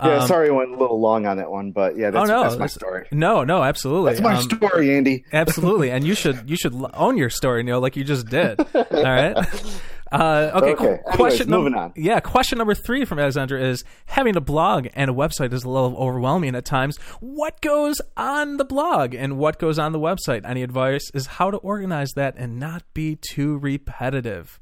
Yeah, 0.04 0.18
um, 0.18 0.26
sorry, 0.28 0.48
I 0.48 0.52
went 0.52 0.70
a 0.70 0.76
little 0.76 1.00
long 1.00 1.26
on 1.26 1.36
that 1.38 1.50
one, 1.50 1.72
but 1.72 1.96
yeah, 1.96 2.10
that's, 2.10 2.28
oh 2.30 2.32
no, 2.32 2.42
that's 2.42 2.58
my 2.58 2.66
story. 2.66 3.06
No, 3.12 3.44
no, 3.44 3.62
absolutely. 3.62 4.12
That's 4.14 4.22
my 4.22 4.34
Um, 4.36 4.42
story, 4.42 4.96
Andy. 4.96 5.24
Absolutely, 5.32 5.90
and 5.90 6.04
you 6.06 6.14
should 6.14 6.48
you 6.48 6.56
should 6.56 6.74
own 6.94 7.16
your 7.16 7.30
story, 7.30 7.62
Neil, 7.62 7.80
like 7.80 7.96
you 7.96 8.04
just 8.04 8.26
did. 8.26 8.58
All 8.74 8.84
right. 8.90 9.36
Uh, 10.12 10.50
okay. 10.56 10.72
Okay, 10.72 10.84
anyways, 10.84 11.00
question 11.16 11.48
num- 11.48 11.60
moving 11.60 11.74
on. 11.74 11.90
Yeah. 11.96 12.20
Question 12.20 12.58
number 12.58 12.74
three 12.74 13.06
from 13.06 13.18
Alexander 13.18 13.56
is 13.56 13.82
having 14.04 14.36
a 14.36 14.42
blog 14.42 14.86
and 14.92 15.10
a 15.10 15.14
website 15.14 15.54
is 15.54 15.64
a 15.64 15.70
little 15.70 15.96
overwhelming 15.96 16.54
at 16.54 16.66
times. 16.66 16.98
What 17.20 17.62
goes 17.62 17.98
on 18.14 18.58
the 18.58 18.64
blog 18.66 19.14
and 19.14 19.38
what 19.38 19.58
goes 19.58 19.78
on 19.78 19.92
the 19.92 19.98
website? 19.98 20.42
Any 20.44 20.62
advice 20.62 21.10
is 21.14 21.24
how 21.26 21.50
to 21.50 21.56
organize 21.56 22.10
that 22.14 22.34
and 22.36 22.58
not 22.60 22.82
be 22.92 23.16
too 23.16 23.56
repetitive. 23.56 24.60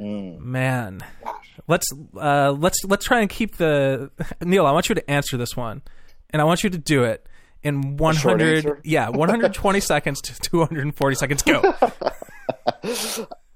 Mm. 0.00 0.38
Man, 0.38 1.00
let's 1.66 1.86
uh, 2.16 2.52
let's 2.52 2.84
let's 2.84 3.04
try 3.04 3.20
and 3.20 3.30
keep 3.30 3.56
the 3.56 4.10
Neil. 4.40 4.66
I 4.66 4.72
want 4.72 4.88
you 4.88 4.94
to 4.94 5.10
answer 5.10 5.36
this 5.36 5.56
one, 5.56 5.82
and 6.30 6.40
I 6.40 6.44
want 6.44 6.62
you 6.62 6.70
to 6.70 6.78
do 6.78 7.04
it 7.04 7.26
in 7.62 7.98
hundred. 7.98 8.80
Yeah, 8.84 9.08
one 9.08 9.28
hundred 9.28 9.54
twenty 9.54 9.80
seconds 9.92 10.20
to 10.22 10.38
two 10.40 10.64
hundred 10.64 10.82
and 10.82 10.94
forty 10.94 11.16
seconds. 11.16 11.42
Go. 11.42 11.74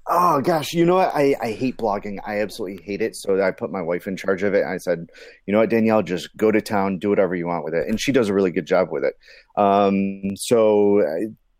Oh 0.09 0.39
gosh, 0.39 0.71
you 0.71 0.85
know 0.85 0.95
what? 0.95 1.13
I, 1.13 1.35
I 1.41 1.51
hate 1.51 1.75
blogging. 1.77 2.19
I 2.25 2.39
absolutely 2.39 2.81
hate 2.81 3.01
it. 3.01 3.13
So 3.17 3.41
I 3.41 3.51
put 3.51 3.71
my 3.71 3.81
wife 3.81 4.07
in 4.07 4.15
charge 4.15 4.41
of 4.41 4.53
it. 4.53 4.63
I 4.63 4.77
said, 4.77 5.09
you 5.45 5.51
know 5.51 5.59
what, 5.59 5.69
Danielle, 5.69 6.01
just 6.01 6.35
go 6.37 6.49
to 6.49 6.61
town, 6.61 6.97
do 6.97 7.09
whatever 7.09 7.35
you 7.35 7.45
want 7.45 7.65
with 7.65 7.73
it, 7.73 7.89
and 7.89 7.99
she 7.99 8.13
does 8.13 8.29
a 8.29 8.33
really 8.33 8.51
good 8.51 8.65
job 8.65 8.87
with 8.89 9.03
it. 9.03 9.15
Um, 9.57 10.37
so 10.37 11.01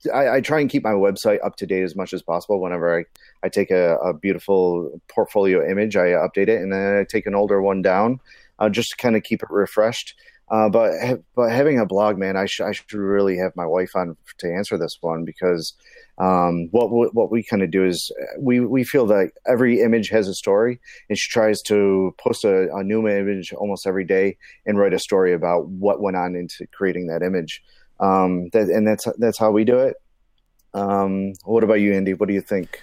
I, 0.09 0.35
I 0.35 0.41
try 0.41 0.59
and 0.59 0.69
keep 0.69 0.83
my 0.83 0.91
website 0.91 1.39
up 1.43 1.55
to 1.57 1.65
date 1.65 1.83
as 1.83 1.95
much 1.95 2.13
as 2.13 2.21
possible. 2.21 2.61
Whenever 2.61 2.99
I, 2.99 3.05
I 3.43 3.49
take 3.49 3.71
a, 3.71 3.97
a 3.97 4.13
beautiful 4.13 5.01
portfolio 5.07 5.67
image, 5.69 5.95
I 5.95 6.07
update 6.09 6.47
it, 6.49 6.61
and 6.61 6.71
then 6.71 6.97
I 6.99 7.03
take 7.03 7.25
an 7.25 7.35
older 7.35 7.61
one 7.61 7.81
down, 7.81 8.19
uh, 8.59 8.69
just 8.69 8.89
to 8.91 8.97
kind 8.97 9.15
of 9.15 9.23
keep 9.23 9.41
it 9.43 9.49
refreshed. 9.49 10.15
Uh, 10.49 10.69
but 10.69 10.93
but 11.35 11.51
having 11.51 11.77
a 11.77 11.85
blog, 11.85 12.17
man, 12.17 12.37
I, 12.37 12.45
sh- 12.45 12.61
I 12.61 12.71
should 12.71 12.93
really 12.93 13.37
have 13.37 13.51
my 13.57 13.65
wife 13.65 13.91
on 13.95 14.15
to 14.37 14.47
answer 14.53 14.77
this 14.77 14.97
one 15.01 15.25
because 15.25 15.73
um, 16.19 16.69
what 16.71 16.89
we- 16.89 17.09
what 17.11 17.29
we 17.29 17.43
kind 17.43 17.61
of 17.61 17.69
do 17.69 17.85
is 17.85 18.11
we 18.39 18.61
we 18.61 18.85
feel 18.85 19.05
that 19.07 19.31
every 19.45 19.81
image 19.81 20.07
has 20.09 20.29
a 20.29 20.33
story, 20.33 20.79
and 21.09 21.17
she 21.17 21.29
tries 21.29 21.61
to 21.63 22.15
post 22.17 22.45
a, 22.45 22.73
a 22.73 22.81
new 22.81 23.05
image 23.09 23.51
almost 23.53 23.85
every 23.85 24.05
day 24.05 24.37
and 24.65 24.77
write 24.79 24.93
a 24.93 24.99
story 24.99 25.33
about 25.33 25.67
what 25.67 26.01
went 26.01 26.15
on 26.15 26.33
into 26.33 26.65
creating 26.67 27.07
that 27.07 27.21
image. 27.21 27.61
Um, 27.99 28.49
that 28.53 28.69
and 28.69 28.87
that's 28.87 29.05
that's 29.17 29.39
how 29.39 29.51
we 29.51 29.63
do 29.63 29.79
it. 29.79 29.95
Um, 30.73 31.33
what 31.43 31.63
about 31.63 31.75
you, 31.75 31.93
Andy? 31.93 32.13
What 32.13 32.27
do 32.27 32.33
you 32.33 32.41
think? 32.41 32.81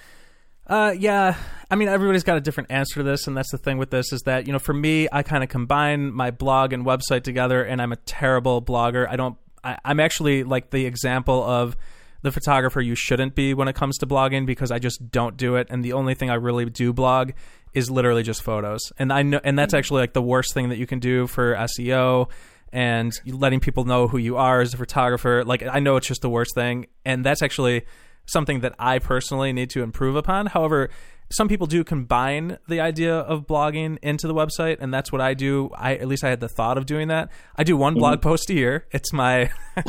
Uh, 0.66 0.94
yeah. 0.98 1.37
I 1.70 1.77
mean, 1.77 1.88
everybody's 1.88 2.24
got 2.24 2.37
a 2.37 2.40
different 2.40 2.70
answer 2.70 2.96
to 2.96 3.03
this, 3.03 3.27
and 3.27 3.37
that's 3.37 3.50
the 3.50 3.59
thing 3.59 3.79
with 3.79 3.90
this 3.90 4.12
is 4.12 4.22
that 4.22 4.46
you 4.46 4.53
know, 4.53 4.59
for 4.59 4.74
me, 4.74 5.09
I 5.11 5.22
kind 5.22 5.42
of 5.42 5.50
combine 5.50 6.12
my 6.12 6.31
blog 6.31 6.72
and 6.72 6.85
website 6.85 7.22
together, 7.22 7.62
and 7.62 7.81
I'm 7.81 7.92
a 7.92 7.96
terrible 7.96 8.62
blogger. 8.62 9.09
I 9.09 9.16
don't. 9.16 9.37
I, 9.62 9.79
I'm 9.85 10.00
actually 10.00 10.44
like 10.44 10.70
the 10.70 10.87
example 10.87 11.42
of 11.42 11.77
the 12.22 12.33
photographer 12.33 12.81
you 12.81 12.94
shouldn't 12.94 13.35
be 13.35 13.53
when 13.53 13.68
it 13.68 13.74
comes 13.74 13.98
to 13.98 14.07
blogging 14.07 14.46
because 14.46 14.70
I 14.70 14.79
just 14.79 15.11
don't 15.11 15.37
do 15.37 15.57
it, 15.57 15.68
and 15.70 15.85
the 15.85 15.92
only 15.92 16.14
thing 16.14 16.31
I 16.31 16.35
really 16.35 16.64
do 16.64 16.92
blog 16.92 17.33
is 17.74 17.90
literally 17.90 18.22
just 18.22 18.42
photos, 18.42 18.81
and 18.98 19.12
I 19.12 19.22
know, 19.22 19.40
and 19.44 19.59
that's 19.59 19.74
actually 19.74 20.03
like 20.03 20.12
the 20.12 20.22
worst 20.22 20.55
thing 20.55 20.70
that 20.70 20.79
you 20.79 20.87
can 20.87 21.00
do 21.00 21.27
for 21.27 21.55
SEO 21.55 22.31
and 22.75 23.13
letting 23.25 23.61
people 23.61 23.85
know 23.85 24.09
who 24.09 24.19
you 24.19 24.37
are 24.37 24.61
as 24.61 24.75
a 24.75 24.77
photographer. 24.77 25.45
Like 25.45 25.63
I 25.63 25.79
know 25.79 25.95
it's 25.97 26.09
just 26.09 26.23
the 26.23 26.29
worst 26.29 26.57
thing, 26.57 26.89
and 27.05 27.25
that's 27.25 27.41
actually 27.41 27.85
something 28.27 28.61
that 28.61 28.75
I 28.81 28.99
personally 28.99 29.53
need 29.53 29.71
to 29.71 29.83
improve 29.83 30.17
upon. 30.17 30.47
However, 30.47 30.91
some 31.31 31.49
people 31.49 31.67
do 31.67 31.83
combine 31.83 32.59
the 32.69 32.81
idea 32.81 33.15
of 33.15 33.47
blogging 33.47 33.99
into 34.03 34.27
the 34.27 34.35
website, 34.35 34.77
and 34.81 34.93
that's 34.93 35.11
what 35.11 35.21
I 35.21 35.35
do. 35.35 35.71
I 35.75 35.97
at 35.97 36.07
least 36.07 36.23
I 36.23 36.29
had 36.29 36.41
the 36.41 36.49
thought 36.49 36.79
of 36.79 36.87
doing 36.87 37.09
that. 37.09 37.31
I 37.57 37.65
do 37.65 37.77
one 37.77 37.95
blog 37.95 38.21
post 38.21 38.51
a 38.51 38.55
year. 38.55 38.87
It's 38.93 39.13
my 39.13 39.51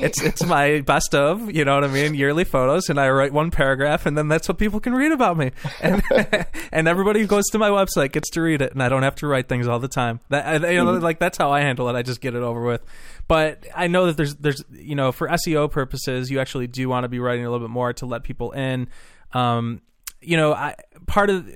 it's 0.00 0.22
it's 0.22 0.44
my 0.44 0.80
best 0.80 1.14
of, 1.14 1.54
you 1.54 1.64
know 1.64 1.74
what 1.74 1.84
I 1.84 1.88
mean, 1.88 2.14
yearly 2.14 2.44
photos, 2.44 2.88
and 2.88 2.98
I 2.98 3.10
write 3.10 3.32
one 3.32 3.50
paragraph, 3.50 4.06
and 4.06 4.16
then 4.16 4.28
that's 4.28 4.48
what 4.48 4.58
people 4.58 4.80
can 4.80 4.94
read 4.94 5.12
about 5.12 5.36
me, 5.36 5.50
and 5.80 6.02
and 6.72 6.88
everybody 6.88 7.20
who 7.20 7.26
goes 7.26 7.44
to 7.52 7.58
my 7.58 7.70
website 7.70 8.12
gets 8.12 8.30
to 8.30 8.40
read 8.40 8.62
it, 8.62 8.72
and 8.72 8.82
I 8.82 8.88
don't 8.88 9.02
have 9.02 9.16
to 9.16 9.26
write 9.26 9.48
things 9.48 9.66
all 9.66 9.80
the 9.80 9.88
time. 9.88 10.20
That 10.28 10.62
you 10.62 10.84
know, 10.84 10.92
like 10.94 11.18
that's 11.18 11.38
how 11.38 11.50
I 11.50 11.60
handle 11.60 11.88
it. 11.88 11.96
I 11.96 12.02
just 12.02 12.20
get 12.20 12.34
it 12.34 12.42
over 12.42 12.62
with. 12.62 12.82
But 13.26 13.66
I 13.74 13.88
know 13.88 14.06
that 14.06 14.16
there's 14.16 14.36
there's 14.36 14.64
you 14.72 14.94
know 14.94 15.12
for 15.12 15.28
SEO 15.28 15.70
purposes, 15.70 16.30
you 16.30 16.40
actually 16.40 16.66
do 16.66 16.88
want 16.88 17.04
to 17.04 17.08
be 17.08 17.18
writing 17.18 17.44
a 17.44 17.50
little 17.50 17.66
bit 17.66 17.72
more 17.72 17.92
to 17.92 18.06
let 18.06 18.22
people 18.22 18.52
in. 18.52 18.88
Um, 19.34 19.82
you 20.20 20.36
know, 20.36 20.52
I 20.52 20.74
part 21.06 21.30
of 21.30 21.48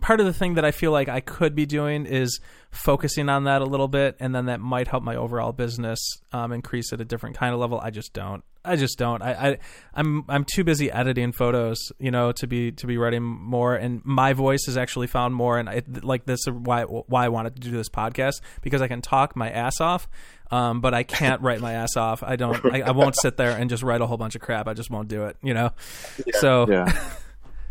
part 0.00 0.20
of 0.20 0.26
the 0.26 0.32
thing 0.32 0.54
that 0.54 0.64
I 0.64 0.70
feel 0.70 0.92
like 0.92 1.08
I 1.08 1.20
could 1.20 1.54
be 1.54 1.66
doing 1.66 2.06
is 2.06 2.40
focusing 2.70 3.28
on 3.28 3.44
that 3.44 3.62
a 3.62 3.64
little 3.64 3.88
bit, 3.88 4.16
and 4.20 4.34
then 4.34 4.46
that 4.46 4.60
might 4.60 4.88
help 4.88 5.02
my 5.02 5.16
overall 5.16 5.52
business 5.52 5.98
um, 6.32 6.52
increase 6.52 6.92
at 6.92 7.00
a 7.00 7.04
different 7.04 7.36
kind 7.36 7.54
of 7.54 7.60
level. 7.60 7.80
I 7.80 7.90
just 7.90 8.12
don't. 8.12 8.44
I 8.64 8.76
just 8.76 8.98
don't. 8.98 9.22
I, 9.22 9.32
I 9.32 9.58
I'm 9.94 10.24
I'm 10.28 10.44
too 10.44 10.64
busy 10.64 10.90
editing 10.90 11.32
photos, 11.32 11.78
you 11.98 12.10
know, 12.10 12.32
to 12.32 12.46
be 12.46 12.72
to 12.72 12.86
be 12.86 12.98
writing 12.98 13.22
more. 13.22 13.74
And 13.74 14.02
my 14.04 14.32
voice 14.32 14.66
is 14.68 14.76
actually 14.76 15.06
found 15.06 15.34
more, 15.34 15.58
and 15.58 15.68
I, 15.68 15.82
like 16.02 16.26
this 16.26 16.40
is 16.46 16.52
why 16.52 16.82
why 16.82 17.24
I 17.24 17.28
wanted 17.28 17.54
to 17.56 17.60
do 17.60 17.70
this 17.70 17.88
podcast 17.88 18.40
because 18.62 18.82
I 18.82 18.88
can 18.88 19.02
talk 19.02 19.36
my 19.36 19.50
ass 19.50 19.80
off. 19.80 20.08
Um, 20.48 20.80
but 20.80 20.94
I 20.94 21.02
can't 21.02 21.42
write 21.42 21.60
my 21.60 21.72
ass 21.72 21.96
off. 21.96 22.22
I 22.22 22.36
don't. 22.36 22.64
I, 22.72 22.82
I 22.82 22.90
won't 22.90 23.16
sit 23.16 23.36
there 23.36 23.50
and 23.50 23.68
just 23.68 23.82
write 23.82 24.00
a 24.00 24.06
whole 24.06 24.16
bunch 24.16 24.36
of 24.36 24.40
crap. 24.40 24.68
I 24.68 24.74
just 24.74 24.90
won't 24.90 25.08
do 25.08 25.24
it. 25.24 25.36
You 25.42 25.54
know. 25.54 25.70
Yeah, 26.26 26.40
so 26.40 26.66
yeah. 26.68 26.92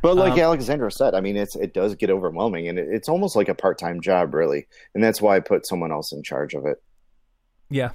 But 0.05 0.17
like 0.17 0.33
Um, 0.33 0.39
Alexandra 0.39 0.91
said, 0.91 1.15
I 1.15 1.21
mean, 1.21 1.35
it's 1.35 1.55
it 1.55 1.73
does 1.73 1.95
get 1.95 2.11
overwhelming, 2.11 2.67
and 2.67 2.77
it, 2.77 2.87
it's 2.91 3.09
almost 3.09 3.35
like 3.35 3.49
a 3.49 3.55
part 3.55 3.79
time 3.79 4.01
job, 4.01 4.35
really. 4.35 4.67
And 4.93 5.03
that's 5.03 5.19
why 5.19 5.35
I 5.35 5.39
put 5.39 5.65
someone 5.65 5.91
else 5.91 6.13
in 6.13 6.21
charge 6.21 6.53
of 6.53 6.67
it. 6.67 6.77
Yeah. 7.71 7.89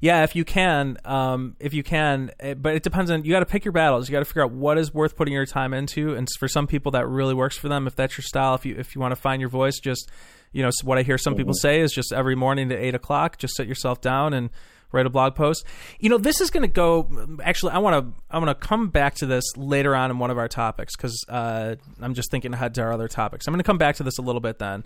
Yeah, 0.00 0.22
if 0.22 0.34
you 0.34 0.44
can, 0.46 0.96
um, 1.04 1.56
if 1.60 1.74
you 1.74 1.82
can, 1.82 2.30
eh, 2.40 2.54
but 2.54 2.76
it 2.76 2.82
depends 2.82 3.10
on. 3.10 3.24
You 3.24 3.32
got 3.32 3.40
to 3.40 3.46
pick 3.46 3.62
your 3.62 3.72
battles. 3.72 4.08
You 4.08 4.12
got 4.14 4.20
to 4.20 4.24
figure 4.24 4.44
out 4.44 4.52
what 4.52 4.78
is 4.78 4.94
worth 4.94 5.16
putting 5.16 5.34
your 5.34 5.44
time 5.44 5.74
into, 5.74 6.14
and 6.14 6.26
for 6.38 6.48
some 6.48 6.66
people 6.66 6.92
that 6.92 7.06
really 7.06 7.34
works 7.34 7.58
for 7.58 7.68
them. 7.68 7.86
If 7.86 7.94
that's 7.94 8.16
your 8.16 8.22
style, 8.22 8.54
if 8.54 8.64
you 8.64 8.76
if 8.78 8.94
you 8.94 9.02
want 9.02 9.12
to 9.12 9.16
find 9.16 9.40
your 9.40 9.50
voice, 9.50 9.78
just 9.80 10.10
you 10.52 10.62
know 10.62 10.70
what 10.82 10.96
I 10.96 11.02
hear 11.02 11.18
some 11.18 11.34
people 11.34 11.52
say 11.52 11.80
is 11.80 11.92
just 11.92 12.10
every 12.10 12.36
morning 12.36 12.72
at 12.72 12.78
eight 12.78 12.94
o'clock, 12.94 13.36
just 13.36 13.54
sit 13.54 13.66
yourself 13.66 14.00
down 14.00 14.32
and 14.32 14.48
write 14.94 15.06
a 15.06 15.10
blog 15.10 15.34
post. 15.34 15.64
You 15.98 16.08
know, 16.08 16.18
this 16.18 16.40
is 16.40 16.50
going 16.50 16.62
to 16.62 16.68
go. 16.68 17.38
Actually, 17.42 17.72
I 17.72 17.78
want 17.78 18.04
to 18.06 18.22
I 18.30 18.38
want 18.38 18.48
to 18.48 18.66
come 18.66 18.88
back 18.88 19.16
to 19.16 19.26
this 19.26 19.44
later 19.56 19.94
on 19.94 20.10
in 20.10 20.18
one 20.18 20.30
of 20.30 20.38
our 20.38 20.48
topics 20.48 20.96
because 20.96 21.24
uh, 21.28 21.76
I'm 22.00 22.14
just 22.14 22.30
thinking 22.30 22.54
ahead 22.54 22.74
to 22.74 22.82
our 22.82 22.92
other 22.92 23.08
topics. 23.08 23.46
I'm 23.46 23.52
going 23.52 23.62
to 23.62 23.66
come 23.66 23.78
back 23.78 23.96
to 23.96 24.02
this 24.02 24.18
a 24.18 24.22
little 24.22 24.40
bit 24.40 24.58
then. 24.58 24.84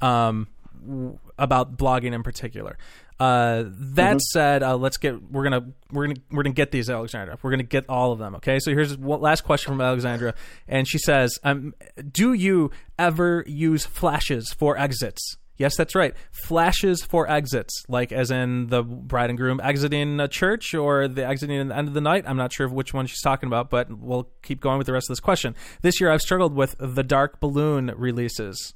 Um, 0.00 0.48
w- 0.86 1.18
about 1.38 1.76
blogging 1.76 2.12
in 2.12 2.22
particular. 2.22 2.76
Uh, 3.18 3.64
that 3.68 4.20
said, 4.20 4.62
uh, 4.62 4.76
let's 4.76 4.98
get 4.98 5.30
we're 5.32 5.42
gonna 5.42 5.64
we're 5.90 6.06
gonna 6.06 6.20
we're 6.30 6.42
gonna 6.42 6.54
get 6.54 6.70
these 6.70 6.90
Alexandra. 6.90 7.38
We're 7.42 7.50
gonna 7.50 7.62
get 7.62 7.86
all 7.88 8.12
of 8.12 8.18
them. 8.18 8.34
Okay, 8.36 8.58
so 8.58 8.72
here's 8.72 8.96
one 8.98 9.22
last 9.22 9.42
question 9.42 9.72
from 9.72 9.80
Alexandra, 9.80 10.34
and 10.68 10.86
she 10.86 10.98
says, 10.98 11.38
um, 11.42 11.74
"Do 12.12 12.34
you 12.34 12.70
ever 12.98 13.42
use 13.46 13.86
flashes 13.86 14.52
for 14.52 14.76
exits?" 14.76 15.38
Yes, 15.56 15.76
that's 15.76 15.94
right. 15.94 16.14
Flashes 16.30 17.02
for 17.02 17.30
exits, 17.30 17.84
like 17.88 18.12
as 18.12 18.30
in 18.30 18.66
the 18.68 18.82
bride 18.82 19.30
and 19.30 19.38
groom 19.38 19.60
exiting 19.62 20.20
a 20.20 20.28
church 20.28 20.74
or 20.74 21.08
the 21.08 21.26
exiting 21.26 21.60
at 21.60 21.68
the 21.68 21.76
end 21.76 21.88
of 21.88 21.94
the 21.94 22.00
night. 22.00 22.24
I'm 22.26 22.36
not 22.36 22.52
sure 22.52 22.68
which 22.68 22.92
one 22.92 23.06
she's 23.06 23.22
talking 23.22 23.46
about, 23.46 23.70
but 23.70 23.90
we'll 23.90 24.28
keep 24.42 24.60
going 24.60 24.78
with 24.78 24.86
the 24.86 24.92
rest 24.92 25.06
of 25.06 25.14
this 25.14 25.20
question. 25.20 25.54
This 25.82 26.00
year, 26.00 26.10
I've 26.10 26.20
struggled 26.20 26.54
with 26.54 26.76
the 26.78 27.02
dark 27.02 27.40
balloon 27.40 27.92
releases 27.96 28.74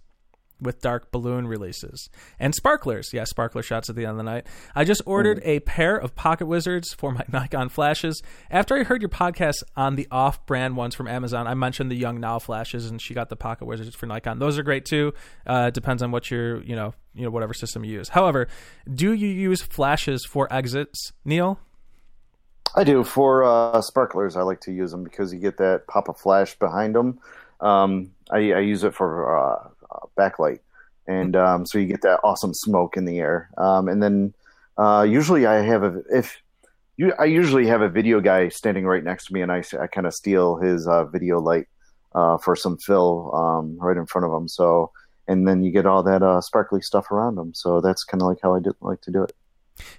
with 0.61 0.81
dark 0.81 1.11
balloon 1.11 1.47
releases 1.47 2.09
and 2.39 2.55
sparklers. 2.55 3.11
Yeah, 3.13 3.25
sparkler 3.25 3.63
shots 3.63 3.89
at 3.89 3.97
the 3.97 4.03
end 4.03 4.13
of 4.13 4.17
the 4.17 4.23
night. 4.23 4.47
I 4.75 4.85
just 4.85 5.03
ordered 5.07 5.41
a 5.45 5.61
pair 5.61 5.97
of 5.97 6.15
Pocket 6.15 6.47
Wizards 6.47 6.93
for 6.93 7.13
my 7.13 7.25
Nikon 7.33 7.69
flashes. 7.69 8.23
After 8.51 8.77
I 8.77 8.85
heard 8.85 9.03
your 9.03 9.09
podcast 9.09 9.63
on 9.77 9.97
the 9.97 10.07
off-brand 10.11 10.77
ones 10.77 10.95
from 10.95 11.09
Amazon, 11.09 11.47
I 11.47 11.55
mentioned 11.55 11.91
the 11.91 12.01
Yongnuo 12.01 12.41
flashes, 12.43 12.91
and 12.91 13.01
she 13.01 13.15
got 13.15 13.29
the 13.29 13.37
Pocket 13.37 13.65
Wizards 13.65 13.95
for 13.95 14.07
Nikon. 14.07 14.39
Those 14.39 14.59
are 14.59 14.63
great 14.63 14.85
too. 14.85 15.13
Uh, 15.47 15.71
depends 15.71 16.03
on 16.03 16.11
what 16.11 16.31
your 16.31 16.63
you 16.63 16.77
know 16.77 16.95
you 17.15 17.25
know 17.25 17.31
whatever 17.31 17.55
system 17.55 17.85
you 17.85 17.93
use. 17.93 18.11
However, 18.11 18.49
do 18.93 19.13
you 19.13 19.29
use 19.29 19.63
flashes 19.63 20.25
for 20.25 20.53
exits, 20.53 21.13
Neil? 21.25 21.59
I 22.75 22.85
do 22.85 23.03
for 23.03 23.43
uh, 23.45 23.81
sparklers. 23.83 24.37
I 24.37 24.43
like 24.43 24.61
to 24.63 24.73
use 24.73 24.93
them 24.93 25.03
because 25.03 25.33
you 25.33 25.41
get 25.41 25.57
that 25.59 25.87
pop 25.89 26.09
of 26.09 26.17
flash 26.17 26.57
behind 26.59 26.95
them. 26.95 27.19
Um, 27.61 28.13
I, 28.31 28.53
I 28.53 28.61
use 28.61 28.85
it 28.85 28.95
for 28.95 29.39
uh, 29.39 29.69
backlight, 30.19 30.61
and 31.07 31.37
um, 31.37 31.67
so 31.67 31.79
you 31.79 31.87
get 31.87 32.03
that 32.03 32.21
awesome 32.25 32.55
smoke 32.55 32.97
in 32.97 33.05
the 33.05 33.19
air. 33.19 33.51
Um, 33.59 33.89
and 33.89 34.03
then 34.03 34.35
uh, 34.79 35.07
usually 35.09 35.47
I 35.47 35.63
have 35.63 35.83
a 35.83 36.03
if 36.13 36.37
you 36.97 37.13
I 37.19 37.25
usually 37.25 37.67
have 37.67 37.83
a 37.83 37.89
video 37.89 38.21
guy 38.21 38.49
standing 38.49 38.87
right 38.87 39.05
next 39.05 39.27
to 39.27 39.35
me, 39.35 39.43
and 39.43 39.51
I 39.53 39.63
I 39.81 39.87
kind 39.87 40.07
of 40.07 40.15
steal 40.15 40.57
his 40.57 40.87
uh, 40.87 41.05
video 41.05 41.41
light 41.41 41.67
uh, 42.15 42.39
for 42.39 42.57
some 42.57 42.77
fill 42.79 43.35
um, 43.35 43.79
right 43.79 43.97
in 43.97 44.07
front 44.07 44.27
of 44.27 44.33
him. 44.33 44.49
So 44.49 44.93
and 45.31 45.47
then 45.47 45.63
you 45.63 45.71
get 45.71 45.87
all 45.87 46.03
that 46.03 46.23
uh, 46.23 46.41
sparkly 46.41 46.81
stuff 46.83 47.11
around 47.13 47.37
them. 47.37 47.53
So 47.55 47.81
that's 47.81 48.03
kind 48.03 48.21
of 48.21 48.27
like 48.27 48.39
how 48.43 48.55
I 48.55 48.59
do, 48.59 48.73
like 48.81 49.01
to 49.03 49.13
do 49.13 49.23
it. 49.23 49.33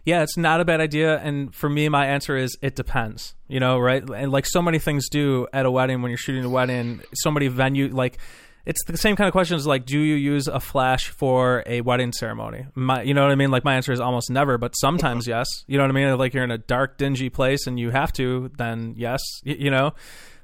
Yeah, 0.04 0.24
it's 0.24 0.38
not 0.38 0.60
a 0.60 0.66
bad 0.66 0.82
idea. 0.82 1.20
And 1.20 1.56
for 1.56 1.70
me, 1.70 1.88
my 1.88 2.06
answer 2.06 2.36
is 2.36 2.58
it 2.62 2.76
depends. 2.76 3.34
You 3.48 3.60
know, 3.60 3.80
right? 3.80 4.04
And 4.08 4.32
like 4.32 4.46
so 4.46 4.62
many 4.62 4.78
things 4.78 5.08
do 5.10 5.48
at 5.54 5.66
a 5.66 5.72
wedding 5.72 6.02
when 6.02 6.12
you're 6.12 6.18
shooting 6.18 6.44
a 6.44 6.50
wedding, 6.50 7.02
so 7.14 7.32
many 7.32 7.48
venue 7.48 7.88
like 7.88 8.18
it's 8.66 8.84
the 8.86 8.98
same 8.98 9.16
kind 9.16 9.28
of 9.28 9.32
questions 9.32 9.66
like 9.66 9.86
do 9.86 10.00
you 10.00 10.16
use 10.16 10.48
a 10.48 10.60
flash 10.60 11.10
for 11.10 11.64
a 11.66 11.82
wedding 11.82 12.12
ceremony 12.14 12.66
my, 12.76 13.02
you 13.02 13.14
know 13.14 13.24
what 13.24 13.32
i 13.32 13.36
mean 13.36 13.52
like 13.52 13.64
my 13.64 13.76
answer 13.76 13.92
is 13.92 14.00
almost 14.00 14.30
never 14.30 14.58
but 14.58 14.74
sometimes 14.76 15.28
yes 15.36 15.48
you 15.68 15.78
know 15.78 15.84
what 15.84 15.90
i 15.90 15.94
mean 15.94 16.18
like 16.18 16.34
you're 16.34 16.44
in 16.44 16.52
a 16.52 16.58
dark 16.58 16.98
dingy 16.98 17.30
place 17.30 17.68
and 17.68 17.80
you 17.80 17.90
have 17.90 18.12
to 18.14 18.52
then 18.58 18.94
yes 18.98 19.22
y- 19.46 19.56
you 19.58 19.72
know 19.72 19.94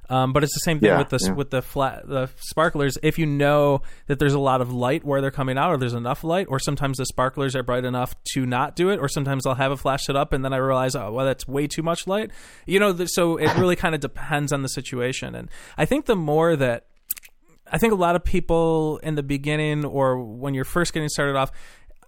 um, 0.09 0.31
but 0.31 0.41
it's 0.41 0.53
the 0.53 0.61
same 0.61 0.79
thing 0.79 0.87
Yeah, 0.87 0.99
with 0.99 1.09
the 1.09 1.19
yeah. 1.21 1.33
with 1.33 1.49
the 1.49 1.61
flat 1.61 2.07
the 2.07 2.29
sparklers. 2.37 2.97
If 3.03 3.19
you 3.19 3.25
know 3.25 3.81
that 4.05 4.19
there's 4.19 4.33
a 4.35 4.39
lot 4.39 4.61
of 4.61 4.71
light 4.73 5.03
where 5.03 5.19
they're 5.19 5.31
coming 5.31 5.57
out, 5.57 5.69
or 5.73 5.77
there's 5.77 5.93
enough 5.93 6.23
light, 6.23 6.47
or 6.49 6.59
sometimes 6.59 6.97
the 6.97 7.05
sparklers 7.05 7.57
are 7.57 7.61
bright 7.63 7.83
enough 7.83 8.15
to 8.31 8.45
not 8.45 8.77
do 8.77 8.89
it, 8.89 9.01
or 9.01 9.09
sometimes 9.09 9.45
I'll 9.45 9.55
have 9.55 9.73
a 9.73 9.75
flash 9.75 10.05
set 10.05 10.15
up 10.15 10.31
and 10.31 10.45
then 10.45 10.53
I 10.53 10.57
realize, 10.59 10.95
oh, 10.95 11.11
well, 11.11 11.25
that's 11.25 11.45
way 11.45 11.67
too 11.67 11.83
much 11.83 12.07
light. 12.07 12.31
You 12.65 12.79
know, 12.79 12.93
th- 12.93 13.09
so 13.11 13.35
it 13.35 13.53
really 13.57 13.75
kind 13.75 13.93
of 13.95 13.99
depends 13.99 14.53
on 14.53 14.61
the 14.61 14.69
situation. 14.69 15.35
And 15.35 15.49
I 15.77 15.83
think 15.83 16.05
the 16.05 16.15
more 16.15 16.55
that 16.55 16.85
I 17.71 17.77
think 17.77 17.93
a 17.93 17.97
lot 17.97 18.15
of 18.15 18.23
people 18.23 18.97
in 19.03 19.15
the 19.15 19.23
beginning 19.23 19.85
or 19.85 20.19
when 20.19 20.53
you're 20.53 20.63
first 20.65 20.93
getting 20.93 21.09
started 21.09 21.35
off 21.35 21.51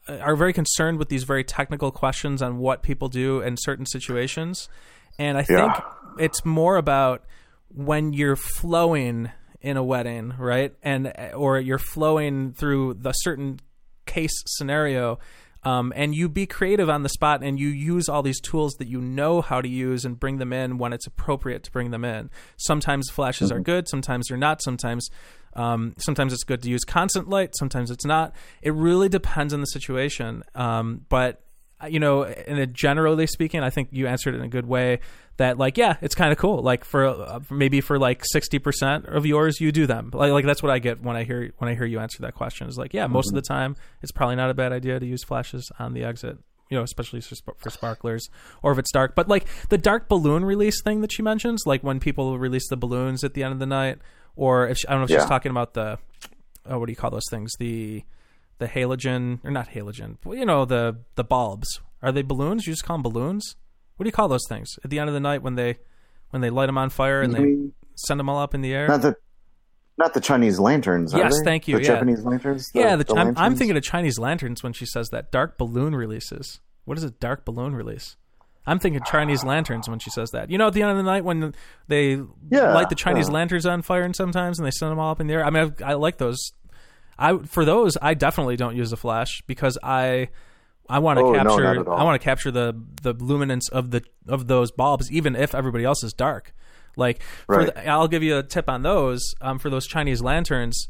uh, 0.08 0.18
are 0.18 0.36
very 0.36 0.54
concerned 0.54 0.98
with 1.00 1.10
these 1.10 1.24
very 1.24 1.44
technical 1.44 1.92
questions 1.92 2.42
on 2.42 2.58
what 2.58 2.84
people 2.84 3.10
do 3.10 3.42
in 3.42 3.58
certain 3.58 3.86
situations. 3.86 4.70
And 5.18 5.38
I 5.38 5.44
think 5.44 5.60
Yeah. 5.60 5.82
it's 6.18 6.46
more 6.46 6.78
about 6.78 7.24
when 7.68 8.14
you're 8.14 8.36
flowing 8.38 9.32
in 9.62 9.76
a 9.78 9.84
wedding, 9.84 10.34
right? 10.38 10.74
And 10.82 11.12
or 11.36 11.60
you're 11.60 11.78
flowing 11.78 12.54
through 12.54 12.96
the 12.96 13.12
certain 13.12 13.60
case 14.06 14.32
scenario 14.48 15.20
um, 15.64 15.92
and 15.96 16.16
you 16.16 16.30
be 16.30 16.46
creative 16.46 16.90
on 16.90 17.04
the 17.04 17.10
spot 17.10 17.44
and 17.44 17.60
you 17.60 17.68
use 17.68 18.08
all 18.08 18.22
these 18.22 18.40
tools 18.40 18.76
that 18.76 18.88
you 18.88 19.02
know 19.02 19.42
how 19.42 19.62
to 19.62 19.68
use 19.68 20.06
and 20.06 20.20
bring 20.20 20.38
them 20.38 20.54
in 20.54 20.78
when 20.78 20.94
it's 20.94 21.08
appropriate 21.08 21.64
to 21.64 21.72
bring 21.72 21.92
them 21.92 22.06
in. 22.06 22.30
Sometimes 22.58 23.10
flashes 23.10 23.52
are 23.52 23.60
good 23.60 23.88
sometimes 23.88 24.28
they're 24.28 24.38
not. 24.38 24.62
Sometimes 24.62 25.10
um, 25.54 25.96
sometimes 25.98 26.32
it's 26.32 26.44
good 26.44 26.62
to 26.62 26.70
use 26.70 26.84
constant 26.84 27.28
light 27.28 27.56
sometimes 27.56 27.92
it's 27.92 28.06
not. 28.06 28.34
It 28.62 28.74
really 28.74 29.10
depends 29.10 29.54
on 29.54 29.62
the 29.62 29.68
situation 29.68 30.44
um, 30.56 31.06
but 31.10 31.44
Uh, 31.82 31.88
you 31.88 32.00
know 32.00 32.24
in 32.24 32.58
a 32.58 32.68
generally 32.68 33.26
speaking 33.26 33.62
i 33.62 33.70
think 33.70 33.88
you 33.92 34.06
answered 34.06 34.36
it 34.36 34.38
in 34.40 34.44
a 34.44 34.50
good 34.50 34.66
way 34.66 35.00
that 35.38 35.58
like 35.58 35.78
yeah 35.78 35.96
it's 36.02 36.16
kind 36.16 36.32
of 36.34 36.38
cool. 36.38 36.62
Like 36.62 36.84
for 36.84 37.06
uh, 37.06 37.40
maybe 37.50 37.80
for 37.80 37.98
like 37.98 38.24
60% 38.36 39.06
of 39.06 39.26
yours 39.26 39.62
you 39.62 39.72
do 39.72 39.88
them. 39.88 40.12
Like, 40.14 40.32
like 40.32 40.46
that's 40.46 40.62
what 40.62 40.72
i 40.72 40.80
get 40.80 41.02
when 41.02 41.16
i 41.16 41.24
hear 41.24 41.52
when 41.58 41.70
i 41.70 41.76
hear 41.76 41.86
you 41.86 42.00
answer 42.00 42.22
that 42.24 42.36
question 42.36 42.68
is 42.68 42.78
like 42.78 42.94
yeah 42.94 43.08
most 43.08 43.28
of 43.28 43.30
mm-hmm. 43.30 43.36
the 43.38 43.42
time 43.44 43.76
it's 44.02 44.12
probably 44.12 44.36
not 44.36 44.50
a 44.50 44.54
bad 44.54 44.74
idea 44.74 45.00
to 45.00 45.06
use 45.06 45.24
flashes 45.24 45.72
on 45.80 45.94
the 45.94 46.04
exit 46.04 46.38
you 46.70 46.78
know 46.78 46.84
especially 46.84 47.22
for, 47.22 47.36
sp- 47.40 47.58
for 47.58 47.70
sparklers 47.70 48.30
or 48.62 48.74
if 48.74 48.78
it's 48.78 48.92
dark. 48.92 49.16
But 49.16 49.30
like 49.30 49.48
the 49.70 49.78
dark 49.78 50.10
balloon 50.10 50.44
release 50.44 50.82
thing 50.84 51.00
that 51.02 51.12
she 51.14 51.22
mentions 51.22 51.64
like 51.66 51.82
when 51.82 52.02
people 52.02 52.38
release 52.38 52.68
the 52.68 52.78
balloons 52.78 53.24
at 53.24 53.34
the 53.34 53.44
end 53.44 53.54
of 53.54 53.60
the 53.60 53.66
night 53.66 54.00
or 54.36 54.68
if 54.68 54.78
she, 54.80 54.88
i 54.88 54.92
don't 54.92 55.00
know 55.00 55.06
if 55.06 55.10
Yeah. 55.10 55.20
she's 55.20 55.30
talking 55.30 55.52
about 55.52 55.74
the 55.74 56.00
oh, 56.70 56.80
what 56.80 56.86
do 56.86 56.92
you 56.92 56.96
call 56.96 57.12
those 57.12 57.28
things? 57.30 57.54
The 57.60 58.04
the 58.60 58.68
halogen 58.68 59.40
or 59.44 59.52
not 59.52 59.70
halogen 59.70 60.18
you 60.28 60.46
know 60.46 60.64
the 60.66 60.98
the 61.16 61.24
bulbs 61.24 61.82
are 62.02 62.12
they 62.12 62.22
balloons 62.22 62.68
you 62.68 62.74
just 62.74 62.84
call 62.86 62.96
them 62.98 63.04
balloons 63.04 63.56
what 63.98 64.04
do 64.04 64.08
you 64.08 64.12
call 64.14 64.28
those 64.28 64.46
things 64.48 64.78
at 64.84 64.90
the 64.90 65.00
end 65.00 65.10
of 65.10 65.14
the 65.14 65.20
night 65.20 65.42
when 65.42 65.56
they 65.56 65.78
when 66.30 66.42
they 66.42 66.50
light 66.50 66.68
them 66.68 66.78
on 66.78 66.90
fire 66.90 67.22
and 67.22 67.34
they 67.34 67.40
mean, 67.40 67.74
send 67.96 68.20
them 68.20 68.30
all 68.30 68.40
up 68.40 68.54
in 68.54 68.62
the 68.62 68.74
air 68.74 68.88
not 68.88 69.02
the 69.02 69.16
not 69.98 70.14
the 70.14 70.22
Chinese 70.22 70.60
lanterns. 70.60 71.14
are 71.14 71.18
Yes, 71.18 71.38
they? 71.40 71.44
thank 71.44 71.68
you, 71.68 71.76
The 71.76 71.82
yeah. 71.84 71.88
Japanese 71.96 72.24
lanterns. 72.24 72.70
yeah 72.74 72.96
the, 72.96 73.14
I'm, 73.18 73.34
I'm 73.38 73.56
thinking 73.56 73.76
of 73.76 73.84
chinese 73.84 74.18
lanterns 74.18 74.64
when 74.64 74.72
she 74.72 74.86
says 74.86 75.10
that 75.10 75.30
dark 75.32 75.58
balloon 75.58 75.94
releases 75.96 76.62
What 76.86 76.98
is 76.98 77.04
a 77.04 77.12
dark 77.12 77.44
balloon 77.46 77.76
release? 77.76 78.16
I'm 78.66 78.78
thinking 78.78 79.02
Chinese 79.04 79.44
lanterns 79.44 79.90
when 79.90 79.98
she 80.00 80.12
says 80.12 80.30
that. 80.32 80.52
You 80.52 80.58
know, 80.60 80.68
at 80.68 80.74
the 80.74 80.84
end 80.84 80.92
of 80.92 80.98
the 80.98 81.04
night 81.04 81.24
when 81.24 81.56
they 81.88 82.20
Yeah, 82.52 82.74
light 82.74 82.90
the 82.90 82.96
Chinese 82.96 83.28
yeah. 83.28 83.34
lanterns 83.34 83.66
on 83.66 83.82
fire, 83.82 84.04
and 84.04 84.16
sometimes 84.16 84.60
and 84.60 84.66
they 84.66 84.72
send 84.72 84.92
them 84.92 85.00
all 85.00 85.10
up 85.12 85.20
in 85.20 85.26
the 85.28 85.34
air. 85.34 85.44
I 85.46 85.50
mean, 85.50 85.74
I, 85.84 85.92
I 85.92 85.94
like 85.96 86.18
those. 86.18 86.38
I 87.20 87.38
for 87.40 87.66
those 87.66 87.98
I 88.02 88.14
definitely 88.14 88.56
don't 88.56 88.76
use 88.76 88.92
a 88.94 88.98
flash 88.98 89.42
because 89.46 89.78
I 89.84 90.30
I 90.90 91.00
want 91.00 91.20
to 91.20 91.26
Oh, 91.26 91.34
capture 91.34 91.88
all. 91.90 92.00
I 92.00 92.04
want 92.04 92.20
to 92.20 92.24
capture 92.24 92.50
the 92.52 92.74
the 93.04 93.14
luminance 93.14 93.70
of 93.70 93.92
the 93.92 94.04
of 94.28 94.48
those 94.48 94.72
bulbs 94.72 95.12
even 95.12 95.36
if 95.36 95.54
everybody 95.54 95.84
else 95.84 96.04
is 96.04 96.14
dark. 96.14 96.54
Like 96.98 97.22
for 97.46 97.58
Right. 97.60 97.76
the, 97.76 97.88
I'll 97.88 98.08
give 98.08 98.24
you 98.24 98.38
a 98.38 98.44
tip 98.44 98.68
on 98.70 98.82
those 98.82 99.22
um, 99.42 99.60
for 99.60 99.70
those 99.70 99.86
Chinese 99.86 100.22
lanterns. 100.22 100.88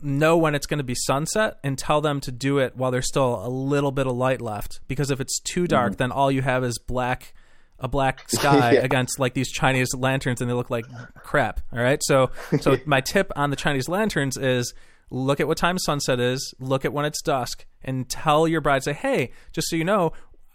Know 0.00 0.36
when 0.36 0.54
it's 0.54 0.66
going 0.66 0.78
to 0.78 0.84
be 0.84 0.94
sunset 0.94 1.58
and 1.64 1.76
tell 1.76 2.00
them 2.00 2.20
to 2.20 2.30
do 2.30 2.58
it 2.58 2.76
while 2.76 2.92
there's 2.92 3.08
still 3.08 3.44
a 3.44 3.48
little 3.48 3.90
bit 3.90 4.06
of 4.06 4.14
light 4.16 4.40
left. 4.40 4.78
Because 4.86 5.10
if 5.10 5.20
it's 5.20 5.40
too 5.40 5.66
dark, 5.66 5.96
then 5.96 6.12
all 6.12 6.30
you 6.30 6.40
have 6.40 6.62
is 6.62 6.78
black, 6.78 7.34
a 7.80 7.88
black 7.88 8.30
sky 8.30 8.74
Yeah. 8.74 8.80
against 8.84 9.18
like 9.18 9.34
these 9.34 9.50
Chinese 9.50 9.88
lanterns, 9.96 10.40
and 10.40 10.48
they 10.48 10.54
look 10.54 10.70
like 10.70 10.84
crap. 11.24 11.58
All 11.72 11.80
right, 11.80 12.00
so 12.04 12.30
so 12.60 12.76
my 12.86 13.00
tip 13.00 13.32
on 13.34 13.50
the 13.50 13.56
Chinese 13.56 13.88
lanterns 13.88 14.36
is 14.36 14.72
look 15.10 15.40
at 15.40 15.48
what 15.48 15.58
time 15.58 15.78
sunset 15.78 16.20
is, 16.20 16.54
look 16.58 16.84
at 16.84 16.92
when 16.92 17.04
it's 17.04 17.22
dusk, 17.22 17.66
and 17.82 18.08
tell 18.08 18.46
your 18.46 18.60
bride 18.60 18.82
say, 18.82 18.92
hey, 18.92 19.32
just 19.52 19.68
so 19.68 19.76
you 19.76 19.84
know. 19.84 20.12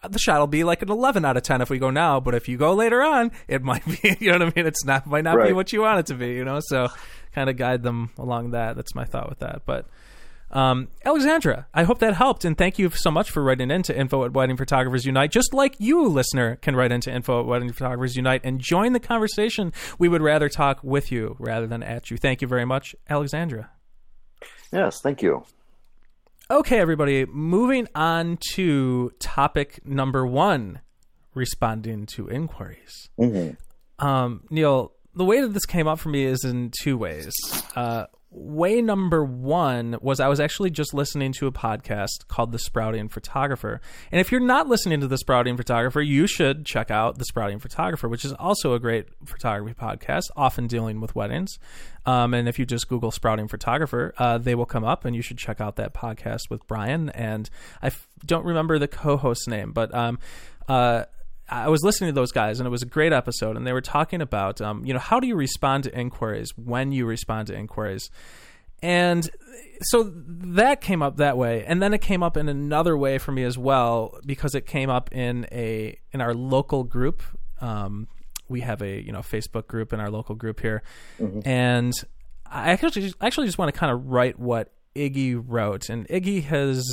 The 0.07 0.19
shot 0.19 0.39
will 0.39 0.47
be 0.47 0.65
like 0.65 0.81
an 0.81 0.89
11 0.91 1.23
out 1.23 1.37
of 1.37 1.43
10 1.43 1.61
if 1.61 1.69
we 1.69 1.79
go 1.79 1.89
now, 1.89 2.19
but 2.19 2.35
if 2.35 2.49
you 2.49 2.57
go 2.57 2.73
later 2.73 3.01
on, 3.01 3.31
it 3.47 3.63
might 3.63 3.85
be, 3.85 4.17
you 4.19 4.31
know 4.31 4.39
what 4.39 4.49
I 4.49 4.53
mean? 4.55 4.67
It's 4.67 4.83
not, 4.83 5.07
might 5.07 5.23
not 5.23 5.41
be 5.41 5.53
what 5.53 5.71
you 5.71 5.81
want 5.81 5.99
it 5.99 6.05
to 6.07 6.15
be, 6.15 6.33
you 6.33 6.43
know? 6.43 6.59
So 6.61 6.89
kind 7.31 7.49
of 7.49 7.55
guide 7.55 7.83
them 7.83 8.11
along 8.17 8.51
that. 8.51 8.75
That's 8.75 8.93
my 8.95 9.05
thought 9.05 9.29
with 9.29 9.39
that. 9.39 9.61
But, 9.65 9.87
um, 10.53 10.89
Alexandra, 11.03 11.67
I 11.73 11.83
hope 11.83 11.99
that 11.99 12.15
helped, 12.15 12.45
and 12.45 12.57
thank 12.57 12.77
you 12.77 12.91
so 12.91 13.09
much 13.09 13.31
for 13.31 13.41
writing 13.41 13.71
into 13.71 13.97
info 13.97 14.23
at 14.23 14.33
Wedding 14.33 14.55
Photographers 14.57 15.05
Unite. 15.05 15.31
Just 15.31 15.53
like 15.53 15.75
you, 15.79 16.05
listener, 16.07 16.57
can 16.57 16.75
write 16.75 16.91
into 16.91 17.11
info 17.11 17.39
at 17.39 17.47
Wedding 17.47 17.71
Photographers 17.71 18.15
Unite 18.15 18.41
and 18.43 18.59
join 18.59 18.93
the 18.93 18.99
conversation. 18.99 19.73
We 19.97 20.09
would 20.09 20.21
rather 20.21 20.49
talk 20.49 20.83
with 20.83 21.11
you 21.11 21.37
rather 21.39 21.65
than 21.65 21.81
at 21.81 22.11
you. 22.11 22.17
Thank 22.17 22.41
you 22.41 22.47
very 22.47 22.65
much, 22.65 22.95
Alexandra. 23.09 23.71
Yes, 24.71 25.01
thank 25.01 25.21
you. 25.21 25.43
Okay, 26.51 26.79
everybody, 26.79 27.25
moving 27.25 27.87
on 27.95 28.37
to 28.53 29.11
topic 29.19 29.79
number 29.85 30.25
one 30.25 30.81
responding 31.33 32.05
to 32.07 32.27
inquiries. 32.27 33.09
Um, 33.99 34.43
Neil, 34.49 34.91
the 35.15 35.25
way 35.25 35.41
that 35.41 35.49
this 35.53 35.65
came 35.65 35.87
up 35.87 35.99
for 35.99 36.09
me 36.09 36.25
is 36.25 36.43
in 36.43 36.71
two 36.81 36.97
ways. 36.97 37.31
Uh, 37.75 38.05
way 38.33 38.81
number 38.81 39.23
one 39.23 39.97
was 40.01 40.19
I 40.19 40.27
was 40.27 40.39
actually 40.39 40.71
just 40.71 40.93
listening 40.93 41.31
to 41.33 41.47
a 41.47 41.51
podcast 41.51 42.27
called 42.27 42.51
The 42.51 42.59
Sprouting 42.59 43.07
Photographer. 43.09 43.79
And 44.11 44.19
if 44.19 44.31
you're 44.31 44.41
not 44.41 44.67
listening 44.67 44.99
to 45.01 45.07
The 45.07 45.17
Sprouting 45.17 45.55
Photographer, 45.55 46.01
you 46.01 46.27
should 46.27 46.65
check 46.65 46.91
out 46.91 47.17
The 47.17 47.25
Sprouting 47.25 47.59
Photographer, 47.59 48.09
which 48.09 48.25
is 48.25 48.33
also 48.33 48.73
a 48.73 48.79
great 48.79 49.07
photography 49.25 49.75
podcast, 49.79 50.23
often 50.35 50.67
dealing 50.67 50.99
with 50.99 51.15
weddings. 51.15 51.59
Um, 52.05 52.33
and 52.33 52.49
if 52.49 52.59
you 52.59 52.65
just 52.65 52.87
Google 52.89 53.11
Sprouting 53.11 53.47
Photographer, 53.47 54.13
uh, 54.17 54.37
they 54.37 54.55
will 54.55 54.65
come 54.65 54.83
up, 54.83 55.05
and 55.05 55.15
you 55.15 55.21
should 55.21 55.37
check 55.37 55.61
out 55.61 55.75
that 55.77 55.93
podcast 55.93 56.49
with 56.49 56.65
Bryan. 56.67 57.09
And 57.09 57.49
I 57.81 57.87
f- 57.87 58.07
don't 58.25 58.45
remember 58.45 58.79
the 58.79 58.87
co 58.87 59.17
host's 59.17 59.47
name, 59.47 59.71
but. 59.71 59.93
Um, 59.93 60.19
uh, 60.67 61.05
I 61.53 61.69
was 61.69 61.83
listening 61.83 62.09
to 62.09 62.15
those 62.15 62.31
guys, 62.31 62.59
and 62.59 62.65
it 62.65 62.71
was 62.71 62.81
a 62.81 62.87
great 62.87 63.13
episode. 63.13 63.55
And 63.55 63.67
they 63.67 63.73
were 63.73 63.81
talking 63.81 64.21
about, 64.21 64.59
um, 64.59 64.83
you 64.85 64.93
know, 64.93 64.99
how 64.99 65.19
do 65.19 65.27
you 65.27 65.35
respond 65.35 65.83
to 65.83 65.95
inquiries 65.97 66.51
when 66.57 66.91
you 66.91 67.05
respond 67.05 67.47
to 67.47 67.55
inquiries, 67.55 68.09
and 68.81 69.29
so 69.81 70.11
that 70.13 70.81
came 70.81 71.03
up 71.03 71.17
that 71.17 71.37
way, 71.37 71.63
and 71.65 71.81
then 71.81 71.93
it 71.93 72.01
came 72.01 72.23
up 72.23 72.37
in 72.37 72.49
another 72.49 72.97
way 72.97 73.19
for 73.19 73.31
me 73.31 73.43
as 73.43 73.57
well 73.57 74.17
because 74.25 74.55
it 74.55 74.65
came 74.65 74.89
up 74.89 75.11
in 75.13 75.45
a 75.51 75.97
in 76.11 76.21
our 76.21 76.33
local 76.33 76.83
group. 76.83 77.21
Um, 77.61 78.07
we 78.49 78.61
have 78.61 78.81
a 78.81 78.99
you 79.01 79.11
know 79.11 79.19
Facebook 79.19 79.67
group 79.67 79.93
in 79.93 79.99
our 79.99 80.09
local 80.09 80.33
group 80.35 80.59
here, 80.59 80.81
and 81.45 81.93
I 82.45 82.71
actually 82.71 83.13
actually 83.21 83.45
just 83.45 83.59
want 83.59 83.71
to 83.71 83.79
kind 83.79 83.91
of 83.91 84.07
write 84.07 84.39
what 84.39 84.73
Iggy 84.95 85.41
wrote, 85.45 85.89
and 85.89 86.07
Iggy 86.07 86.43
has 86.43 86.85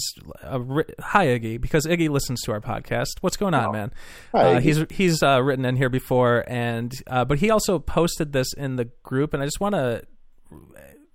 uh, 0.42 0.60
writ- 0.60 0.94
hi 1.00 1.26
Iggy 1.26 1.60
because 1.60 1.86
Iggy 1.86 2.08
listens 2.08 2.40
to 2.42 2.52
our 2.52 2.60
podcast. 2.60 3.18
What's 3.20 3.36
going 3.36 3.54
on, 3.54 3.72
man? 3.72 3.92
Hi, 4.32 4.54
uh, 4.54 4.60
he's 4.60 4.84
he's 4.90 5.22
uh, 5.22 5.42
written 5.42 5.64
in 5.64 5.76
here 5.76 5.90
before, 5.90 6.44
and 6.46 6.92
uh, 7.06 7.24
but 7.24 7.38
he 7.38 7.50
also 7.50 7.78
posted 7.78 8.32
this 8.32 8.52
in 8.54 8.76
the 8.76 8.86
group, 9.02 9.34
and 9.34 9.42
I 9.42 9.46
just 9.46 9.60
want 9.60 9.74
to 9.74 10.02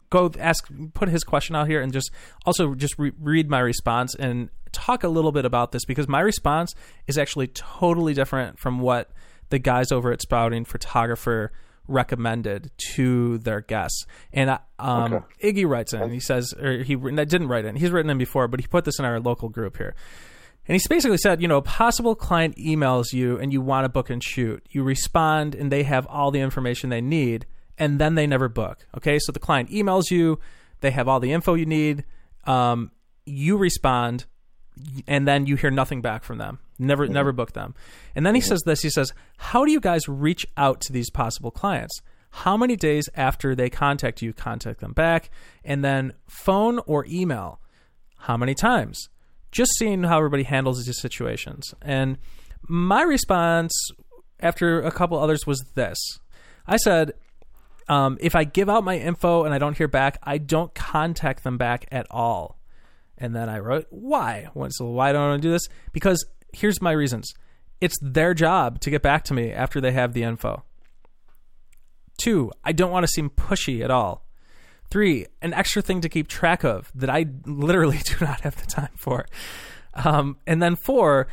go 0.09 0.31
ask 0.39 0.69
put 0.93 1.09
his 1.09 1.23
question 1.23 1.55
out 1.55 1.67
here 1.67 1.81
and 1.81 1.91
just 1.91 2.11
also 2.45 2.75
just 2.75 2.97
re- 2.99 3.11
read 3.19 3.49
my 3.49 3.59
response 3.59 4.15
and 4.15 4.49
talk 4.71 5.03
a 5.03 5.07
little 5.09 5.31
bit 5.31 5.45
about 5.45 5.71
this 5.71 5.85
because 5.85 6.07
my 6.07 6.19
response 6.19 6.73
is 7.07 7.17
actually 7.17 7.47
totally 7.47 8.13
different 8.13 8.59
from 8.59 8.79
what 8.79 9.09
the 9.49 9.59
guys 9.59 9.91
over 9.91 10.11
at 10.11 10.21
Sprouting 10.21 10.65
Photographer 10.65 11.51
recommended 11.87 12.71
to 12.93 13.37
their 13.39 13.61
guests. 13.61 14.05
And 14.33 14.49
uh, 14.49 14.59
um, 14.79 15.13
Okay. 15.13 15.51
Iggy 15.51 15.67
writes 15.67 15.93
in, 15.93 16.11
he 16.11 16.19
says, 16.19 16.53
or 16.53 16.83
he 16.83 16.95
didn't 16.95 17.47
write 17.47 17.65
in, 17.65 17.75
he's 17.75 17.91
written 17.91 18.09
in 18.09 18.17
before, 18.17 18.47
but 18.47 18.59
he 18.59 18.67
put 18.67 18.85
this 18.85 18.99
in 18.99 19.05
our 19.05 19.19
local 19.19 19.49
group 19.49 19.77
here. 19.77 19.95
And 20.67 20.73
he's 20.73 20.87
basically 20.87 21.17
said, 21.17 21.41
you 21.41 21.47
know, 21.47 21.57
a 21.57 21.61
possible 21.61 22.15
client 22.15 22.55
emails 22.57 23.13
you 23.13 23.37
and 23.37 23.53
you 23.53 23.61
want 23.61 23.85
to 23.85 23.89
book 23.89 24.09
and 24.09 24.23
shoot. 24.23 24.65
You 24.71 24.83
respond 24.83 25.53
and 25.53 25.71
they 25.71 25.83
have 25.83 26.07
all 26.07 26.31
the 26.31 26.39
information 26.39 26.89
they 26.89 27.01
need 27.01 27.45
and 27.77 27.99
then 27.99 28.15
they 28.15 28.25
never 28.25 28.49
book. 28.49 28.87
Okay. 28.97 29.19
So 29.19 29.31
the 29.31 29.39
client 29.39 29.69
emails 29.69 30.09
you, 30.09 30.39
they 30.81 30.91
have 30.91 31.07
all 31.07 31.19
the 31.19 31.31
info 31.31 31.53
you 31.53 31.67
need. 31.67 32.03
Um, 32.45 32.91
you 33.25 33.57
respond 33.57 34.25
and 35.07 35.27
then 35.27 35.45
you 35.45 35.55
hear 35.55 35.71
nothing 35.71 36.01
back 36.01 36.23
from 36.23 36.39
them. 36.39 36.59
Never, 36.77 37.07
never 37.07 37.31
book 37.31 37.53
them. 37.53 37.73
And 38.15 38.25
then 38.25 38.35
he 38.35 38.41
says 38.41 38.61
this. 38.65 38.81
He 38.81 38.89
says, 38.89 39.13
"How 39.37 39.63
do 39.65 39.71
you 39.71 39.79
guys 39.79 40.07
reach 40.07 40.45
out 40.57 40.81
to 40.81 40.93
these 40.93 41.09
possible 41.09 41.51
clients? 41.51 42.01
How 42.31 42.57
many 42.57 42.75
days 42.75 43.07
after 43.15 43.55
they 43.55 43.69
contact 43.69 44.21
you, 44.21 44.33
contact 44.33 44.81
them 44.81 44.91
back, 44.91 45.29
and 45.63 45.83
then 45.83 46.13
phone 46.27 46.79
or 46.85 47.05
email? 47.07 47.61
How 48.17 48.35
many 48.35 48.53
times? 48.53 49.09
Just 49.51 49.71
seeing 49.77 50.03
how 50.03 50.17
everybody 50.17 50.43
handles 50.43 50.83
these 50.83 50.99
situations." 50.99 51.73
And 51.81 52.17
my 52.67 53.03
response 53.03 53.73
after 54.41 54.81
a 54.81 54.91
couple 54.91 55.17
others 55.17 55.47
was 55.47 55.63
this: 55.75 55.97
I 56.67 56.75
said, 56.75 57.13
um, 57.87 58.17
if 58.19 58.35
I 58.35 58.43
give 58.43 58.69
out 58.69 58.83
my 58.83 58.97
info 58.97 59.43
and 59.43 59.53
I 59.53 59.59
don't 59.59 59.77
hear 59.77 59.87
back, 59.87 60.17
I 60.23 60.37
don't 60.37 60.73
contact 60.73 61.43
them 61.43 61.57
back 61.57 61.85
at 61.91 62.07
all. 62.09 62.59
And 63.17 63.35
then 63.35 63.47
I 63.47 63.59
wrote, 63.59 63.85
why? 63.89 64.49
Well, 64.53 64.69
So 64.71 64.87
why 64.87 65.11
don't 65.11 65.31
I 65.31 65.37
do 65.37 65.51
this? 65.51 65.67
Because 65.93 66.25
here's 66.55 66.81
my 66.81 66.91
reasons. 66.91 67.33
It's 67.81 67.95
their 68.01 68.33
job 68.33 68.79
to 68.81 68.89
get 68.89 69.01
back 69.01 69.23
to 69.25 69.33
me 69.33 69.51
after 69.51 69.81
they 69.81 69.91
have 69.91 70.13
the 70.13 70.23
info. 70.23 70.63
Two, 72.17 72.51
I 72.63 72.71
don't 72.71 72.91
want 72.91 73.03
to 73.03 73.11
seem 73.11 73.29
pushy 73.29 73.83
at 73.83 73.91
all. 73.91 74.25
Three, 74.89 75.25
an 75.41 75.53
extra 75.53 75.81
thing 75.81 76.01
to 76.01 76.09
keep 76.09 76.27
track 76.27 76.63
of 76.63 76.91
that 76.95 77.09
I 77.09 77.25
literally 77.45 77.97
do 78.03 78.15
not 78.21 78.41
have 78.41 78.55
the 78.55 78.67
time 78.67 78.93
for. 78.95 79.25
Um, 79.93 80.37
and 80.45 80.61
then 80.61 80.75
four, 80.75 81.27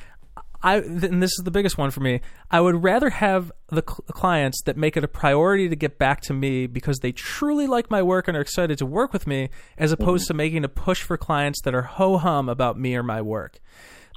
I 0.62 0.76
and 0.76 1.22
this 1.22 1.32
is 1.38 1.42
the 1.44 1.50
biggest 1.50 1.76
one 1.76 1.90
for 1.90 2.00
me. 2.00 2.20
I 2.50 2.60
would 2.60 2.82
rather 2.82 3.10
have 3.10 3.50
the 3.68 3.82
cl- 3.86 4.04
clients 4.08 4.62
that 4.64 4.76
make 4.76 4.96
it 4.96 5.02
a 5.02 5.08
priority 5.08 5.68
to 5.68 5.76
get 5.76 5.98
back 5.98 6.20
to 6.22 6.32
me 6.32 6.66
because 6.66 7.00
they 7.00 7.12
truly 7.12 7.66
like 7.66 7.90
my 7.90 8.02
work 8.02 8.28
and 8.28 8.36
are 8.36 8.40
excited 8.40 8.78
to 8.78 8.86
work 8.86 9.12
with 9.12 9.26
me, 9.26 9.50
as 9.76 9.90
opposed 9.90 10.28
to 10.28 10.34
making 10.34 10.64
a 10.64 10.68
push 10.68 11.02
for 11.02 11.16
clients 11.16 11.60
that 11.62 11.74
are 11.74 11.82
ho 11.82 12.16
hum 12.16 12.48
about 12.48 12.78
me 12.78 12.94
or 12.94 13.02
my 13.02 13.20
work. 13.20 13.58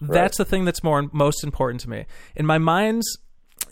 That's 0.01 0.37
the 0.37 0.45
thing 0.45 0.65
that's 0.65 0.83
more 0.83 1.09
most 1.11 1.43
important 1.43 1.81
to 1.81 1.89
me. 1.89 2.05
In 2.35 2.45
my 2.45 2.57
mind's 2.57 3.17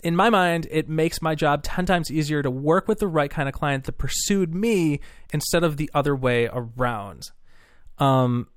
in 0.02 0.16
my 0.16 0.28
mind, 0.28 0.66
it 0.70 0.88
makes 0.88 1.22
my 1.22 1.34
job 1.34 1.62
10 1.62 1.86
times 1.86 2.10
easier 2.10 2.42
to 2.42 2.50
work 2.50 2.88
with 2.88 2.98
the 2.98 3.08
right 3.08 3.30
kind 3.30 3.48
of 3.48 3.54
client 3.54 3.84
that 3.84 3.98
pursued 3.98 4.54
me 4.54 5.00
instead 5.32 5.64
of 5.64 5.78
the 5.78 5.90
other 5.94 6.14
way 6.14 6.48
around. 6.52 7.22
Um, 7.98 8.48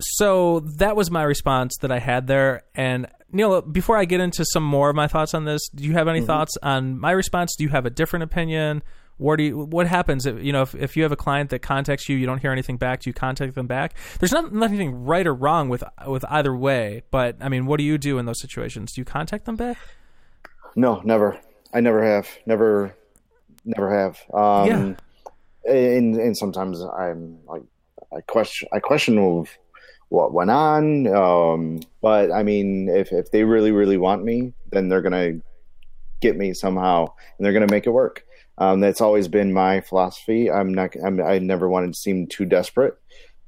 so 0.00 0.60
that 0.60 0.94
was 0.94 1.10
my 1.10 1.22
response 1.22 1.76
that 1.80 1.90
I 1.90 1.98
had 1.98 2.26
there. 2.26 2.62
And 2.74 3.08
Neil, 3.32 3.62
before 3.62 3.96
I 3.96 4.04
get 4.04 4.20
into 4.20 4.44
some 4.44 4.62
more 4.62 4.90
of 4.90 4.96
my 4.96 5.08
thoughts 5.08 5.34
on 5.34 5.44
this, 5.44 5.68
do 5.74 5.84
you 5.84 5.92
have 5.92 6.08
any 6.08 6.20
thoughts 6.20 6.56
on 6.62 6.98
my 6.98 7.12
response? 7.12 7.54
Do 7.56 7.64
you 7.64 7.70
have 7.70 7.86
a 7.86 7.90
different 7.90 8.24
opinion? 8.24 8.82
What 9.18 9.36
do 9.36 9.44
you, 9.44 9.58
what 9.58 9.86
happens 9.86 10.26
if 10.26 10.42
you 10.42 10.52
know 10.52 10.62
if, 10.62 10.74
if 10.74 10.96
you 10.96 11.02
have 11.04 11.12
a 11.12 11.16
client 11.16 11.50
that 11.50 11.60
contacts 11.60 12.08
you, 12.08 12.16
you 12.16 12.26
don't 12.26 12.38
hear 12.38 12.50
anything 12.50 12.76
back? 12.76 13.00
Do 13.00 13.10
you 13.10 13.14
contact 13.14 13.54
them 13.54 13.66
back? 13.66 13.94
There's 14.18 14.32
not 14.32 14.52
nothing 14.52 15.04
right 15.04 15.26
or 15.26 15.34
wrong 15.34 15.68
with 15.68 15.84
with 16.06 16.24
either 16.28 16.56
way, 16.56 17.02
but 17.10 17.36
I 17.40 17.48
mean, 17.48 17.66
what 17.66 17.78
do 17.78 17.84
you 17.84 17.98
do 17.98 18.18
in 18.18 18.26
those 18.26 18.40
situations? 18.40 18.92
Do 18.92 19.00
you 19.00 19.04
contact 19.04 19.44
them 19.44 19.56
back? 19.56 19.78
No, 20.74 21.00
never. 21.04 21.38
I 21.72 21.80
never 21.80 22.04
have. 22.04 22.28
Never, 22.46 22.94
never 23.64 23.90
have. 23.96 24.18
Um, 24.34 24.96
And 25.64 26.16
and 26.16 26.36
sometimes 26.36 26.80
I'm 26.80 27.38
like, 27.46 27.62
I 28.16 28.20
question. 28.22 28.68
I 28.72 28.80
question 28.80 29.18
of 29.18 29.48
what 30.08 30.32
went 30.32 30.50
on. 30.50 31.06
Um, 31.06 31.80
but 32.00 32.32
I 32.32 32.42
mean, 32.42 32.88
if 32.88 33.12
if 33.12 33.30
they 33.30 33.44
really 33.44 33.70
really 33.70 33.96
want 33.96 34.24
me, 34.24 34.54
then 34.72 34.88
they're 34.88 35.02
gonna 35.02 35.38
get 36.20 36.36
me 36.36 36.52
somehow, 36.52 37.06
and 37.38 37.44
they're 37.44 37.52
gonna 37.52 37.70
make 37.70 37.86
it 37.86 37.90
work. 37.90 38.24
Um, 38.58 38.80
that's 38.80 39.00
always 39.00 39.28
been 39.28 39.52
my 39.52 39.80
philosophy. 39.80 40.50
I'm 40.50 40.72
not. 40.74 40.90
I'm, 41.04 41.20
I 41.20 41.38
never 41.38 41.68
wanted 41.68 41.94
to 41.94 41.98
seem 41.98 42.26
too 42.26 42.44
desperate. 42.44 42.94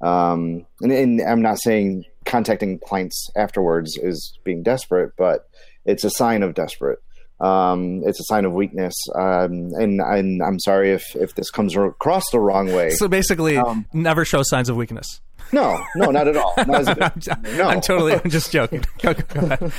Um, 0.01 0.65
and, 0.81 0.91
and 0.91 1.21
I'm 1.21 1.41
not 1.41 1.59
saying 1.61 2.05
contacting 2.25 2.79
clients 2.79 3.29
afterwards 3.35 3.97
is 4.01 4.37
being 4.43 4.63
desperate, 4.63 5.11
but 5.17 5.47
it's 5.85 6.03
a 6.03 6.09
sign 6.09 6.43
of 6.43 6.53
desperate. 6.53 6.99
Um, 7.39 8.01
it's 8.05 8.19
a 8.19 8.23
sign 8.23 8.45
of 8.45 8.53
weakness. 8.53 8.93
Um, 9.13 9.71
and, 9.75 10.01
and 10.01 10.41
I'm 10.41 10.59
sorry 10.59 10.91
if, 10.91 11.03
if 11.15 11.35
this 11.35 11.49
comes 11.51 11.75
across 11.77 12.23
the 12.31 12.39
wrong 12.39 12.73
way. 12.73 12.91
So 12.91 13.07
basically, 13.07 13.57
Um, 13.57 13.85
never 13.93 14.25
show 14.25 14.41
signs 14.43 14.69
of 14.69 14.75
weakness. 14.75 15.21
No, 15.51 15.77
no, 15.95 16.11
not 16.11 16.27
at 16.27 16.35
all. 16.37 16.53
Not 16.65 16.81
as 16.81 16.87
a- 16.87 17.39
no, 17.57 17.67
I'm 17.67 17.81
totally. 17.81 18.13
I'm 18.13 18.29
just 18.31 18.51
joking. 18.51 18.83
Go- 19.01 19.13
go- 19.13 19.23
go 19.29 19.39
ahead. 19.45 19.59
But 19.59 19.71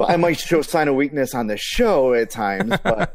I 0.00 0.16
might 0.16 0.38
show 0.38 0.62
sign 0.62 0.88
of 0.88 0.94
weakness 0.94 1.34
on 1.34 1.46
the 1.46 1.56
show 1.56 2.14
at 2.14 2.30
times, 2.30 2.74
but 2.84 3.14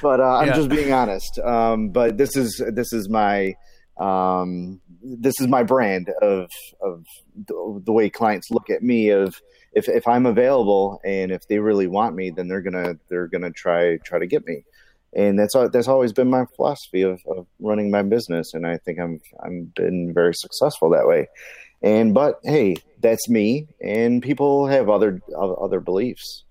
but 0.00 0.20
uh, 0.20 0.38
I'm 0.38 0.48
Yeah. 0.48 0.54
just 0.56 0.68
being 0.68 0.92
honest. 0.92 1.38
Um, 1.38 1.90
but 1.90 2.16
this 2.18 2.36
is 2.36 2.62
this 2.72 2.92
is 2.92 3.08
my 3.08 3.54
um, 3.98 4.80
this 5.02 5.34
is 5.40 5.48
my 5.48 5.62
brand 5.62 6.10
of 6.22 6.48
of 6.80 7.04
the, 7.46 7.82
the 7.84 7.92
way 7.92 8.08
clients 8.10 8.50
look 8.50 8.70
at 8.70 8.82
me. 8.82 9.10
Of 9.10 9.34
if 9.74 9.88
if 9.88 10.06
I'm 10.08 10.26
available 10.26 11.00
and 11.04 11.30
if 11.30 11.46
they 11.48 11.58
really 11.58 11.86
want 11.86 12.14
me, 12.14 12.30
then 12.30 12.48
they're 12.48 12.62
gonna 12.62 12.94
they're 13.10 13.28
gonna 13.28 13.50
try 13.50 13.98
try 14.04 14.18
to 14.18 14.26
get 14.26 14.46
me. 14.46 14.64
And 15.14 15.38
that's 15.38 15.54
that's 15.72 15.88
always 15.88 16.14
been 16.14 16.30
my 16.30 16.46
philosophy 16.56 17.02
of, 17.02 17.20
of 17.26 17.46
running 17.60 17.90
my 17.90 18.02
business, 18.02 18.54
and 18.54 18.66
I 18.66 18.78
think 18.78 18.98
I'm 18.98 19.20
I'm 19.44 19.70
been 19.76 20.12
very 20.14 20.32
successful 20.34 20.88
that 20.90 21.06
way. 21.06 21.28
And 21.82 22.14
but 22.14 22.36
hey, 22.44 22.76
that's 23.02 23.28
me, 23.28 23.66
and 23.80 24.22
people 24.22 24.66
have 24.66 24.88
other 24.88 25.20
other 25.38 25.80
beliefs. 25.80 26.44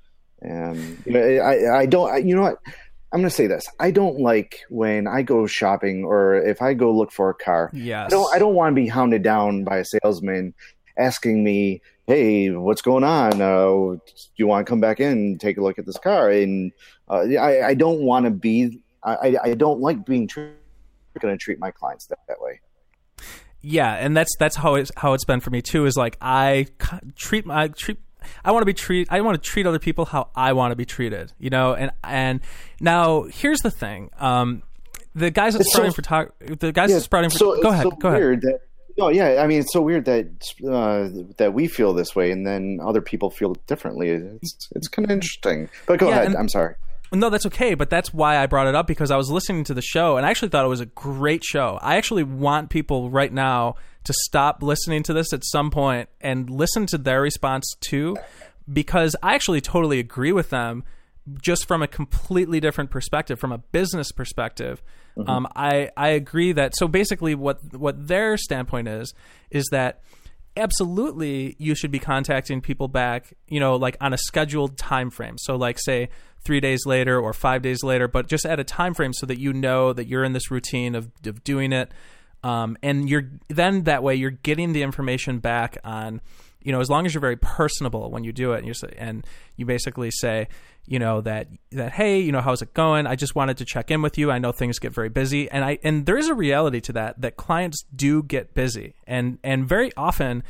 Um, 0.47 0.97
you 1.05 1.13
know, 1.13 1.21
I 1.21 1.79
I 1.81 1.85
don't. 1.85 2.11
I, 2.11 2.17
you 2.17 2.35
know 2.35 2.41
what? 2.43 2.57
I'm 3.13 3.19
going 3.19 3.29
to 3.29 3.35
say 3.35 3.47
this. 3.47 3.65
I 3.79 3.91
don't 3.91 4.19
like 4.19 4.61
when 4.69 5.05
I 5.05 5.21
go 5.21 5.45
shopping 5.45 6.05
or 6.05 6.35
if 6.35 6.61
I 6.61 6.73
go 6.73 6.93
look 6.93 7.11
for 7.11 7.29
a 7.29 7.33
car. 7.33 7.69
Yes. 7.73 8.07
I 8.07 8.09
don't. 8.09 8.35
I 8.35 8.39
don't 8.39 8.55
want 8.55 8.71
to 8.75 8.81
be 8.81 8.87
hounded 8.87 9.21
down 9.23 9.63
by 9.63 9.77
a 9.77 9.85
salesman 9.85 10.53
asking 10.97 11.43
me, 11.43 11.81
"Hey, 12.07 12.49
what's 12.51 12.81
going 12.81 13.03
on? 13.03 13.41
Uh, 13.41 13.95
do 13.95 13.99
you 14.37 14.47
want 14.47 14.65
to 14.65 14.69
come 14.69 14.79
back 14.79 14.99
in 14.99 15.11
and 15.11 15.41
take 15.41 15.57
a 15.57 15.61
look 15.61 15.77
at 15.79 15.85
this 15.85 15.97
car?" 15.97 16.29
And 16.29 16.71
uh, 17.09 17.23
I, 17.39 17.67
I 17.69 17.73
don't 17.73 18.01
want 18.01 18.25
to 18.25 18.31
be. 18.31 18.79
I, 19.03 19.37
I- 19.43 19.53
don't 19.55 19.79
like 19.81 20.05
being 20.05 20.27
treated. 20.27 20.55
Going 21.19 21.37
to 21.37 21.43
treat 21.43 21.59
my 21.59 21.71
clients 21.71 22.05
that, 22.05 22.19
that 22.29 22.39
way. 22.39 22.61
Yeah 23.61 23.93
and 23.93 24.15
that's 24.17 24.31
that's 24.39 24.55
how 24.55 24.75
it's 24.75 24.91
how 24.97 25.13
it's 25.13 25.25
been 25.25 25.39
for 25.39 25.49
me 25.51 25.61
too 25.61 25.85
is 25.85 25.95
like 25.95 26.17
I 26.21 26.67
treat 27.15 27.45
my 27.45 27.67
treat 27.69 27.97
I 28.45 28.51
want 28.51 28.61
to 28.61 28.65
be 28.67 28.73
treat. 28.75 29.07
I 29.09 29.21
want 29.21 29.41
to 29.41 29.49
treat 29.49 29.65
other 29.65 29.79
people 29.79 30.05
how 30.05 30.29
I 30.35 30.53
want 30.53 30.71
to 30.73 30.75
be 30.75 30.85
treated, 30.85 31.33
you 31.39 31.49
know. 31.49 31.73
And 31.73 31.89
and 32.03 32.39
now 32.79 33.23
here's 33.23 33.61
the 33.61 33.71
thing: 33.71 34.11
um, 34.19 34.61
the 35.15 35.31
guys 35.31 35.55
at 35.55 35.61
It's 35.61 35.73
so- 35.73 35.89
sprouting 35.89 36.29
photog- 36.45 36.59
the 36.59 36.71
guys 36.71 36.91
at 36.91 37.01
sprouting. 37.01 37.31
so, 37.31 37.55
Pho- 37.55 37.61
go 37.63 37.69
ahead. 37.69 37.81
so 37.83 37.89
go 37.91 38.07
ahead. 38.09 38.41
That, 38.41 38.59
no, 38.95 39.09
yeah. 39.09 39.41
I 39.41 39.47
mean, 39.47 39.59
it's 39.61 39.73
so 39.73 39.81
weird 39.81 40.05
that 40.05 40.27
uh, 40.63 41.09
that 41.39 41.55
we 41.55 41.67
feel 41.67 41.93
this 41.93 42.15
way, 42.15 42.29
and 42.29 42.45
then 42.45 42.77
other 42.85 43.01
people 43.01 43.31
feel 43.31 43.55
differently. 43.65 44.09
It's 44.09 44.69
it's 44.75 44.87
kind 44.87 45.03
of 45.03 45.09
interesting. 45.09 45.69
But 45.87 45.97
go 45.97 46.09
Yeah, 46.09 46.13
ahead. 46.17 46.25
and- 46.27 46.37
I'm 46.37 46.47
sorry. 46.49 46.75
No, 47.13 47.29
that's 47.29 47.45
okay, 47.47 47.73
but 47.73 47.89
that's 47.89 48.13
why 48.13 48.37
I 48.37 48.45
brought 48.45 48.67
it 48.67 48.75
up 48.75 48.87
because 48.87 49.11
I 49.11 49.17
was 49.17 49.29
listening 49.29 49.65
to 49.65 49.73
the 49.73 49.81
show 49.81 50.15
and 50.15 50.25
I 50.25 50.29
actually 50.29 50.49
thought 50.49 50.63
it 50.63 50.69
was 50.69 50.79
a 50.79 50.85
great 50.85 51.43
show. 51.43 51.77
I 51.81 51.97
actually 51.97 52.23
want 52.23 52.69
people 52.69 53.09
right 53.09 53.31
now 53.31 53.75
to 54.05 54.13
stop 54.25 54.63
listening 54.63 55.03
to 55.03 55.13
this 55.13 55.33
at 55.33 55.43
some 55.43 55.71
point 55.71 56.09
and 56.21 56.49
listen 56.49 56.85
to 56.87 56.97
their 56.97 57.21
response 57.21 57.65
too 57.81 58.15
because 58.71 59.15
I 59.21 59.35
actually 59.35 59.61
totally 59.61 59.99
agree 59.99 60.31
with 60.31 60.49
them 60.49 60.83
just 61.41 61.67
from 61.67 61.83
a 61.83 61.87
completely 61.87 62.59
different 62.59 62.89
perspective, 62.89 63.39
from 63.39 63.51
a 63.51 63.57
business 63.57 64.11
perspective. 64.11 64.81
Um, 65.27 65.47
I 65.55 65.89
I 65.97 66.09
agree 66.09 66.53
that 66.53 66.75
so 66.75 66.87
basically 66.87 67.35
what 67.35 67.59
what 67.75 68.07
their 68.07 68.37
standpoint 68.37 68.87
is 68.87 69.13
is 69.49 69.67
that 69.71 70.01
absolutely 70.57 71.55
you 71.59 71.75
should 71.75 71.91
be 71.91 71.99
contacting 71.99 72.61
people 72.61 72.87
back 72.87 73.33
you 73.47 73.59
know 73.59 73.75
like 73.75 73.95
on 74.01 74.13
a 74.13 74.17
scheduled 74.17 74.77
time 74.77 75.09
frame 75.09 75.37
so 75.37 75.55
like 75.55 75.79
say 75.79 76.09
three 76.43 76.59
days 76.59 76.85
later 76.85 77.19
or 77.19 77.33
five 77.33 77.61
days 77.61 77.83
later 77.83 78.07
but 78.07 78.27
just 78.27 78.45
at 78.45 78.59
a 78.59 78.63
time 78.63 78.93
frame 78.93 79.13
so 79.13 79.25
that 79.25 79.39
you 79.39 79.53
know 79.53 79.93
that 79.93 80.07
you're 80.07 80.23
in 80.23 80.33
this 80.33 80.51
routine 80.51 80.95
of, 80.95 81.11
of 81.25 81.43
doing 81.43 81.71
it. 81.71 81.91
Um, 82.43 82.77
and 82.81 83.07
you're 83.07 83.29
then 83.49 83.83
that 83.83 84.01
way 84.01 84.15
you're 84.15 84.31
getting 84.31 84.73
the 84.73 84.81
information 84.81 85.37
back 85.39 85.77
on 85.83 86.21
you 86.63 86.71
know 86.71 86.79
as 86.79 86.89
long 86.89 87.05
as 87.05 87.13
you're 87.13 87.21
very 87.21 87.37
personable 87.37 88.09
when 88.09 88.23
you 88.23 88.31
do 88.31 88.53
it 88.53 88.63
and 88.63 88.67
you 88.67 88.73
and 88.97 89.25
you 89.57 89.65
basically 89.65 90.09
say 90.11 90.47
you 90.85 90.97
know 90.97 91.21
that 91.21 91.47
that 91.71 91.91
hey 91.91 92.19
you 92.19 92.31
know 92.31 92.41
how's 92.41 92.61
it 92.61 92.73
going? 92.73 93.05
I 93.05 93.15
just 93.15 93.35
wanted 93.35 93.57
to 93.57 93.65
check 93.65 93.91
in 93.91 94.01
with 94.01 94.17
you. 94.17 94.31
I 94.31 94.39
know 94.39 94.51
things 94.51 94.79
get 94.79 94.93
very 94.93 95.09
busy. 95.09 95.49
And 95.51 95.63
i 95.63 95.77
and 95.83 96.05
there 96.05 96.17
is 96.17 96.29
a 96.29 96.33
reality 96.33 96.81
to 96.81 96.93
that 96.93 97.21
that 97.21 97.37
clients 97.37 97.83
do 97.95 98.23
get 98.23 98.53
busy. 98.53 98.95
And 99.05 99.37
and 99.43 99.67
very 99.67 99.91
often 99.95 100.43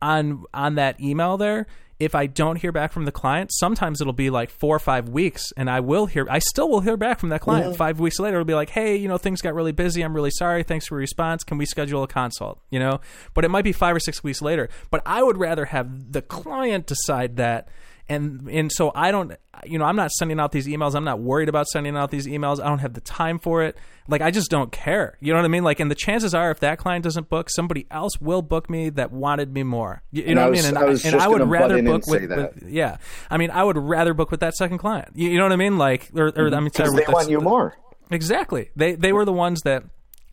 on 0.00 0.44
on 0.54 0.76
that 0.76 1.00
email 1.00 1.36
there 1.36 1.66
if 1.98 2.14
i 2.14 2.26
don't 2.26 2.56
hear 2.56 2.72
back 2.72 2.92
from 2.92 3.04
the 3.04 3.12
client 3.12 3.50
sometimes 3.52 4.00
it'll 4.00 4.12
be 4.12 4.30
like 4.30 4.50
four 4.50 4.76
or 4.76 4.80
five 4.80 5.08
weeks 5.08 5.52
and 5.56 5.68
i 5.70 5.80
will 5.80 6.06
hear 6.06 6.26
i 6.30 6.38
still 6.38 6.68
will 6.68 6.80
hear 6.80 6.96
back 6.96 7.18
from 7.18 7.28
that 7.30 7.40
client. 7.40 7.76
Five 7.76 8.00
weeks 8.00 8.18
later 8.18 8.36
it'll 8.36 8.46
be 8.46 8.54
like 8.54 8.70
hey 8.70 8.96
you 8.96 9.08
know 9.08 9.18
things 9.18 9.40
got 9.40 9.54
really 9.54 9.72
busy. 9.72 10.02
I'm 10.02 10.14
really 10.14 10.30
sorry. 10.30 10.62
Thanks 10.62 10.86
for 10.86 10.96
your 10.96 11.00
response. 11.00 11.44
Can 11.44 11.58
we 11.58 11.66
schedule 11.66 12.02
a 12.02 12.08
consult? 12.08 12.60
You 12.70 12.78
know? 12.78 13.00
But 13.34 13.44
it 13.44 13.48
might 13.48 13.64
be 13.64 13.72
five 13.72 13.94
or 13.94 14.00
six 14.00 14.22
weeks 14.22 14.42
later. 14.42 14.68
But 14.90 15.02
i 15.06 15.22
would 15.22 15.36
rather 15.36 15.66
have 15.66 16.12
the 16.12 16.22
client 16.22 16.86
decide 16.86 17.36
that 17.36 17.68
and 18.08 18.48
and 18.50 18.70
so 18.72 18.90
I 18.94 19.10
don't 19.10 19.32
you 19.64 19.78
know 19.78 19.84
I'm 19.84 19.96
not 19.96 20.10
sending 20.12 20.40
out 20.40 20.52
these 20.52 20.66
emails. 20.66 20.94
I'm 20.94 21.04
not 21.04 21.20
worried 21.20 21.48
about 21.48 21.66
sending 21.68 21.96
out 21.96 22.10
these 22.10 22.26
emails. 22.26 22.60
I 22.60 22.68
don't 22.68 22.78
have 22.78 22.94
the 22.94 23.00
time 23.00 23.38
for 23.38 23.62
it. 23.62 23.76
Like 24.08 24.22
I 24.22 24.30
just 24.30 24.50
don't 24.50 24.72
care. 24.72 25.16
You 25.20 25.32
know 25.32 25.38
what 25.38 25.44
I 25.44 25.48
mean? 25.48 25.64
Like 25.64 25.80
and 25.80 25.90
the 25.90 25.94
chances 25.94 26.34
are 26.34 26.50
if 26.50 26.60
that 26.60 26.78
client 26.78 27.04
doesn't 27.04 27.28
book 27.28 27.48
somebody 27.50 27.86
else 27.90 28.20
will 28.20 28.42
book 28.42 28.70
me 28.70 28.90
that 28.90 29.12
wanted 29.12 29.52
me 29.52 29.62
more. 29.62 30.02
You, 30.10 30.24
you 30.24 30.34
know 30.34 30.42
I 30.42 30.48
what 30.50 30.58
I 30.58 30.62
mean? 30.62 30.76
I 30.76 30.80
and 30.80 30.88
was 30.88 31.04
and 31.04 31.16
I 31.16 31.28
would 31.28 31.48
rather 31.48 31.82
book 31.82 32.06
with, 32.06 32.28
that. 32.28 32.54
with 32.54 32.68
yeah. 32.68 32.96
I 33.30 33.36
mean 33.36 33.50
I 33.50 33.62
would 33.64 33.76
rather 33.78 34.14
book 34.14 34.30
with 34.30 34.40
that 34.40 34.54
second 34.54 34.78
client. 34.78 35.10
You, 35.14 35.30
you 35.30 35.38
know 35.38 35.44
what 35.44 35.52
I 35.52 35.56
mean? 35.56 35.78
Like 35.78 36.10
or, 36.14 36.28
or 36.28 36.54
I 36.54 36.60
mean 36.60 36.72
sorry, 36.72 36.90
they 36.96 37.04
the- 37.04 37.12
want 37.12 37.30
you 37.30 37.40
more. 37.40 37.76
Exactly. 38.10 38.70
They 38.76 38.94
they 38.94 39.12
were 39.12 39.24
the 39.24 39.32
ones 39.32 39.60
that 39.62 39.84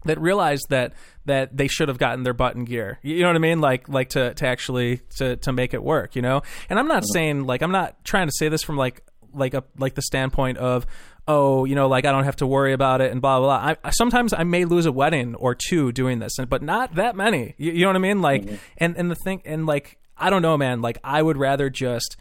that 0.05 0.19
realized 0.19 0.67
that 0.69 0.93
that 1.25 1.55
they 1.55 1.67
should 1.67 1.87
have 1.87 1.97
gotten 1.97 2.23
their 2.23 2.33
butt 2.33 2.55
in 2.55 2.65
gear. 2.65 2.99
You 3.01 3.21
know 3.21 3.27
what 3.27 3.35
I 3.35 3.39
mean? 3.39 3.61
Like 3.61 3.89
like 3.89 4.09
to 4.09 4.33
to 4.33 4.47
actually 4.47 5.01
to 5.17 5.35
to 5.37 5.51
make 5.51 5.73
it 5.73 5.83
work, 5.83 6.15
you 6.15 6.21
know? 6.21 6.41
And 6.69 6.79
I'm 6.79 6.87
not 6.87 7.03
saying 7.05 7.45
like 7.45 7.61
I'm 7.61 7.71
not 7.71 8.03
trying 8.03 8.27
to 8.27 8.33
say 8.37 8.49
this 8.49 8.63
from 8.63 8.77
like 8.77 9.03
like 9.33 9.53
a 9.53 9.63
like 9.77 9.95
the 9.95 10.01
standpoint 10.01 10.57
of 10.57 10.85
oh, 11.27 11.65
you 11.65 11.73
know, 11.75 11.87
like 11.87 12.05
I 12.05 12.11
don't 12.11 12.23
have 12.23 12.35
to 12.37 12.47
worry 12.47 12.73
about 12.73 13.01
it 13.01 13.11
and 13.11 13.21
blah 13.21 13.39
blah. 13.39 13.59
blah. 13.59 13.75
I, 13.83 13.89
sometimes 13.91 14.33
I 14.33 14.43
may 14.43 14.65
lose 14.65 14.85
a 14.85 14.91
wedding 14.91 15.35
or 15.35 15.55
two 15.55 15.91
doing 15.91 16.19
this, 16.19 16.33
but 16.47 16.61
not 16.61 16.95
that 16.95 17.15
many. 17.15 17.55
You, 17.57 17.71
you 17.71 17.81
know 17.81 17.89
what 17.89 17.95
I 17.95 17.99
mean? 17.99 18.21
Like, 18.21 18.43
mm-hmm. 18.43 18.55
and 18.77 18.97
and 18.97 19.09
the 19.09 19.15
thing, 19.15 19.41
and 19.45 19.65
like 19.65 19.97
I 20.17 20.29
don't 20.29 20.41
know, 20.41 20.57
man. 20.57 20.81
Like 20.81 20.99
I 21.03 21.21
would 21.21 21.37
rather 21.37 21.69
just 21.69 22.17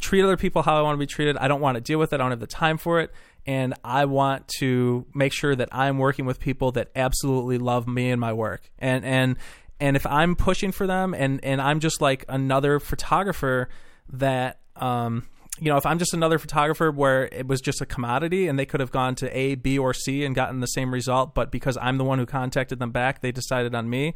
treat 0.00 0.22
other 0.22 0.36
people 0.36 0.62
how 0.62 0.76
I 0.76 0.82
want 0.82 0.94
to 0.94 0.98
be 0.98 1.06
treated. 1.06 1.36
I 1.36 1.48
don't 1.48 1.60
want 1.60 1.76
to 1.76 1.80
deal 1.80 1.98
with 1.98 2.12
it. 2.12 2.16
I 2.16 2.18
don't 2.18 2.30
have 2.30 2.40
the 2.40 2.46
time 2.46 2.78
for 2.78 3.00
it. 3.00 3.12
And 3.46 3.74
I 3.84 4.06
want 4.06 4.48
to 4.58 5.06
make 5.14 5.32
sure 5.32 5.54
that 5.54 5.68
I'm 5.72 5.98
working 5.98 6.26
with 6.26 6.40
people 6.40 6.72
that 6.72 6.90
absolutely 6.96 7.58
love 7.58 7.86
me 7.86 8.10
and 8.10 8.20
my 8.20 8.32
work. 8.32 8.70
And 8.78 9.04
and 9.04 9.36
and 9.78 9.96
if 9.96 10.06
I'm 10.06 10.34
pushing 10.36 10.72
for 10.72 10.86
them 10.86 11.14
and 11.14 11.42
and 11.44 11.60
I'm 11.60 11.80
just 11.80 12.00
like 12.00 12.24
another 12.28 12.80
photographer 12.80 13.68
that 14.12 14.60
um 14.76 15.28
you 15.58 15.70
know, 15.70 15.78
if 15.78 15.86
I'm 15.86 15.98
just 15.98 16.12
another 16.12 16.38
photographer 16.38 16.90
where 16.90 17.26
it 17.32 17.46
was 17.46 17.60
just 17.60 17.80
a 17.80 17.86
commodity 17.86 18.46
and 18.46 18.58
they 18.58 18.66
could 18.66 18.80
have 18.80 18.90
gone 18.90 19.14
to 19.16 19.36
A, 19.36 19.54
B, 19.54 19.78
or 19.78 19.94
C 19.94 20.24
and 20.24 20.34
gotten 20.34 20.60
the 20.60 20.66
same 20.66 20.92
result, 20.92 21.34
but 21.34 21.50
because 21.50 21.78
I'm 21.80 21.96
the 21.96 22.04
one 22.04 22.18
who 22.18 22.26
contacted 22.26 22.78
them 22.78 22.90
back, 22.90 23.22
they 23.22 23.32
decided 23.32 23.74
on 23.74 23.88
me. 23.88 24.12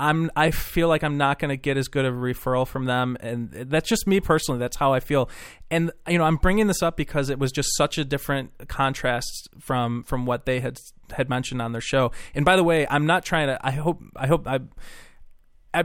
I'm 0.00 0.30
I 0.34 0.50
feel 0.50 0.88
like 0.88 1.04
I'm 1.04 1.16
not 1.16 1.38
going 1.38 1.50
to 1.50 1.56
get 1.56 1.76
as 1.76 1.88
good 1.88 2.04
of 2.04 2.14
a 2.14 2.16
referral 2.16 2.66
from 2.66 2.86
them 2.86 3.16
and 3.20 3.50
that's 3.52 3.88
just 3.88 4.06
me 4.06 4.18
personally 4.20 4.58
that's 4.58 4.76
how 4.76 4.92
I 4.92 5.00
feel 5.00 5.28
and 5.70 5.92
you 6.08 6.18
know 6.18 6.24
I'm 6.24 6.36
bringing 6.36 6.66
this 6.66 6.82
up 6.82 6.96
because 6.96 7.28
it 7.28 7.38
was 7.38 7.52
just 7.52 7.76
such 7.76 7.98
a 7.98 8.04
different 8.04 8.68
contrast 8.68 9.48
from 9.58 10.02
from 10.04 10.26
what 10.26 10.46
they 10.46 10.60
had 10.60 10.78
had 11.12 11.28
mentioned 11.28 11.60
on 11.60 11.72
their 11.72 11.80
show 11.80 12.12
and 12.34 12.44
by 12.44 12.56
the 12.56 12.64
way 12.64 12.86
I'm 12.88 13.06
not 13.06 13.24
trying 13.24 13.48
to 13.48 13.58
I 13.64 13.72
hope 13.72 14.02
I 14.16 14.26
hope 14.26 14.46
I 14.48 14.60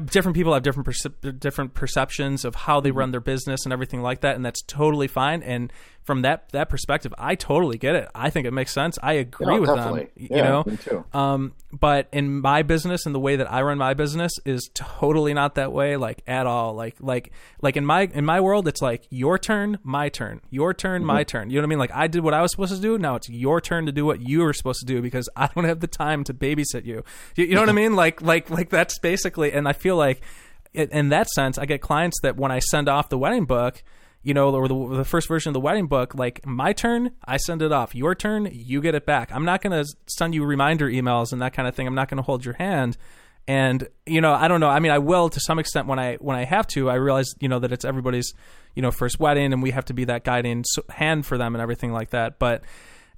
different 0.06 0.36
people 0.36 0.54
have 0.54 0.64
different 0.64 0.88
percep- 0.88 1.40
different 1.40 1.74
perceptions 1.74 2.44
of 2.44 2.56
how 2.56 2.78
Mm-hmm. 2.78 2.84
they 2.84 2.92
run 2.92 3.12
their 3.12 3.22
business 3.22 3.66
and 3.66 3.74
everything 3.74 4.02
like 4.02 4.22
that, 4.22 4.36
and 4.36 4.44
that's 4.46 4.62
totally 4.64 5.08
fine. 5.08 5.44
And 5.44 5.72
from 6.06 6.22
that 6.22 6.48
that 6.54 6.70
perspective, 6.70 7.14
I 7.18 7.36
totally 7.36 7.78
get 7.78 7.96
it. 7.96 8.08
I 8.16 8.30
think 8.30 8.48
it 8.48 8.52
makes 8.52 8.72
sense. 8.72 8.98
I 9.04 9.14
agree 9.14 9.56
Yeah, 9.56 9.60
with 9.60 9.70
definitely. 9.70 10.02
them. 10.04 10.10
Yeah, 10.16 10.38
you 10.38 10.44
know, 10.44 10.64
me 10.66 10.78
too. 10.78 11.04
Um, 11.14 11.54
but 11.74 12.08
in 12.14 12.40
my 12.40 12.62
business 12.62 13.06
and 13.06 13.14
the 13.14 13.20
way 13.20 13.36
that 13.36 13.52
I 13.52 13.62
run 13.64 13.78
my 13.78 13.94
business 13.96 14.32
is 14.46 14.70
totally 14.74 15.34
not 15.34 15.56
that 15.56 15.74
way, 15.74 15.98
like 15.98 16.22
at 16.28 16.46
all. 16.48 16.74
Like 16.76 16.96
like 17.00 17.32
like 17.62 17.76
in 17.76 17.86
my 17.86 18.02
in 18.14 18.24
my 18.24 18.40
world, 18.40 18.68
it's 18.68 18.82
like 18.82 19.06
your 19.10 19.38
turn, 19.40 19.80
my 19.84 20.08
turn, 20.10 20.42
your 20.50 20.74
turn, 20.74 21.04
my 21.04 21.24
Mm-hmm. 21.24 21.28
turn. 21.38 21.50
You 21.50 21.56
know 21.58 21.62
what 21.64 21.68
I 21.68 21.70
mean? 21.70 21.80
Like 21.80 21.92
I 21.94 22.08
did 22.08 22.24
what 22.24 22.34
I 22.34 22.42
was 22.42 22.52
supposed 22.52 22.74
to 22.76 22.80
do. 22.82 22.98
Now 22.98 23.16
it's 23.16 23.28
your 23.28 23.60
turn 23.60 23.86
to 23.88 23.92
do 23.92 24.06
what 24.06 24.22
you 24.22 24.42
were 24.42 24.54
supposed 24.54 24.80
to 24.82 24.86
do 24.86 25.02
because 25.02 25.28
I 25.36 25.50
don't 25.54 25.66
have 25.66 25.80
the 25.80 25.88
time 25.88 26.24
to 26.26 26.34
babysit 26.34 26.86
you. 26.86 27.04
You, 27.36 27.46
you 27.46 27.56
know 27.56 27.62
what 27.62 27.70
I 27.70 27.74
mean? 27.74 27.96
Like 27.96 28.22
like 28.22 28.50
like 28.50 28.70
that's 28.70 29.00
basically. 29.00 29.52
And 29.52 29.68
I 29.68 29.74
feel 29.74 29.98
like 29.98 30.22
in 30.74 31.10
that 31.10 31.30
sense, 31.30 31.58
I 31.58 31.66
get 31.66 31.82
clients 31.82 32.20
that 32.22 32.38
when 32.38 32.52
I 32.52 32.60
send 32.60 32.90
off 32.90 33.10
the 33.10 33.18
wedding 33.18 33.46
book, 33.46 33.82
you 34.26 34.34
know, 34.34 34.50
or 34.50 34.68
the, 34.68 34.98
the 34.98 35.06
first 35.06 35.28
version 35.28 35.52
of 35.52 35.54
the 35.54 35.60
wedding 35.62 35.86
book, 35.86 36.16
like 36.16 36.46
my 36.46 36.74
turn, 36.74 37.12
I 37.24 37.38
send 37.38 37.62
it 37.62 37.72
off. 37.72 37.94
Your 37.94 38.16
turn, 38.16 38.50
you 38.52 38.82
get 38.82 38.96
it 38.96 39.06
back. 39.06 39.32
I'm 39.32 39.46
not 39.46 39.62
going 39.62 39.72
to 39.72 39.88
send 40.08 40.34
you 40.34 40.44
reminder 40.44 40.90
emails 40.90 41.32
and 41.32 41.42
that 41.44 41.54
kind 41.54 41.68
of 41.68 41.76
thing. 41.76 41.86
I'm 41.86 41.94
not 41.96 42.10
going 42.10 42.18
to 42.18 42.24
hold 42.24 42.44
your 42.44 42.56
hand 42.56 42.98
And 43.48 43.88
you 44.06 44.22
know, 44.22 44.34
I 44.34 44.48
don't 44.48 44.60
know. 44.60 44.70
I 44.70 44.80
mean, 44.80 44.92
I 44.92 44.98
will 44.98 45.30
to 45.30 45.40
some 45.40 45.60
extent 45.60 45.88
when 45.88 46.00
I 46.00 46.16
when 46.16 46.36
I 46.36 46.46
have 46.46 46.66
to. 46.68 46.90
I 46.90 46.96
realize 46.96 47.28
you 47.40 47.48
know 47.48 47.60
that 47.60 47.72
it's 47.72 47.86
everybody's 47.86 48.34
you 48.74 48.82
know 48.82 48.92
first 48.92 49.20
wedding, 49.20 49.54
and 49.54 49.62
we 49.62 49.72
have 49.72 49.86
to 49.86 49.94
be 49.94 50.06
that 50.06 50.24
guiding 50.24 50.64
hand 50.90 51.26
for 51.26 51.38
them 51.38 51.54
and 51.54 51.62
everything 51.62 51.92
like 51.92 52.10
that. 52.10 52.40
But 52.40 52.64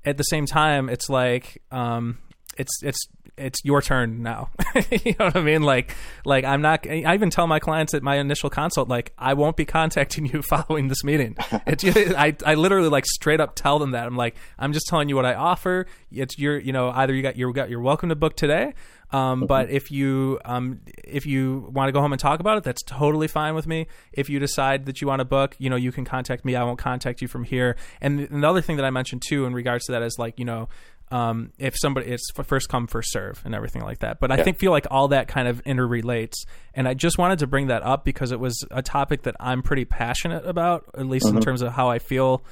at 0.03 0.17
the 0.17 0.23
same 0.23 0.45
time, 0.45 0.89
it's 0.89 1.09
like 1.09 1.61
um, 1.71 2.17
it's 2.57 2.83
it's 2.83 3.07
it's 3.37 3.59
your 3.63 3.81
turn 3.81 4.23
now. 4.23 4.49
you 4.91 5.15
know 5.19 5.25
what 5.25 5.35
I 5.35 5.41
mean? 5.41 5.63
Like 5.63 5.95
like 6.25 6.43
I'm 6.43 6.61
not. 6.61 6.87
I 6.87 7.13
even 7.13 7.29
tell 7.29 7.47
my 7.47 7.59
clients 7.59 7.93
at 7.93 8.03
my 8.03 8.17
initial 8.17 8.49
consult, 8.49 8.89
like 8.89 9.13
I 9.17 9.33
won't 9.33 9.55
be 9.55 9.65
contacting 9.77 10.25
you 10.25 10.41
following 10.49 10.87
this 10.87 11.03
meeting. 11.03 11.35
It's 11.65 11.83
I 11.85 12.35
I 12.45 12.55
literally 12.55 12.89
like 12.89 13.05
straight 13.05 13.39
up 13.39 13.55
tell 13.55 13.79
them 13.79 13.91
that 13.91 14.07
I'm 14.07 14.17
like 14.17 14.35
I'm 14.57 14.73
just 14.73 14.87
telling 14.87 15.09
you 15.09 15.15
what 15.15 15.25
I 15.25 15.35
offer. 15.35 15.85
It's 16.11 16.37
your 16.37 16.57
you 16.57 16.73
know 16.73 16.89
either 16.89 17.13
you 17.13 17.21
got 17.21 17.37
you 17.37 17.51
got 17.53 17.69
you're 17.69 17.81
welcome 17.81 18.09
to 18.09 18.15
book 18.15 18.35
today. 18.35 18.73
Um, 19.11 19.45
but 19.47 19.69
if 19.69 19.89
you 19.89 20.39
um, 20.43 20.81
if 21.03 21.25
you 21.25 21.69
want 21.71 21.87
to 21.87 21.93
go 21.93 22.01
home 22.01 22.11
and 22.11 22.19
talk 22.19 22.39
about 22.39 22.57
it, 22.57 22.63
that's 22.63 22.83
totally 22.83 23.27
fine 23.27 23.55
with 23.55 23.65
me. 23.65 23.87
If 24.11 24.29
you 24.29 24.39
decide 24.39 24.85
that 24.85 24.99
you 24.99 25.07
want 25.07 25.21
to 25.21 25.25
book, 25.25 25.55
you 25.59 25.69
know, 25.69 25.77
you 25.77 25.93
can 25.93 26.03
contact 26.03 26.43
me. 26.43 26.55
I 26.55 26.63
won't 26.63 26.79
contact 26.79 27.21
you 27.21 27.27
from 27.27 27.45
here. 27.45 27.77
And 28.01 28.19
another 28.31 28.61
thing 28.61 28.75
that 28.77 28.85
I 28.85 28.89
mentioned 28.89 29.23
too 29.25 29.45
in 29.45 29.53
regards 29.53 29.85
to 29.85 29.93
that 29.93 30.01
is 30.01 30.17
like 30.19 30.37
you 30.37 30.45
know 30.45 30.67
um, 31.09 31.51
if 31.57 31.75
somebody 31.77 32.07
it's 32.07 32.29
first 32.31 32.69
come 32.69 32.87
first 32.87 33.11
serve 33.11 33.41
and 33.45 33.55
everything 33.55 33.81
like 33.81 33.99
that. 33.99 34.19
But 34.19 34.31
I 34.31 34.43
think 34.43 34.59
feel 34.59 34.71
like 34.71 34.87
all 34.91 35.07
that 35.09 35.27
kind 35.27 35.47
of 35.47 35.63
interrelates, 35.63 36.45
and 36.73 36.87
I 36.87 36.93
just 36.93 37.17
wanted 37.17 37.39
to 37.39 37.47
bring 37.47 37.67
that 37.67 37.83
up 37.83 38.03
because 38.03 38.31
it 38.31 38.39
was 38.39 38.65
a 38.71 38.81
topic 38.81 39.23
that 39.23 39.35
I'm 39.39 39.61
pretty 39.61 39.85
passionate 39.85 40.45
about, 40.45 40.85
at 40.97 41.05
least 41.05 41.27
in 41.27 41.39
terms 41.39 41.61
of 41.61 41.73
how 41.73 41.89
I 41.89 41.99
feel 41.99 42.43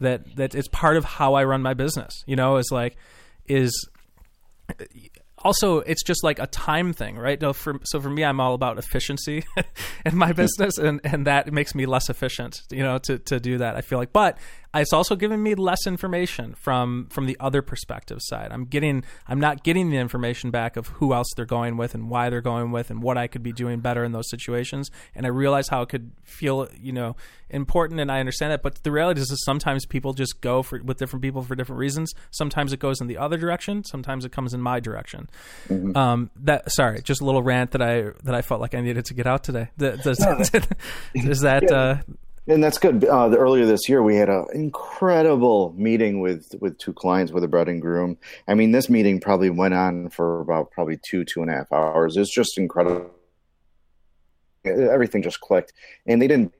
that 0.00 0.36
that 0.36 0.54
it's 0.54 0.68
part 0.68 0.96
of 0.96 1.04
how 1.04 1.34
I 1.34 1.44
run 1.44 1.62
my 1.62 1.74
business. 1.74 2.22
You 2.26 2.36
know, 2.36 2.56
is 2.56 2.70
like 2.70 2.96
is 3.46 3.88
also 5.38 5.78
it's 5.80 6.02
just 6.02 6.22
like 6.22 6.38
a 6.38 6.46
time 6.46 6.92
thing 6.92 7.16
right? 7.16 7.40
No, 7.40 7.52
for, 7.52 7.80
so 7.84 8.00
for 8.00 8.08
me 8.08 8.24
i'm 8.24 8.38
all 8.40 8.54
about 8.54 8.78
efficiency 8.78 9.44
in 10.06 10.16
my 10.16 10.32
business 10.32 10.78
and, 10.78 11.00
and 11.04 11.26
that 11.26 11.52
makes 11.52 11.74
me 11.74 11.84
less 11.84 12.08
efficient 12.08 12.62
you 12.70 12.82
know 12.82 12.98
to, 12.98 13.18
to 13.18 13.40
do 13.40 13.58
that 13.58 13.74
i 13.74 13.80
feel 13.80 13.98
like. 13.98 14.12
But 14.12 14.38
it's 14.80 14.92
also 14.92 15.16
giving 15.16 15.42
me 15.42 15.54
less 15.54 15.86
information 15.86 16.54
from 16.54 17.06
from 17.10 17.26
the 17.26 17.36
other 17.38 17.62
perspective 17.62 18.18
side. 18.22 18.48
I'm 18.50 18.64
getting 18.64 19.04
i'm 19.28 19.40
not 19.40 19.62
getting 19.62 19.90
the 19.90 19.98
information 19.98 20.50
back 20.50 20.76
of 20.76 20.88
who 20.88 21.12
else 21.12 21.28
they're 21.36 21.44
going 21.44 21.76
with 21.76 21.94
and 21.94 22.08
why 22.08 22.30
they're 22.30 22.40
going 22.40 22.72
with 22.72 22.90
and 22.90 23.02
what 23.02 23.18
i 23.18 23.26
could 23.26 23.42
be 23.42 23.52
doing 23.52 23.80
better 23.80 24.04
in 24.04 24.12
those 24.12 24.30
situations. 24.30 24.90
And 25.14 25.26
i 25.26 25.28
realize 25.28 25.68
how 25.68 25.82
it 25.82 25.88
could 25.88 26.12
feel 26.24 26.68
you 26.80 26.92
know 26.92 27.16
important 27.50 28.00
and 28.00 28.10
i 28.10 28.18
understand 28.18 28.50
that 28.50 28.62
but 28.62 28.82
the 28.82 28.90
reality 28.90 29.20
is, 29.20 29.30
is 29.30 29.44
sometimes 29.44 29.84
people 29.84 30.14
just 30.14 30.40
go 30.40 30.62
for 30.62 30.82
with 30.82 30.96
different 30.98 31.22
people 31.22 31.42
for 31.42 31.54
different 31.54 31.78
reasons. 31.78 32.14
Sometimes 32.30 32.72
it 32.72 32.80
goes 32.80 33.00
in 33.00 33.06
the 33.08 33.18
other 33.18 33.36
direction. 33.36 33.84
Sometimes 33.84 34.24
it 34.24 34.32
comes 34.32 34.54
in 34.54 34.62
my 34.62 34.80
direction. 34.80 35.28
Um 35.94 36.30
that 36.36 36.72
sorry 36.72 37.02
just 37.02 37.20
a 37.20 37.24
little 37.24 37.42
rant 37.42 37.72
that 37.72 37.82
i 37.82 38.10
that 38.22 38.34
i 38.34 38.40
felt 38.40 38.60
like 38.60 38.74
i 38.74 38.80
needed 38.80 39.04
to 39.06 39.14
get 39.14 39.26
out 39.26 39.44
today. 39.44 39.68
Th- 39.78 40.02
does, 40.02 40.18
is 41.14 41.40
that 41.40 41.70
uh 41.70 41.96
And 42.48 42.62
that's 42.62 42.78
good. 42.78 43.04
Uh, 43.04 43.28
the, 43.28 43.36
earlier 43.36 43.66
this 43.66 43.88
year, 43.88 44.02
we 44.02 44.16
had 44.16 44.28
an 44.28 44.46
incredible 44.52 45.74
meeting 45.76 46.20
with 46.20 46.52
with 46.60 46.76
two 46.78 46.92
clients 46.92 47.30
with 47.30 47.44
a 47.44 47.48
bride 47.48 47.68
and 47.68 47.80
groom. 47.80 48.18
I 48.48 48.54
mean, 48.54 48.72
this 48.72 48.90
meeting 48.90 49.20
probably 49.20 49.50
went 49.50 49.74
on 49.74 50.10
for 50.10 50.40
about 50.40 50.72
probably 50.72 50.98
two 51.08 51.24
two 51.24 51.42
and 51.42 51.50
a 51.50 51.54
half 51.54 51.72
hours. 51.72 52.16
It's 52.16 52.34
just 52.34 52.58
incredible. 52.58 53.10
Everything 54.64 55.22
just 55.22 55.40
clicked, 55.40 55.72
and 56.06 56.20
they 56.20 56.26
didn't 56.26 56.52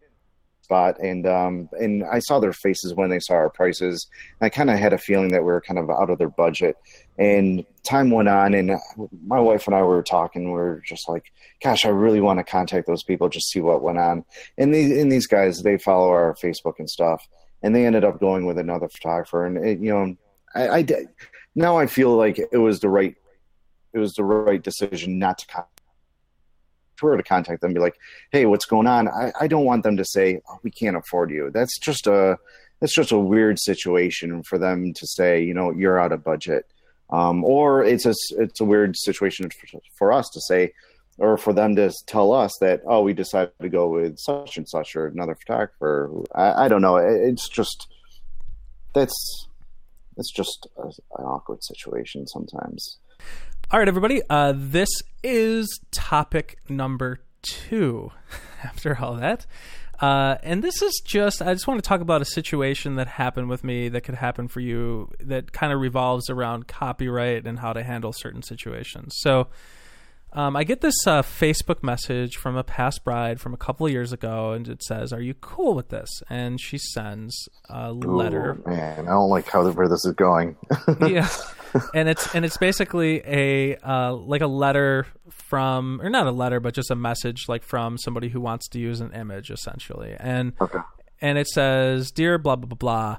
spot. 0.72 0.98
And 1.00 1.26
um, 1.26 1.68
and 1.72 2.04
I 2.04 2.18
saw 2.20 2.40
their 2.40 2.52
faces 2.52 2.94
when 2.94 3.10
they 3.10 3.20
saw 3.20 3.34
our 3.34 3.50
prices. 3.50 4.06
I 4.40 4.48
kind 4.48 4.70
of 4.70 4.78
had 4.78 4.92
a 4.92 4.98
feeling 4.98 5.30
that 5.32 5.42
we 5.42 5.52
were 5.52 5.60
kind 5.60 5.78
of 5.78 5.90
out 5.90 6.10
of 6.10 6.18
their 6.18 6.30
budget. 6.30 6.76
And 7.18 7.64
time 7.84 8.10
went 8.10 8.28
on, 8.28 8.54
and 8.54 8.72
my 9.26 9.38
wife 9.38 9.66
and 9.66 9.76
I 9.76 9.82
were 9.82 10.02
talking. 10.02 10.44
We 10.44 10.52
were 10.52 10.82
just 10.84 11.08
like, 11.08 11.24
"Gosh, 11.62 11.84
I 11.84 11.90
really 11.90 12.20
want 12.20 12.38
to 12.38 12.44
contact 12.44 12.86
those 12.86 13.02
people, 13.02 13.28
just 13.28 13.50
see 13.50 13.60
what 13.60 13.82
went 13.82 13.98
on." 13.98 14.24
And 14.56 14.74
these 14.74 14.96
and 14.98 15.12
these 15.12 15.26
guys, 15.26 15.62
they 15.62 15.76
follow 15.78 16.08
our 16.08 16.34
Facebook 16.42 16.74
and 16.78 16.88
stuff, 16.88 17.26
and 17.62 17.74
they 17.74 17.84
ended 17.84 18.04
up 18.04 18.18
going 18.18 18.46
with 18.46 18.58
another 18.58 18.88
photographer. 18.88 19.44
And 19.46 19.58
it, 19.58 19.78
you 19.78 19.92
know, 19.92 20.16
I, 20.54 20.68
I 20.68 20.82
did. 20.82 21.08
Now 21.54 21.76
I 21.76 21.86
feel 21.86 22.16
like 22.16 22.38
it 22.38 22.58
was 22.58 22.80
the 22.80 22.88
right, 22.88 23.14
it 23.92 23.98
was 23.98 24.14
the 24.14 24.24
right 24.24 24.62
decision 24.62 25.18
not 25.18 25.36
to 25.38 25.46
Her 27.08 27.16
to 27.16 27.22
contact 27.22 27.60
them, 27.62 27.74
be 27.74 27.80
like, 27.80 27.96
"Hey, 28.30 28.46
what's 28.46 28.64
going 28.66 28.86
on?" 28.86 29.08
I, 29.08 29.32
I 29.40 29.46
don't 29.48 29.64
want 29.64 29.82
them 29.82 29.96
to 29.96 30.04
say, 30.04 30.40
oh, 30.48 30.58
"We 30.62 30.70
can't 30.70 30.96
afford 30.96 31.30
you." 31.30 31.50
That's 31.50 31.78
just 31.78 32.06
a 32.06 32.38
that's 32.80 32.94
just 32.94 33.12
a 33.12 33.18
weird 33.18 33.58
situation 33.60 34.42
for 34.42 34.58
them 34.58 34.92
to 34.94 35.06
say, 35.06 35.40
you 35.42 35.54
know, 35.54 35.70
you're 35.70 36.00
out 36.00 36.10
of 36.12 36.24
budget. 36.24 36.66
Um, 37.10 37.44
or 37.44 37.84
it's 37.84 38.06
a 38.06 38.14
it's 38.38 38.60
a 38.60 38.64
weird 38.64 38.96
situation 38.96 39.48
for, 39.50 39.80
for 39.98 40.12
us 40.12 40.28
to 40.30 40.40
say, 40.40 40.72
or 41.18 41.36
for 41.36 41.52
them 41.52 41.76
to 41.76 41.92
tell 42.06 42.32
us 42.32 42.52
that 42.60 42.80
oh 42.86 43.02
we 43.02 43.12
decided 43.12 43.52
to 43.60 43.68
go 43.68 43.86
with 43.88 44.18
such 44.18 44.56
and 44.56 44.66
such 44.68 44.96
or 44.96 45.06
another 45.08 45.34
photographer. 45.34 46.10
I, 46.34 46.64
I 46.64 46.68
don't 46.68 46.80
know. 46.82 46.96
It- 46.96 47.20
It's 47.28 47.48
just 47.48 47.86
that's 48.94 49.46
it's 50.16 50.32
just 50.32 50.66
a, 50.76 50.86
an 51.18 51.24
awkward 51.24 51.62
situation 51.64 52.26
sometimes. 52.26 52.98
All 53.72 53.78
right, 53.78 53.88
everybody. 53.88 54.20
Uh, 54.28 54.52
this 54.54 54.90
is 55.22 55.80
topic 55.92 56.58
number 56.68 57.20
two. 57.40 58.12
After 58.62 58.98
all 59.00 59.14
that, 59.14 59.46
uh, 59.98 60.36
and 60.42 60.62
this 60.62 60.82
is 60.82 61.00
just 61.02 61.40
I 61.40 61.54
just 61.54 61.66
want 61.66 61.82
to 61.82 61.88
talk 61.88 62.02
about 62.02 62.20
a 62.20 62.26
situation 62.26 62.96
that 62.96 63.08
happened 63.08 63.48
with 63.48 63.64
me 63.64 63.88
that 63.88 64.02
could 64.02 64.16
happen 64.16 64.46
for 64.46 64.60
you 64.60 65.10
that 65.20 65.52
kind 65.52 65.72
of 65.72 65.80
revolves 65.80 66.28
around 66.28 66.68
copyright 66.68 67.46
and 67.46 67.60
how 67.60 67.72
to 67.72 67.82
handle 67.82 68.12
certain 68.12 68.42
situations. 68.42 69.14
So. 69.20 69.48
Um, 70.34 70.56
I 70.56 70.64
get 70.64 70.80
this 70.80 71.06
uh, 71.06 71.22
Facebook 71.22 71.82
message 71.82 72.36
from 72.36 72.56
a 72.56 72.64
past 72.64 73.04
bride 73.04 73.40
from 73.40 73.52
a 73.52 73.56
couple 73.58 73.86
of 73.86 73.92
years 73.92 74.12
ago, 74.12 74.52
and 74.52 74.66
it 74.68 74.82
says, 74.82 75.12
"Are 75.12 75.20
you 75.20 75.34
cool 75.34 75.74
with 75.74 75.90
this?" 75.90 76.08
And 76.30 76.60
she 76.60 76.78
sends 76.78 77.48
a 77.68 77.92
letter 77.92 78.58
Ooh, 78.66 78.70
man, 78.70 79.00
I 79.06 79.10
don't 79.10 79.28
like 79.30 79.48
how 79.48 79.68
where 79.70 79.88
this 79.88 80.04
is 80.04 80.14
going. 80.14 80.56
yeah 81.00 81.28
and 81.94 82.06
it's 82.06 82.34
and 82.34 82.44
it's 82.44 82.58
basically 82.58 83.22
a 83.24 83.76
uh, 83.76 84.12
like 84.14 84.42
a 84.42 84.46
letter 84.46 85.06
from 85.30 86.00
or 86.02 86.10
not 86.10 86.26
a 86.26 86.30
letter 86.30 86.60
but 86.60 86.74
just 86.74 86.90
a 86.90 86.94
message 86.94 87.46
like 87.48 87.62
from 87.62 87.96
somebody 87.96 88.28
who 88.28 88.42
wants 88.42 88.68
to 88.68 88.78
use 88.78 89.00
an 89.00 89.10
image 89.12 89.50
essentially 89.50 90.14
and 90.20 90.52
Okay. 90.60 90.80
and 91.22 91.38
it 91.38 91.48
says 91.48 92.10
dear 92.10 92.36
blah 92.36 92.56
blah 92.56 92.66
blah 92.68 92.76
blah 92.76 93.18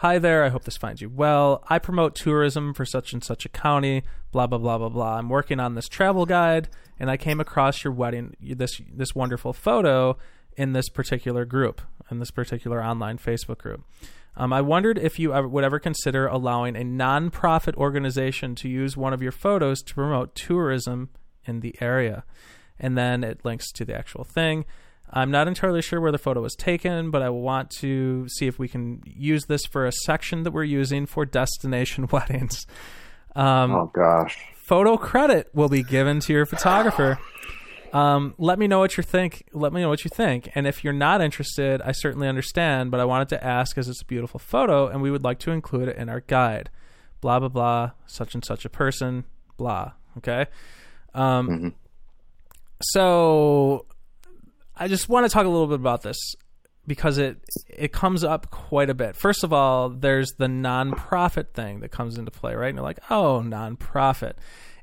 hi 0.00 0.18
there 0.18 0.42
i 0.42 0.48
hope 0.48 0.64
this 0.64 0.78
finds 0.78 1.02
you 1.02 1.10
well 1.10 1.62
i 1.68 1.78
promote 1.78 2.14
tourism 2.14 2.72
for 2.72 2.86
such 2.86 3.12
and 3.12 3.22
such 3.22 3.44
a 3.44 3.50
county 3.50 4.02
blah 4.32 4.46
blah 4.46 4.56
blah 4.56 4.78
blah 4.78 4.88
blah 4.88 5.18
i'm 5.18 5.28
working 5.28 5.60
on 5.60 5.74
this 5.74 5.88
travel 5.88 6.24
guide 6.24 6.70
and 6.98 7.10
i 7.10 7.18
came 7.18 7.38
across 7.38 7.84
your 7.84 7.92
wedding 7.92 8.34
this 8.40 8.80
this 8.90 9.14
wonderful 9.14 9.52
photo 9.52 10.16
in 10.56 10.72
this 10.72 10.88
particular 10.88 11.44
group 11.44 11.82
in 12.10 12.18
this 12.18 12.30
particular 12.30 12.82
online 12.82 13.18
facebook 13.18 13.58
group 13.58 13.84
um, 14.36 14.52
I 14.52 14.60
wondered 14.60 14.96
if 14.96 15.18
you 15.18 15.34
ever, 15.34 15.48
would 15.48 15.64
ever 15.64 15.80
consider 15.80 16.28
allowing 16.28 16.76
a 16.76 16.84
nonprofit 16.84 17.74
organization 17.74 18.54
to 18.54 18.68
use 18.68 18.96
one 18.96 19.12
of 19.12 19.20
your 19.20 19.32
photos 19.32 19.82
to 19.82 19.92
promote 19.92 20.36
tourism 20.36 21.10
in 21.44 21.60
the 21.60 21.74
area. 21.80 22.22
And 22.78 22.96
then 22.96 23.24
it 23.24 23.44
links 23.44 23.72
to 23.72 23.84
the 23.84 23.94
actual 23.94 24.22
thing. 24.22 24.64
I'm 25.12 25.30
not 25.30 25.48
entirely 25.48 25.82
sure 25.82 26.00
where 26.00 26.12
the 26.12 26.18
photo 26.18 26.40
was 26.40 26.54
taken, 26.54 27.10
but 27.10 27.20
I 27.22 27.30
want 27.30 27.70
to 27.80 28.28
see 28.28 28.46
if 28.46 28.58
we 28.58 28.68
can 28.68 29.02
use 29.04 29.46
this 29.46 29.66
for 29.66 29.84
a 29.86 29.92
section 29.92 30.44
that 30.44 30.52
we're 30.52 30.62
using 30.64 31.04
for 31.06 31.24
destination 31.26 32.06
weddings. 32.12 32.66
Um, 33.34 33.72
Oh 33.72 33.86
gosh. 33.92 34.38
photo 34.56 34.96
credit 34.96 35.48
will 35.52 35.68
be 35.68 35.82
given 35.82 36.20
to 36.20 36.32
your 36.32 36.46
photographer. 36.46 37.18
Um, 37.92 38.34
let 38.38 38.56
me 38.58 38.68
know 38.68 38.78
what 38.78 38.96
you 38.96 39.02
think. 39.02 39.44
Let 39.52 39.72
me 39.72 39.80
know 39.80 39.88
what 39.88 40.04
you 40.04 40.10
think. 40.10 40.48
And 40.54 40.64
if 40.66 40.84
you're 40.84 40.92
not 40.92 41.20
interested, 41.20 41.82
I 41.82 41.90
certainly 41.90 42.28
understand. 42.28 42.92
But 42.92 43.00
I 43.00 43.04
wanted 43.04 43.28
to 43.30 43.44
ask 43.44 43.74
because 43.74 43.88
it's 43.88 44.02
a 44.02 44.04
beautiful 44.04 44.38
photo, 44.38 44.86
and 44.86 45.02
we 45.02 45.10
would 45.10 45.24
like 45.24 45.40
to 45.40 45.50
include 45.50 45.88
it 45.88 45.96
in 45.96 46.08
our 46.08 46.20
guide. 46.20 46.70
Blah 47.20 47.40
blah 47.40 47.48
blah. 47.48 47.90
Such 48.06 48.34
and 48.34 48.44
such 48.44 48.64
a 48.64 48.68
person. 48.68 49.24
Blah. 49.56 49.92
Okay. 50.18 50.46
Um, 51.14 51.74
So 52.80 53.86
I 54.80 54.88
just 54.88 55.08
want 55.08 55.26
to 55.26 55.30
talk 55.30 55.44
a 55.44 55.48
little 55.48 55.66
bit 55.66 55.78
about 55.78 56.02
this 56.02 56.16
because 56.86 57.18
it 57.18 57.38
it 57.68 57.92
comes 57.92 58.24
up 58.24 58.50
quite 58.50 58.90
a 58.90 58.94
bit. 58.94 59.14
First 59.14 59.44
of 59.44 59.52
all, 59.52 59.90
there's 59.90 60.32
the 60.38 60.46
nonprofit 60.46 61.52
thing 61.52 61.80
that 61.80 61.90
comes 61.90 62.18
into 62.18 62.30
play, 62.30 62.54
right? 62.54 62.68
And 62.68 62.76
you're 62.78 62.84
like, 62.84 62.98
oh, 63.10 63.42
nonprofit. 63.44 64.32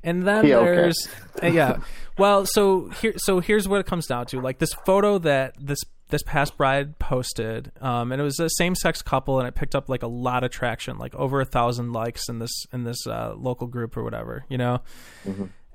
And 0.02 0.26
then 0.26 0.46
Yeah, 0.46 0.60
there's 0.60 1.08
uh, 1.42 1.48
yeah. 1.48 1.78
Well, 2.16 2.46
so 2.46 2.88
here 3.00 3.14
so 3.16 3.40
here's 3.40 3.66
what 3.68 3.80
it 3.80 3.86
comes 3.86 4.06
down 4.06 4.26
to. 4.26 4.40
Like 4.40 4.58
this 4.58 4.72
photo 4.86 5.18
that 5.18 5.54
this 5.60 5.80
this 6.10 6.22
past 6.22 6.56
bride 6.56 6.98
posted, 6.98 7.72
um, 7.80 8.12
and 8.12 8.20
it 8.20 8.24
was 8.24 8.38
a 8.38 8.48
same 8.48 8.74
sex 8.74 9.02
couple, 9.02 9.40
and 9.40 9.48
it 9.48 9.54
picked 9.54 9.74
up 9.74 9.88
like 9.88 10.02
a 10.02 10.06
lot 10.06 10.44
of 10.44 10.50
traction, 10.50 10.96
like 10.98 11.14
over 11.16 11.40
a 11.40 11.44
thousand 11.44 11.92
likes 11.92 12.28
in 12.28 12.38
this 12.38 12.64
in 12.72 12.84
this 12.84 13.06
uh, 13.06 13.34
local 13.36 13.66
group 13.66 13.96
or 13.96 14.04
whatever, 14.04 14.44
you 14.48 14.56
know. 14.56 14.80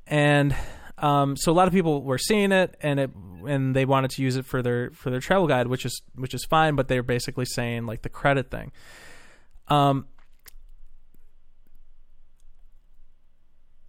And 0.07 0.55
um, 1.03 1.35
so 1.35 1.51
a 1.51 1.53
lot 1.53 1.67
of 1.67 1.73
people 1.73 2.01
were 2.01 2.17
seeing 2.17 2.53
it, 2.53 2.77
and 2.79 2.97
it 2.97 3.11
and 3.45 3.75
they 3.75 3.83
wanted 3.83 4.11
to 4.11 4.21
use 4.23 4.37
it 4.37 4.45
for 4.45 4.61
their 4.61 4.89
for 4.91 5.09
their 5.09 5.19
travel 5.19 5.47
guide, 5.47 5.67
which 5.67 5.85
is 5.85 6.01
which 6.15 6.33
is 6.33 6.45
fine. 6.45 6.75
But 6.75 6.87
they're 6.87 7.03
basically 7.03 7.43
saying 7.43 7.85
like 7.85 8.03
the 8.03 8.09
credit 8.09 8.49
thing. 8.49 8.71
Um, 9.67 10.07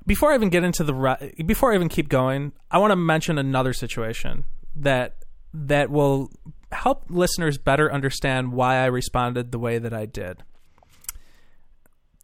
before 0.05 0.33
I 0.33 0.35
even 0.35 0.49
get 0.49 0.65
into 0.65 0.83
the 0.83 0.93
re- 0.93 1.35
before 1.47 1.71
I 1.71 1.77
even 1.77 1.89
keep 1.89 2.09
going, 2.09 2.51
I 2.69 2.79
want 2.79 2.91
to 2.91 2.97
mention 2.97 3.39
another 3.39 3.73
situation 3.73 4.45
that 4.75 5.15
that 5.53 5.91
will 5.91 6.33
help 6.73 7.05
listeners 7.09 7.59
better 7.59 7.93
understand 7.93 8.53
why 8.53 8.79
I 8.79 8.87
responded 8.87 9.53
the 9.53 9.61
way 9.61 9.79
that 9.79 9.95
I 9.95 10.07
did. 10.07 10.43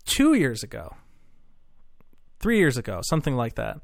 Two 0.04 0.34
years 0.34 0.64
ago, 0.64 0.96
three 2.40 2.58
years 2.58 2.76
ago, 2.76 3.02
something 3.04 3.36
like 3.36 3.54
that, 3.54 3.82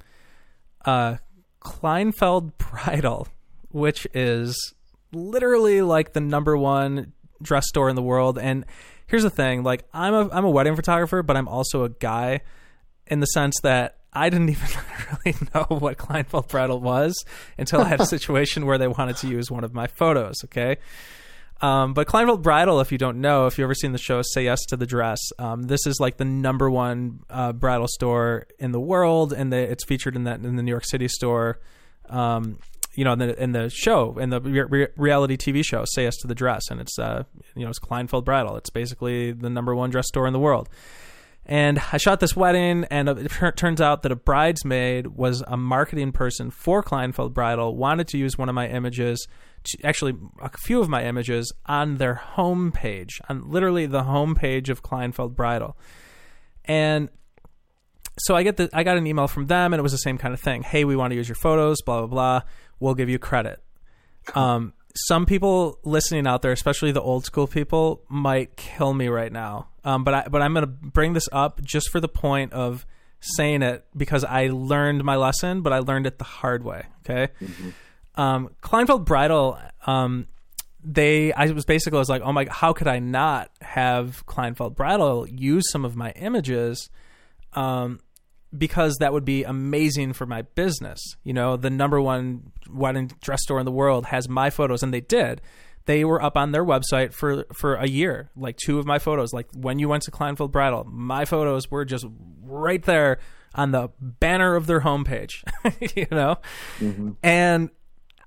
uh, 0.86 1.16
Kleinfeld 1.60 2.52
Bridal, 2.56 3.28
which 3.70 4.06
is 4.14 4.74
literally 5.12 5.82
like 5.82 6.12
the 6.12 6.20
number 6.20 6.56
one 6.56 7.12
dress 7.42 7.66
store 7.68 7.88
in 7.88 7.96
the 7.96 8.02
world. 8.02 8.38
And 8.38 8.64
here's 9.06 9.22
the 9.24 9.30
thing: 9.30 9.62
like 9.62 9.84
I'm 9.92 10.14
a 10.14 10.28
I'm 10.30 10.44
a 10.44 10.50
wedding 10.50 10.76
photographer, 10.76 11.22
but 11.22 11.36
I'm 11.36 11.48
also 11.48 11.84
a 11.84 11.88
guy 11.88 12.40
in 13.06 13.20
the 13.20 13.26
sense 13.26 13.56
that 13.62 13.98
I 14.12 14.30
didn't 14.30 14.48
even 14.50 14.68
really 15.24 15.38
know 15.54 15.66
what 15.68 15.98
Kleinfeld 15.98 16.48
Bridal 16.48 16.80
was 16.80 17.14
until 17.58 17.80
I 17.80 17.88
had 17.88 18.00
a 18.00 18.06
situation 18.16 18.64
where 18.66 18.78
they 18.78 18.88
wanted 18.88 19.16
to 19.18 19.28
use 19.28 19.50
one 19.50 19.64
of 19.64 19.74
my 19.74 19.86
photos. 19.86 20.36
Okay. 20.44 20.78
Um, 21.62 21.94
but 21.94 22.06
Kleinfeld 22.06 22.42
Bridal, 22.42 22.80
if 22.80 22.92
you 22.92 22.98
don't 22.98 23.20
know, 23.20 23.46
if 23.46 23.56
you've 23.56 23.64
ever 23.64 23.74
seen 23.74 23.92
the 23.92 23.98
show 23.98 24.20
Say 24.22 24.44
Yes 24.44 24.64
to 24.66 24.76
the 24.76 24.86
Dress, 24.86 25.18
um, 25.38 25.64
this 25.64 25.86
is 25.86 25.98
like 25.98 26.18
the 26.18 26.24
number 26.24 26.70
one 26.70 27.20
uh, 27.30 27.52
bridal 27.52 27.88
store 27.88 28.46
in 28.58 28.72
the 28.72 28.80
world, 28.80 29.32
and 29.32 29.52
it's 29.52 29.84
featured 29.84 30.16
in 30.16 30.24
that 30.24 30.40
in 30.40 30.56
the 30.56 30.62
New 30.62 30.70
York 30.70 30.84
City 30.84 31.08
store. 31.08 31.58
Um, 32.08 32.58
you 32.94 33.04
know, 33.04 33.12
in 33.12 33.18
the 33.18 33.42
in 33.42 33.52
the 33.52 33.70
show, 33.70 34.18
in 34.18 34.30
the 34.30 34.40
re- 34.40 34.88
reality 34.96 35.36
TV 35.36 35.64
show, 35.64 35.84
Say 35.86 36.04
Yes 36.04 36.16
to 36.18 36.26
the 36.26 36.34
Dress, 36.34 36.70
and 36.70 36.80
it's 36.80 36.98
uh, 36.98 37.24
you 37.54 37.64
know, 37.64 37.70
it's 37.70 37.78
Kleinfeld 37.78 38.24
Bridal. 38.24 38.56
It's 38.56 38.70
basically 38.70 39.32
the 39.32 39.50
number 39.50 39.74
one 39.74 39.90
dress 39.90 40.08
store 40.08 40.26
in 40.26 40.32
the 40.32 40.38
world. 40.38 40.68
And 41.48 41.80
I 41.92 41.96
shot 41.98 42.18
this 42.18 42.34
wedding, 42.34 42.86
and 42.90 43.08
it 43.08 43.30
turns 43.56 43.80
out 43.80 44.02
that 44.02 44.10
a 44.10 44.16
bridesmaid 44.16 45.06
was 45.06 45.44
a 45.46 45.56
marketing 45.56 46.10
person 46.10 46.50
for 46.50 46.82
Kleinfeld 46.82 47.32
Bridal, 47.32 47.76
wanted 47.76 48.08
to 48.08 48.18
use 48.18 48.36
one 48.36 48.48
of 48.48 48.54
my 48.56 48.66
images, 48.68 49.28
to, 49.62 49.78
actually 49.84 50.16
a 50.42 50.50
few 50.58 50.80
of 50.80 50.88
my 50.88 51.04
images, 51.04 51.52
on 51.66 51.98
their 51.98 52.20
homepage, 52.34 53.20
on 53.28 53.48
literally 53.48 53.86
the 53.86 54.02
homepage 54.02 54.68
of 54.68 54.82
Kleinfeld 54.82 55.36
Bridal. 55.36 55.76
And 56.64 57.10
so 58.18 58.34
I 58.34 58.42
get 58.42 58.56
the 58.56 58.68
I 58.72 58.82
got 58.82 58.96
an 58.96 59.06
email 59.06 59.28
from 59.28 59.46
them, 59.46 59.72
and 59.72 59.78
it 59.78 59.84
was 59.84 59.92
the 59.92 59.98
same 59.98 60.18
kind 60.18 60.34
of 60.34 60.40
thing. 60.40 60.64
Hey, 60.64 60.84
we 60.84 60.96
want 60.96 61.12
to 61.12 61.14
use 61.14 61.28
your 61.28 61.36
photos, 61.36 61.80
blah 61.82 62.00
blah 62.00 62.08
blah. 62.08 62.40
We'll 62.80 62.94
give 62.94 63.08
you 63.08 63.18
credit. 63.18 63.62
Um, 64.34 64.72
some 64.96 65.26
people 65.26 65.78
listening 65.84 66.26
out 66.26 66.42
there, 66.42 66.52
especially 66.52 66.92
the 66.92 67.02
old 67.02 67.24
school 67.24 67.46
people, 67.46 68.02
might 68.08 68.56
kill 68.56 68.94
me 68.94 69.08
right 69.08 69.32
now. 69.32 69.68
Um, 69.84 70.04
but 70.04 70.14
I 70.14 70.28
but 70.28 70.42
I'm 70.42 70.52
going 70.52 70.64
to 70.64 70.66
bring 70.66 71.12
this 71.12 71.28
up 71.32 71.62
just 71.62 71.90
for 71.90 72.00
the 72.00 72.08
point 72.08 72.52
of 72.52 72.86
saying 73.20 73.62
it 73.62 73.84
because 73.96 74.24
I 74.24 74.48
learned 74.48 75.04
my 75.04 75.16
lesson, 75.16 75.62
but 75.62 75.72
I 75.72 75.78
learned 75.78 76.06
it 76.06 76.18
the 76.18 76.24
hard 76.24 76.64
way. 76.64 76.86
Okay. 77.04 77.32
Mm-hmm. 77.40 78.20
Um, 78.20 78.50
Kleinfeld 78.62 79.04
Bridal, 79.04 79.58
um, 79.86 80.26
they 80.82 81.32
I 81.32 81.46
was 81.46 81.64
basically 81.64 81.98
I 81.98 82.00
was 82.00 82.08
like, 82.08 82.22
oh 82.22 82.32
my, 82.32 82.44
god, 82.44 82.54
how 82.54 82.72
could 82.72 82.88
I 82.88 82.98
not 82.98 83.50
have 83.60 84.24
Kleinfeld 84.26 84.74
Bridal 84.74 85.28
use 85.28 85.70
some 85.70 85.84
of 85.84 85.96
my 85.96 86.12
images? 86.12 86.88
Um, 87.52 88.00
because 88.58 88.96
that 89.00 89.12
would 89.12 89.24
be 89.24 89.44
amazing 89.44 90.12
for 90.12 90.26
my 90.26 90.42
business. 90.42 91.00
You 91.24 91.32
know, 91.32 91.56
the 91.56 91.70
number 91.70 92.00
one 92.00 92.52
wedding 92.70 93.10
dress 93.20 93.42
store 93.42 93.58
in 93.58 93.64
the 93.64 93.72
world 93.72 94.06
has 94.06 94.28
my 94.28 94.50
photos, 94.50 94.82
and 94.82 94.92
they 94.92 95.00
did. 95.00 95.40
They 95.86 96.04
were 96.04 96.20
up 96.20 96.36
on 96.36 96.52
their 96.52 96.64
website 96.64 97.12
for 97.12 97.44
for 97.54 97.76
a 97.76 97.86
year, 97.86 98.30
like 98.36 98.56
two 98.56 98.78
of 98.78 98.86
my 98.86 98.98
photos. 98.98 99.32
Like 99.32 99.48
when 99.54 99.78
you 99.78 99.88
went 99.88 100.02
to 100.04 100.10
Kleinfeld 100.10 100.50
Bridal, 100.50 100.84
my 100.84 101.24
photos 101.24 101.70
were 101.70 101.84
just 101.84 102.06
right 102.42 102.82
there 102.82 103.18
on 103.54 103.70
the 103.70 103.90
banner 104.00 104.56
of 104.56 104.66
their 104.66 104.80
homepage. 104.80 105.44
you 105.96 106.06
know, 106.10 106.38
mm-hmm. 106.78 107.12
and 107.22 107.70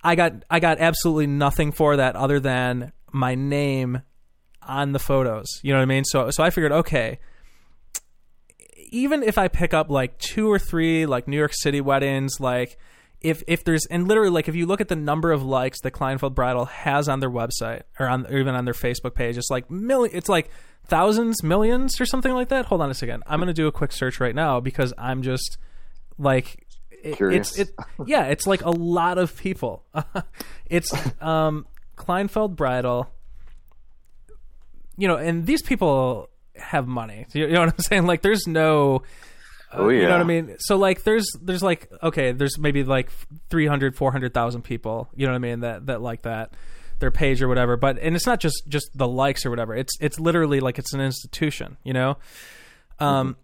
I 0.04 0.16
got 0.16 0.46
I 0.50 0.60
got 0.60 0.80
absolutely 0.80 1.28
nothing 1.28 1.72
for 1.72 1.98
that 1.98 2.16
other 2.16 2.40
than 2.40 2.94
my 3.12 3.36
name 3.36 4.04
on 4.62 4.94
the 4.94 5.00
photos. 5.00 5.48
You 5.62 5.74
know 5.74 5.80
what 5.80 5.84
I 5.84 5.88
mean? 5.88 6.06
So 6.06 6.32
so 6.32 6.44
I 6.44 6.50
figured, 6.50 6.72
okay, 6.72 7.20
even 8.92 9.24
if 9.24 9.38
I 9.38 9.48
pick 9.48 9.74
up 9.74 9.90
like 9.90 10.18
two 10.18 10.52
or 10.52 10.60
three 10.60 11.06
like 11.06 11.28
New 11.28 11.38
York 11.38 11.54
City 11.54 11.82
weddings, 11.82 12.40
like 12.40 12.78
if 13.22 13.44
if 13.48 13.64
there's 13.64 13.86
and 13.88 14.08
literally 14.08 14.30
like 14.30 14.48
if 14.48 14.56
you 14.56 14.66
look 14.66 14.82
at 14.82 14.88
the 14.88 14.96
number 14.96 15.32
of 15.32 15.44
likes 15.44 15.82
that 15.82 15.92
Kleinfeld 15.92 16.34
Bridal 16.36 16.66
has 16.66 17.10
on 17.10 17.20
their 17.20 17.30
website 17.30 17.84
or 18.00 18.08
on 18.08 18.26
or 18.28 18.38
even 18.38 18.56
on 18.56 18.66
their 18.66 18.74
Facebook 18.74 19.16
page, 19.16 19.38
it's 19.38 19.50
like 19.50 19.70
million. 19.70 20.16
It's 20.16 20.30
like 20.30 20.50
thousands, 20.86 21.44
millions, 21.44 22.00
or 22.00 22.06
something 22.06 22.34
like 22.34 22.50
that. 22.50 22.66
Hold 22.66 22.82
on 22.82 22.90
a 22.90 22.94
second. 22.94 23.24
I'm 23.28 23.40
gonna 23.40 23.54
do 23.54 23.68
a 23.68 23.72
quick 23.72 23.92
search 23.92 24.20
right 24.20 24.36
now 24.36 24.60
because 24.60 24.94
I'm 24.98 25.22
just 25.22 25.58
like 26.18 26.66
it, 27.04 27.20
it's 27.22 27.58
it 27.58 27.70
yeah 28.06 28.26
it's 28.26 28.46
like 28.46 28.64
a 28.64 28.70
lot 28.70 29.18
of 29.18 29.36
people 29.38 29.86
it's 30.66 30.94
um 31.22 31.66
kleinfeld 31.96 32.56
bridal 32.56 33.10
you 34.98 35.08
know 35.08 35.16
and 35.16 35.46
these 35.46 35.62
people 35.62 36.29
have 36.60 36.88
money. 36.88 37.26
You, 37.34 37.48
know 37.48 37.62
what 37.62 37.70
I'm 37.70 37.80
saying? 37.80 38.06
Like, 38.06 38.22
there's 38.22 38.48
no. 38.48 39.04
Uh, 39.72 39.78
oh 39.78 39.90
yeah. 39.90 40.02
You 40.02 40.08
know 40.08 40.14
what 40.14 40.22
I 40.22 40.26
mean? 40.26 40.56
So 40.60 40.78
like, 40.78 41.04
there's 41.04 41.28
there's 41.42 41.64
like 41.64 41.92
okay, 42.02 42.32
there's 42.32 42.58
maybe 42.58 42.84
like 42.84 43.12
300, 43.50 43.96
400,000 43.96 44.62
people. 44.64 45.10
You 45.16 45.26
know 45.26 45.34
what 45.34 45.38
I 45.38 45.40
mean? 45.40 45.60
That 45.62 45.86
that 45.88 46.02
like 46.02 46.24
that 46.24 46.54
their 47.00 47.12
page 47.12 47.42
or 47.42 47.48
whatever. 47.48 47.78
But 47.78 48.00
and 48.00 48.16
it's 48.16 48.26
not 48.26 48.40
just 48.40 48.64
just 48.68 48.90
the 48.96 49.08
likes 49.08 49.46
or 49.46 49.50
whatever. 49.50 49.76
It's 49.76 49.94
it's 50.00 50.20
literally 50.20 50.60
like 50.60 50.80
it's 50.80 50.94
an 50.94 51.02
institution. 51.02 51.78
You 51.84 51.94
know. 51.94 52.18
Um. 53.00 53.34
Mm-hmm. 53.34 53.40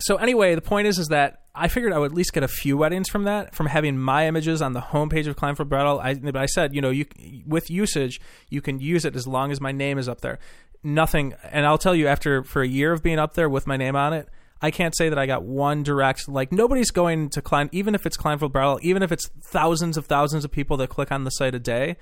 So 0.00 0.16
anyway, 0.16 0.56
the 0.56 0.62
point 0.62 0.88
is 0.88 0.98
is 0.98 1.08
that 1.08 1.42
I 1.54 1.68
figured 1.68 1.92
I 1.92 1.98
would 1.98 2.10
at 2.10 2.16
least 2.16 2.32
get 2.32 2.42
a 2.42 2.48
few 2.48 2.76
weddings 2.76 3.08
from 3.08 3.24
that, 3.24 3.54
from 3.54 3.66
having 3.66 3.96
my 3.96 4.26
images 4.26 4.60
on 4.60 4.72
the 4.72 4.80
homepage 4.80 5.26
of 5.26 5.36
Kleinfeld 5.36 5.68
Bridal. 5.68 6.00
I, 6.00 6.14
but 6.14 6.36
I 6.36 6.46
said, 6.46 6.74
you 6.74 6.82
know, 6.82 6.90
you 6.90 7.06
with 7.46 7.70
usage, 7.70 8.20
you 8.50 8.60
can 8.60 8.80
use 8.80 9.04
it 9.04 9.16
as 9.16 9.26
long 9.26 9.52
as 9.52 9.60
my 9.60 9.72
name 9.72 9.96
is 9.96 10.08
up 10.08 10.20
there 10.20 10.38
nothing. 10.86 11.34
And 11.42 11.66
I'll 11.66 11.78
tell 11.78 11.94
you, 11.94 12.06
after 12.06 12.42
for 12.44 12.62
a 12.62 12.68
year 12.68 12.92
of 12.92 13.02
being 13.02 13.18
up 13.18 13.34
there 13.34 13.48
with 13.48 13.66
my 13.66 13.76
name 13.76 13.96
on 13.96 14.12
it, 14.12 14.28
I 14.62 14.70
can't 14.70 14.96
say 14.96 15.08
that 15.10 15.18
I 15.18 15.26
got 15.26 15.42
one 15.42 15.82
direct. 15.82 16.28
Like 16.28 16.52
nobody's 16.52 16.90
going 16.90 17.28
to 17.30 17.42
climb, 17.42 17.68
even 17.72 17.94
if 17.94 18.06
it's 18.06 18.16
Kleinfeld 18.16 18.52
Bridal, 18.52 18.78
even 18.82 19.02
if 19.02 19.12
it's 19.12 19.28
thousands 19.42 19.96
of 19.96 20.06
thousands 20.06 20.44
of 20.44 20.50
people 20.50 20.76
that 20.78 20.88
click 20.88 21.12
on 21.12 21.24
the 21.24 21.30
site 21.30 21.54
a 21.54 21.58
day. 21.58 21.96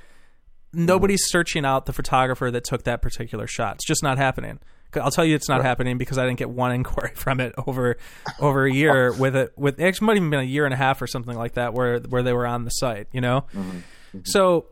Nobody's 0.73 1.23
searching 1.27 1.65
out 1.65 1.87
the 1.87 1.93
photographer 1.93 2.51
that 2.51 2.65
took 2.65 2.83
that 2.83 3.01
particular 3.01 3.47
shot. 3.47 3.77
It's 3.77 3.87
just 3.87 4.03
not 4.03 4.19
happening. 4.19 4.59
I'll 4.97 5.11
tell 5.11 5.25
you, 5.25 5.35
it's 5.35 5.49
not 5.49 5.57
right. 5.57 5.67
happening 5.67 5.99
because 5.99 6.19
I 6.19 6.25
didn't 6.25 6.39
get 6.39 6.51
one 6.51 6.73
inquiry 6.75 7.13
from 7.15 7.41
it 7.41 7.55
over 7.67 7.97
over 8.39 8.67
a 8.67 8.73
year. 8.73 9.13
with 9.13 9.37
it, 9.37 9.53
with 9.57 9.81
it 9.81 9.85
actually 9.85 10.07
might 10.07 10.17
even 10.17 10.31
been 10.31 10.41
a 10.41 10.45
year 10.45 10.65
and 10.65 10.75
a 10.75 10.77
half 10.77 11.01
or 11.01 11.07
something 11.07 11.37
like 11.37 11.55
that, 11.55 11.75
where 11.75 12.01
where 12.01 12.23
they 12.23 12.33
were 12.33 12.47
on 12.47 12.65
the 12.65 12.71
site. 12.71 13.09
You 13.13 13.21
know, 13.21 13.43
mm-hmm. 13.53 13.71
Mm-hmm. 13.71 14.21
so 14.25 14.67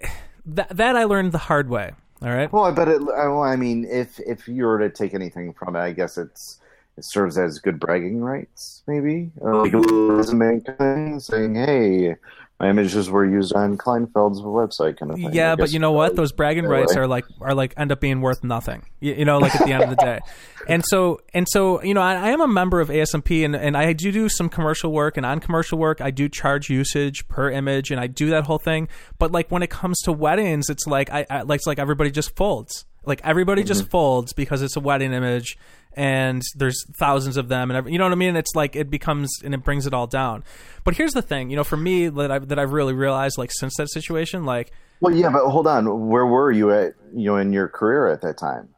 that 0.46 0.76
that 0.76 0.96
I 0.96 1.04
learned 1.04 1.32
the 1.32 1.38
hard 1.38 1.68
way. 1.68 1.92
All 2.22 2.30
right. 2.30 2.52
Well, 2.52 2.64
I 2.64 2.70
bet 2.70 2.88
it. 2.88 3.02
Well, 3.02 3.42
I 3.42 3.56
mean, 3.56 3.86
if 3.86 4.20
if 4.20 4.46
you 4.46 4.64
were 4.66 4.78
to 4.78 4.90
take 4.90 5.14
anything 5.14 5.54
from 5.54 5.74
it, 5.74 5.80
I 5.80 5.92
guess 5.92 6.18
it's 6.18 6.60
it 6.98 7.04
serves 7.04 7.38
as 7.38 7.58
good 7.58 7.80
bragging 7.80 8.20
rights, 8.20 8.82
maybe 8.86 9.30
uh, 9.42 9.62
like 9.62 9.72
a 9.72 9.78
resume 9.78 10.60
kind 10.60 11.22
saying, 11.22 11.54
"Hey, 11.54 12.16
my 12.60 12.68
images 12.68 13.10
were 13.10 13.24
used 13.24 13.54
on 13.54 13.76
Kleinfeld's 13.78 14.42
website," 14.42 14.98
kind 14.98 15.10
of 15.10 15.18
thing. 15.18 15.32
Yeah, 15.32 15.56
but 15.56 15.72
you 15.72 15.78
know 15.78 15.92
what? 15.92 16.14
Those 16.14 16.32
bragging 16.32 16.66
rights 16.66 16.94
are 16.96 17.06
like 17.06 17.24
are 17.40 17.54
like 17.54 17.74
end 17.76 17.90
up 17.90 18.00
being 18.00 18.20
worth 18.20 18.44
nothing. 18.44 18.84
You, 19.00 19.14
you 19.14 19.24
know, 19.24 19.38
like 19.38 19.54
at 19.54 19.66
the 19.66 19.72
end 19.72 19.84
of 19.84 19.90
the 19.90 19.96
day. 19.96 20.20
And 20.68 20.84
so 20.86 21.20
and 21.32 21.46
so, 21.48 21.82
you 21.82 21.94
know, 21.94 22.02
I, 22.02 22.14
I, 22.14 22.28
am 22.28 22.42
a 22.42 22.46
member 22.46 22.80
of 22.80 22.90
ASMP, 22.90 23.44
and 23.44 23.56
and 23.56 23.78
I 23.78 23.94
do 23.94 24.12
do 24.12 24.28
some 24.28 24.50
commercial 24.50 24.92
work, 24.92 25.16
and 25.16 25.24
on 25.24 25.40
commercial 25.40 25.78
work, 25.78 26.02
I 26.02 26.10
do 26.10 26.28
charge 26.28 26.68
usage 26.68 27.26
per 27.28 27.50
image, 27.50 27.90
and 27.90 27.98
I 27.98 28.06
do 28.08 28.28
that 28.30 28.44
whole 28.44 28.58
thing. 28.58 28.88
But 29.18 29.32
like 29.32 29.50
when 29.50 29.62
it 29.62 29.70
comes 29.70 29.98
to 30.02 30.12
weddings, 30.12 30.68
it's 30.68 30.86
like 30.86 31.10
I, 31.10 31.24
I 31.30 31.42
like 31.42 31.60
it's 31.60 31.66
like 31.66 31.78
everybody 31.78 32.10
just 32.10 32.36
folds. 32.36 32.84
Like 33.04 33.20
everybody 33.24 33.62
mm-hmm. 33.62 33.68
just 33.68 33.90
folds 33.90 34.32
because 34.32 34.62
it's 34.62 34.76
a 34.76 34.80
wedding 34.80 35.12
image 35.12 35.56
and 35.94 36.42
there's 36.54 36.84
thousands 36.98 37.36
of 37.36 37.48
them 37.48 37.70
and 37.70 37.76
every, 37.76 37.92
you 37.92 37.98
know 37.98 38.04
what 38.04 38.12
I 38.12 38.16
mean? 38.16 38.36
It's 38.36 38.54
like 38.54 38.76
it 38.76 38.90
becomes 38.90 39.30
and 39.42 39.54
it 39.54 39.64
brings 39.64 39.86
it 39.86 39.94
all 39.94 40.06
down. 40.06 40.44
But 40.84 40.96
here's 40.96 41.12
the 41.12 41.22
thing 41.22 41.50
you 41.50 41.56
know 41.56 41.64
for 41.64 41.76
me 41.76 42.08
that 42.08 42.30
I've, 42.30 42.48
that 42.48 42.58
I've 42.58 42.72
really 42.72 42.92
realized 42.92 43.38
like 43.38 43.50
since 43.52 43.76
that 43.76 43.90
situation 43.90 44.44
like 44.44 44.72
well 45.00 45.14
yeah 45.14 45.30
but 45.30 45.48
hold 45.48 45.66
on. 45.66 46.08
Where 46.08 46.26
were 46.26 46.52
you 46.52 46.70
at 46.72 46.94
you 47.14 47.26
know 47.26 47.36
in 47.36 47.52
your 47.52 47.68
career 47.68 48.08
at 48.08 48.20
that 48.22 48.38
time 48.38 48.68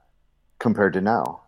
compared 0.58 0.92
to 0.94 1.00
now? 1.00 1.40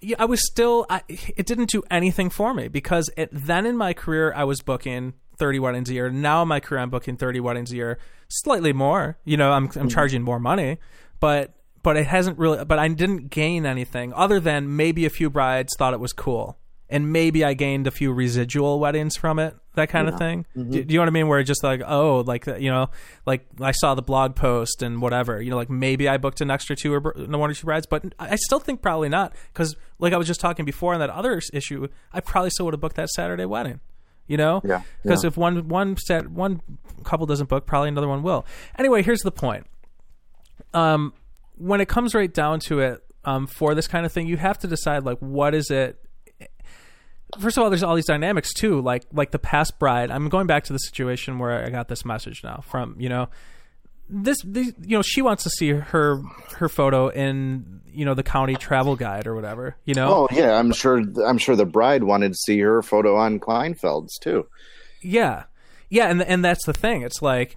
Yeah, 0.00 0.16
I 0.18 0.26
was 0.26 0.44
still 0.46 0.84
I, 0.90 1.02
it 1.08 1.46
didn't 1.46 1.70
do 1.70 1.82
anything 1.90 2.28
for 2.28 2.52
me 2.52 2.68
because 2.68 3.08
it, 3.16 3.30
then 3.32 3.64
in 3.64 3.76
my 3.76 3.94
career 3.94 4.34
I 4.34 4.44
was 4.44 4.60
booking 4.60 5.14
30 5.36 5.58
weddings 5.58 5.90
a 5.90 5.94
year 5.94 6.10
now 6.10 6.42
in 6.42 6.48
my 6.48 6.60
career 6.60 6.80
I'm 6.80 6.90
booking 6.90 7.16
30 7.16 7.40
weddings 7.40 7.72
a 7.72 7.76
year 7.76 7.98
slightly 8.28 8.72
more 8.72 9.18
you 9.24 9.36
know 9.36 9.52
I'm 9.52 9.64
I'm 9.64 9.70
mm-hmm. 9.70 9.88
charging 9.88 10.22
more 10.22 10.38
money 10.38 10.78
but 11.20 11.54
but 11.82 11.96
it 11.96 12.06
hasn't 12.06 12.38
really 12.38 12.64
but 12.64 12.78
I 12.78 12.88
didn't 12.88 13.30
gain 13.30 13.66
anything 13.66 14.12
other 14.14 14.40
than 14.40 14.76
maybe 14.76 15.04
a 15.04 15.10
few 15.10 15.30
brides 15.30 15.74
thought 15.78 15.94
it 15.94 16.00
was 16.00 16.12
cool 16.12 16.58
and 16.94 17.12
maybe 17.12 17.44
I 17.44 17.54
gained 17.54 17.86
a 17.86 17.90
few 17.90 18.12
residual 18.12 18.78
weddings 18.78 19.16
from 19.16 19.38
it, 19.38 19.56
that 19.74 19.88
kind 19.88 20.06
of 20.08 20.18
thing. 20.18 20.46
Mm-hmm. 20.56 20.70
Do, 20.70 20.84
do 20.84 20.94
you 20.94 20.98
know 20.98 21.02
what 21.02 21.08
I 21.08 21.12
mean? 21.12 21.28
Where 21.28 21.40
it's 21.40 21.48
just 21.48 21.64
like, 21.64 21.80
oh, 21.84 22.20
like 22.20 22.46
you 22.46 22.70
know, 22.70 22.90
like 23.26 23.46
I 23.60 23.72
saw 23.72 23.94
the 23.94 24.02
blog 24.02 24.36
post 24.36 24.82
and 24.82 25.00
whatever. 25.00 25.40
You 25.40 25.50
know, 25.50 25.56
like 25.56 25.70
maybe 25.70 26.08
I 26.08 26.18
booked 26.18 26.40
an 26.40 26.50
extra 26.50 26.76
two 26.76 26.92
or 26.92 27.00
one 27.00 27.50
or 27.50 27.54
two 27.54 27.64
brides, 27.64 27.86
but 27.86 28.14
I 28.18 28.36
still 28.36 28.60
think 28.60 28.82
probably 28.82 29.08
not 29.08 29.34
because, 29.52 29.74
like 29.98 30.12
I 30.12 30.18
was 30.18 30.26
just 30.26 30.40
talking 30.40 30.64
before 30.64 30.94
on 30.94 31.00
that 31.00 31.10
other 31.10 31.40
issue, 31.52 31.88
I 32.12 32.20
probably 32.20 32.50
still 32.50 32.66
would 32.66 32.74
have 32.74 32.80
booked 32.80 32.96
that 32.96 33.08
Saturday 33.08 33.46
wedding. 33.46 33.80
You 34.26 34.36
know, 34.38 34.62
Yeah, 34.64 34.82
Because 35.02 35.22
yeah. 35.22 35.28
if 35.28 35.36
one 35.36 35.68
one 35.68 35.96
set 35.96 36.30
one 36.30 36.60
couple 37.02 37.26
doesn't 37.26 37.48
book, 37.48 37.66
probably 37.66 37.90
another 37.90 38.08
one 38.08 38.22
will. 38.22 38.46
Anyway, 38.78 39.02
here's 39.02 39.20
the 39.20 39.30
point 39.30 39.66
um, 40.72 41.12
when 41.56 41.80
it 41.80 41.88
comes 41.88 42.14
right 42.14 42.32
down 42.32 42.60
to 42.60 42.80
it, 42.80 43.00
um, 43.24 43.46
for 43.46 43.74
this 43.74 43.86
kind 43.88 44.04
of 44.04 44.12
thing, 44.12 44.26
you 44.26 44.36
have 44.36 44.58
to 44.58 44.66
decide 44.66 45.04
like 45.04 45.18
what 45.18 45.54
is 45.54 45.70
it. 45.70 45.98
First 47.38 47.56
of 47.56 47.64
all, 47.64 47.70
there's 47.70 47.82
all 47.82 47.94
these 47.96 48.06
dynamics 48.06 48.52
too, 48.52 48.80
like 48.80 49.04
like 49.12 49.30
the 49.30 49.38
past 49.38 49.78
bride. 49.78 50.10
I'm 50.10 50.28
going 50.28 50.46
back 50.46 50.64
to 50.64 50.72
the 50.72 50.78
situation 50.78 51.38
where 51.38 51.64
I 51.64 51.70
got 51.70 51.88
this 51.88 52.04
message 52.04 52.42
now 52.44 52.62
from 52.66 52.96
you 52.98 53.08
know 53.08 53.28
this, 54.08 54.38
these, 54.42 54.72
you 54.82 54.96
know 54.96 55.02
she 55.02 55.22
wants 55.22 55.42
to 55.44 55.50
see 55.50 55.70
her 55.70 56.22
her 56.56 56.68
photo 56.68 57.08
in 57.08 57.80
you 57.92 58.04
know 58.04 58.14
the 58.14 58.22
county 58.22 58.54
travel 58.54 58.96
guide 58.96 59.26
or 59.26 59.34
whatever 59.34 59.76
you 59.84 59.94
know 59.94 60.12
Oh 60.14 60.28
yeah, 60.32 60.58
I'm 60.58 60.72
sure. 60.72 61.02
I'm 61.24 61.38
sure 61.38 61.56
the 61.56 61.64
bride 61.64 62.04
wanted 62.04 62.32
to 62.32 62.38
see 62.38 62.58
her 62.60 62.82
photo 62.82 63.16
on 63.16 63.40
Kleinfeld's 63.40 64.18
too. 64.18 64.46
Yeah, 65.02 65.44
yeah, 65.90 66.08
and 66.08 66.22
and 66.22 66.44
that's 66.44 66.64
the 66.66 66.72
thing. 66.72 67.02
It's 67.02 67.22
like 67.22 67.56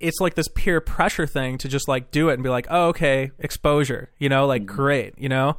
it's 0.00 0.20
like 0.20 0.34
this 0.34 0.48
peer 0.48 0.80
pressure 0.80 1.26
thing 1.26 1.58
to 1.58 1.68
just 1.68 1.88
like 1.88 2.10
do 2.10 2.28
it 2.28 2.34
and 2.34 2.42
be 2.42 2.48
like, 2.48 2.66
oh, 2.70 2.88
okay, 2.88 3.30
exposure, 3.38 4.10
you 4.18 4.28
know, 4.28 4.46
like 4.46 4.66
great, 4.66 5.14
you 5.18 5.28
know. 5.28 5.56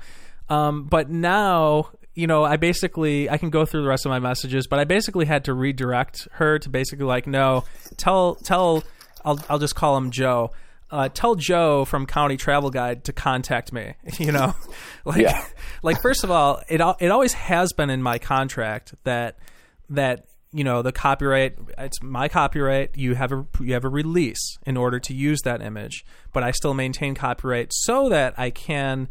Um, 0.49 0.85
but 0.85 1.09
now, 1.09 1.89
you 2.13 2.27
know, 2.27 2.43
I 2.43 2.57
basically 2.57 3.29
I 3.29 3.37
can 3.37 3.49
go 3.49 3.65
through 3.65 3.81
the 3.81 3.87
rest 3.87 4.05
of 4.05 4.09
my 4.11 4.19
messages, 4.19 4.67
but 4.67 4.79
I 4.79 4.83
basically 4.83 5.25
had 5.25 5.45
to 5.45 5.53
redirect 5.53 6.27
her 6.33 6.59
to 6.59 6.69
basically 6.69 7.05
like, 7.05 7.27
no, 7.27 7.63
tell 7.97 8.35
tell, 8.35 8.83
I'll 9.27 9.39
I'll 9.49 9.59
just 9.59 9.75
call 9.75 9.97
him 9.97 10.09
Joe. 10.11 10.51
Uh, 10.89 11.09
tell 11.09 11.35
Joe 11.35 11.83
from 11.83 12.05
County 12.05 12.37
Travel 12.37 12.69
Guide 12.69 13.03
to 13.05 13.13
contact 13.13 13.73
me. 13.73 13.93
You 14.19 14.31
know, 14.31 14.55
like, 15.05 15.21
Yeah. 15.21 15.45
like 15.83 16.01
first 16.01 16.23
of 16.23 16.31
all, 16.31 16.61
it 16.69 16.81
it 16.99 17.11
always 17.11 17.33
has 17.33 17.73
been 17.73 17.89
in 17.89 18.01
my 18.01 18.17
contract 18.19 18.95
that 19.03 19.37
that 19.89 20.25
you 20.53 20.63
know 20.63 20.81
the 20.81 20.93
copyright 20.93 21.57
it's 21.77 22.01
my 22.01 22.29
copyright 22.29 22.97
you 22.97 23.15
have 23.15 23.33
a 23.33 23.45
you 23.59 23.73
have 23.73 23.83
a 23.83 23.89
release 23.89 24.57
in 24.65 24.77
order 24.77 24.97
to 24.97 25.13
use 25.13 25.41
that 25.43 25.61
image 25.61 26.05
but 26.31 26.41
i 26.41 26.51
still 26.51 26.73
maintain 26.73 27.13
copyright 27.13 27.69
so 27.73 28.07
that 28.07 28.33
i 28.39 28.49
can 28.49 29.09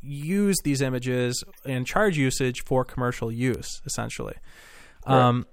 use 0.00 0.56
these 0.64 0.80
images 0.80 1.44
and 1.66 1.86
charge 1.86 2.16
usage 2.16 2.64
for 2.64 2.86
commercial 2.86 3.30
use 3.30 3.82
essentially 3.84 4.34
um 5.06 5.46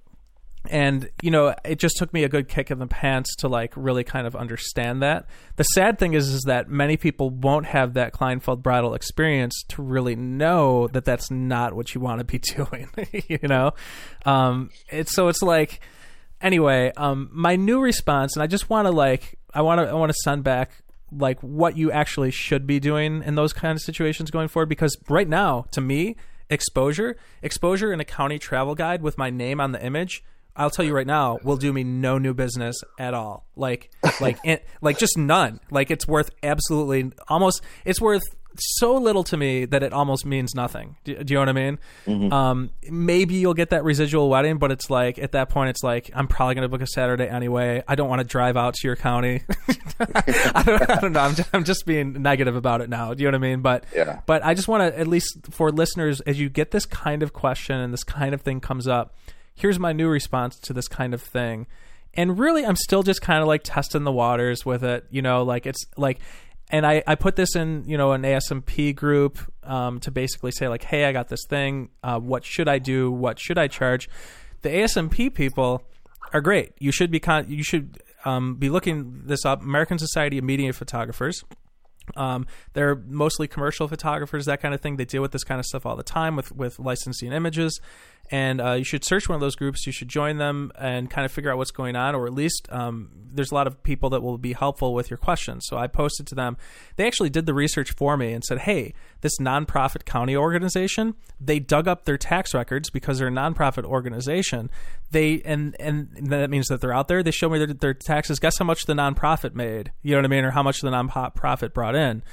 and 0.69 1.09
you 1.21 1.31
know 1.31 1.55
it 1.63 1.79
just 1.79 1.97
took 1.97 2.13
me 2.13 2.23
a 2.23 2.29
good 2.29 2.47
kick 2.47 2.71
in 2.71 2.79
the 2.79 2.87
pants 2.87 3.35
to 3.37 3.47
like 3.47 3.73
really 3.75 4.03
kind 4.03 4.27
of 4.27 4.35
understand 4.35 5.01
that. 5.01 5.27
The 5.55 5.63
sad 5.63 5.97
thing 5.99 6.13
is 6.13 6.29
is 6.29 6.43
that 6.43 6.69
many 6.69 6.97
people 6.97 7.29
won't 7.29 7.65
have 7.67 7.93
that 7.93 8.13
kleinfeld 8.13 8.61
bridal 8.61 8.93
experience 8.93 9.63
to 9.69 9.81
really 9.81 10.15
know 10.15 10.87
that 10.89 11.05
that's 11.05 11.29
not 11.31 11.73
what 11.73 11.93
you 11.93 12.01
want 12.01 12.19
to 12.19 12.25
be 12.25 12.39
doing 12.55 12.89
you 13.27 13.39
know? 13.43 13.71
Um 14.25 14.69
it's 14.89 15.13
so 15.13 15.27
it's 15.27 15.41
like 15.41 15.79
anyway 16.41 16.91
um 16.97 17.29
my 17.31 17.55
new 17.55 17.79
response 17.79 18.35
and 18.35 18.43
i 18.43 18.47
just 18.47 18.69
want 18.69 18.85
to 18.85 18.91
like 18.91 19.39
i 19.53 19.61
want 19.61 19.79
to 19.79 19.87
i 19.87 19.93
want 19.93 20.11
to 20.11 20.17
send 20.23 20.43
back 20.43 20.83
like 21.11 21.39
what 21.39 21.77
you 21.77 21.91
actually 21.91 22.31
should 22.31 22.67
be 22.67 22.79
doing 22.79 23.23
in 23.23 23.35
those 23.35 23.53
kind 23.53 23.75
of 23.75 23.81
situations 23.81 24.31
going 24.31 24.47
forward 24.47 24.67
because 24.67 24.97
right 25.07 25.27
now 25.29 25.65
to 25.71 25.79
me 25.79 26.15
exposure 26.49 27.15
exposure 27.41 27.91
in 27.93 27.99
a 27.99 28.05
county 28.05 28.37
travel 28.37 28.75
guide 28.75 29.01
with 29.01 29.17
my 29.17 29.29
name 29.29 29.61
on 29.61 29.71
the 29.71 29.83
image 29.83 30.23
I'll 30.55 30.69
tell 30.69 30.85
you 30.85 30.95
right 30.95 31.07
now, 31.07 31.37
will 31.43 31.57
do 31.57 31.71
me 31.73 31.83
no 31.83 32.17
new 32.17 32.33
business 32.33 32.77
at 32.97 33.13
all. 33.13 33.45
Like, 33.55 33.91
like, 34.21 34.37
it, 34.43 34.65
like 34.81 34.97
just 34.97 35.17
none. 35.17 35.59
Like, 35.69 35.91
it's 35.91 36.07
worth 36.07 36.29
absolutely 36.43 37.11
almost. 37.27 37.61
It's 37.83 37.99
worth 38.01 38.23
so 38.57 38.95
little 38.95 39.25
to 39.25 39.35
me 39.35 39.65
that 39.65 39.83
it 39.83 39.91
almost 39.91 40.25
means 40.25 40.55
nothing. 40.55 40.95
Do, 41.03 41.21
do 41.21 41.33
you 41.33 41.35
know 41.35 41.41
what 41.41 41.49
I 41.49 41.51
mean? 42.07 42.31
Um, 42.31 42.69
maybe 42.89 43.35
you'll 43.35 43.53
get 43.53 43.71
that 43.71 43.83
residual 43.83 44.29
wedding, 44.29 44.59
but 44.59 44.71
it's 44.71 44.89
like 44.89 45.19
at 45.19 45.33
that 45.33 45.49
point, 45.49 45.71
it's 45.71 45.83
like 45.83 46.09
I'm 46.15 46.27
probably 46.29 46.55
going 46.55 46.61
to 46.63 46.69
book 46.69 46.81
a 46.81 46.87
Saturday 46.87 47.27
anyway. 47.27 47.83
I 47.85 47.95
don't 47.95 48.07
want 48.07 48.19
to 48.21 48.23
drive 48.25 48.55
out 48.55 48.75
to 48.75 48.87
your 48.87 48.95
county. 48.95 49.41
I, 49.99 50.63
don't, 50.65 50.89
I 50.89 50.99
don't 51.01 51.11
know. 51.11 51.19
I'm 51.19 51.35
just, 51.35 51.49
I'm 51.53 51.63
just 51.65 51.85
being 51.85 52.21
negative 52.21 52.55
about 52.55 52.79
it 52.79 52.89
now. 52.89 53.13
Do 53.13 53.23
you 53.23 53.29
know 53.31 53.37
what 53.37 53.45
I 53.45 53.49
mean? 53.49 53.61
But 53.61 53.83
Yeah. 53.93 54.21
but 54.25 54.43
I 54.45 54.53
just 54.53 54.69
want 54.69 54.83
to 54.93 54.97
at 54.99 55.07
least 55.07 55.37
for 55.51 55.69
listeners, 55.71 56.21
as 56.21 56.39
you 56.39 56.47
get 56.49 56.71
this 56.71 56.85
kind 56.85 57.23
of 57.23 57.33
question 57.33 57.77
and 57.79 57.91
this 57.91 58.05
kind 58.05 58.33
of 58.33 58.41
thing 58.41 58.61
comes 58.61 58.87
up, 58.87 59.15
here's 59.55 59.79
my 59.79 59.93
new 59.93 60.07
response 60.07 60.59
to 60.59 60.73
this 60.73 60.87
kind 60.87 61.13
of 61.13 61.21
thing. 61.21 61.67
And 62.13 62.37
really, 62.39 62.65
I'm 62.65 62.75
still 62.75 63.03
just 63.03 63.21
kind 63.21 63.41
of 63.41 63.47
like 63.47 63.61
testing 63.63 64.03
the 64.03 64.11
waters 64.11 64.65
with 64.65 64.83
it. 64.83 65.05
You 65.09 65.21
know, 65.21 65.43
like 65.43 65.65
it's 65.65 65.85
like, 65.97 66.19
and 66.69 66.85
I, 66.85 67.03
I 67.05 67.15
put 67.15 67.35
this 67.35 67.55
in, 67.55 67.83
you 67.87 67.97
know, 67.97 68.13
an 68.13 68.23
ASMP 68.23 68.95
group 68.95 69.39
um, 69.63 69.99
to 70.01 70.11
basically 70.11 70.51
say, 70.51 70.67
like, 70.67 70.83
hey, 70.83 71.05
I 71.05 71.11
got 71.11 71.27
this 71.27 71.45
thing. 71.49 71.89
Uh, 72.03 72.19
what 72.19 72.45
should 72.45 72.67
I 72.67 72.79
do? 72.79 73.11
What 73.11 73.39
should 73.39 73.57
I 73.57 73.67
charge? 73.67 74.09
The 74.61 74.69
ASMP 74.69 75.33
people 75.33 75.83
are 76.33 76.41
great. 76.41 76.71
You 76.79 76.91
should 76.91 77.11
be 77.11 77.19
con- 77.19 77.49
you 77.49 77.63
should 77.63 78.01
um, 78.23 78.55
be 78.55 78.69
looking 78.69 79.23
this 79.25 79.45
up. 79.45 79.61
American 79.61 79.99
Society 79.99 80.37
of 80.37 80.43
Media 80.43 80.73
Photographers. 80.73 81.43
Um, 82.15 82.47
they're 82.73 82.95
mostly 82.95 83.47
commercial 83.47 83.87
photographers, 83.87 84.45
that 84.45 84.61
kind 84.61 84.73
of 84.73 84.81
thing. 84.81 84.97
They 84.97 85.05
deal 85.05 85.21
with 85.21 85.31
this 85.31 85.43
kind 85.43 85.59
of 85.59 85.65
stuff 85.65 85.85
all 85.85 85.95
the 85.95 86.03
time 86.03 86.35
with 86.35 86.51
with 86.51 86.79
licensing 86.79 87.31
images. 87.31 87.79
And 88.31 88.59
uh, 88.59 88.71
you 88.71 88.83
should 88.83 89.05
search 89.05 89.29
one 89.29 89.35
of 89.35 89.41
those 89.41 89.55
groups. 89.55 89.85
You 89.85 89.91
should 89.91 90.07
join 90.07 90.37
them 90.37 90.71
and 90.79 91.11
kind 91.11 91.25
of 91.25 91.31
figure 91.31 91.51
out 91.51 91.57
what's 91.57 91.71
going 91.71 91.95
on, 91.95 92.15
or 92.15 92.25
at 92.25 92.33
least 92.33 92.67
um, 92.71 93.11
there's 93.13 93.51
a 93.51 93.55
lot 93.55 93.67
of 93.67 93.83
people 93.83 94.09
that 94.11 94.23
will 94.23 94.39
be 94.39 94.53
helpful 94.53 94.95
with 94.95 95.11
your 95.11 95.17
questions. 95.17 95.65
So 95.67 95.77
I 95.77 95.85
posted 95.85 96.25
to 96.27 96.35
them. 96.35 96.57
They 96.95 97.05
actually 97.05 97.29
did 97.29 97.45
the 97.45 97.53
research 97.53 97.91
for 97.91 98.17
me 98.17 98.33
and 98.33 98.43
said, 98.43 98.59
"Hey, 98.59 98.93
this 99.21 99.37
nonprofit 99.39 100.05
county 100.05 100.35
organization, 100.35 101.15
they 101.39 101.59
dug 101.59 101.87
up 101.87 102.05
their 102.05 102.17
tax 102.17 102.53
records 102.53 102.89
because 102.89 103.19
they're 103.19 103.27
a 103.27 103.31
nonprofit 103.31 103.83
organization. 103.83 104.69
They 105.11 105.41
and 105.45 105.75
and 105.79 106.09
that 106.29 106.49
means 106.49 106.67
that 106.67 106.81
they're 106.81 106.93
out 106.93 107.07
there. 107.07 107.21
They 107.21 107.31
show 107.31 107.49
me 107.49 107.59
their, 107.59 107.73
their 107.73 107.93
taxes. 107.93 108.39
Guess 108.39 108.57
how 108.57 108.65
much 108.65 108.85
the 108.85 108.93
nonprofit 108.93 109.53
made? 109.53 109.91
You 110.01 110.11
know 110.11 110.17
what 110.17 110.25
I 110.25 110.29
mean, 110.29 110.45
or 110.45 110.51
how 110.51 110.63
much 110.63 110.81
the 110.81 110.89
nonprofit 110.89 111.73
brought 111.73 111.94
in? 111.95 112.23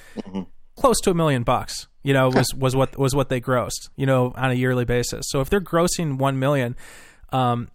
Close 0.77 1.01
to 1.01 1.11
a 1.11 1.15
million 1.15 1.43
bucks. 1.43 1.89
You 2.03 2.13
know, 2.13 2.29
was 2.29 2.53
was 2.55 2.75
what 2.75 2.99
was 2.99 3.15
what 3.15 3.29
they 3.29 3.41
grossed. 3.41 3.91
You 3.97 4.07
know, 4.07 4.33
on 4.37 4.51
a 4.51 4.55
yearly 4.55 4.85
basis. 4.85 5.27
So 5.29 5.41
if 5.41 5.51
they're 5.51 5.61
grossing 5.61 6.19
one 6.19 6.39
million, 6.39 6.77
um, 7.31 7.69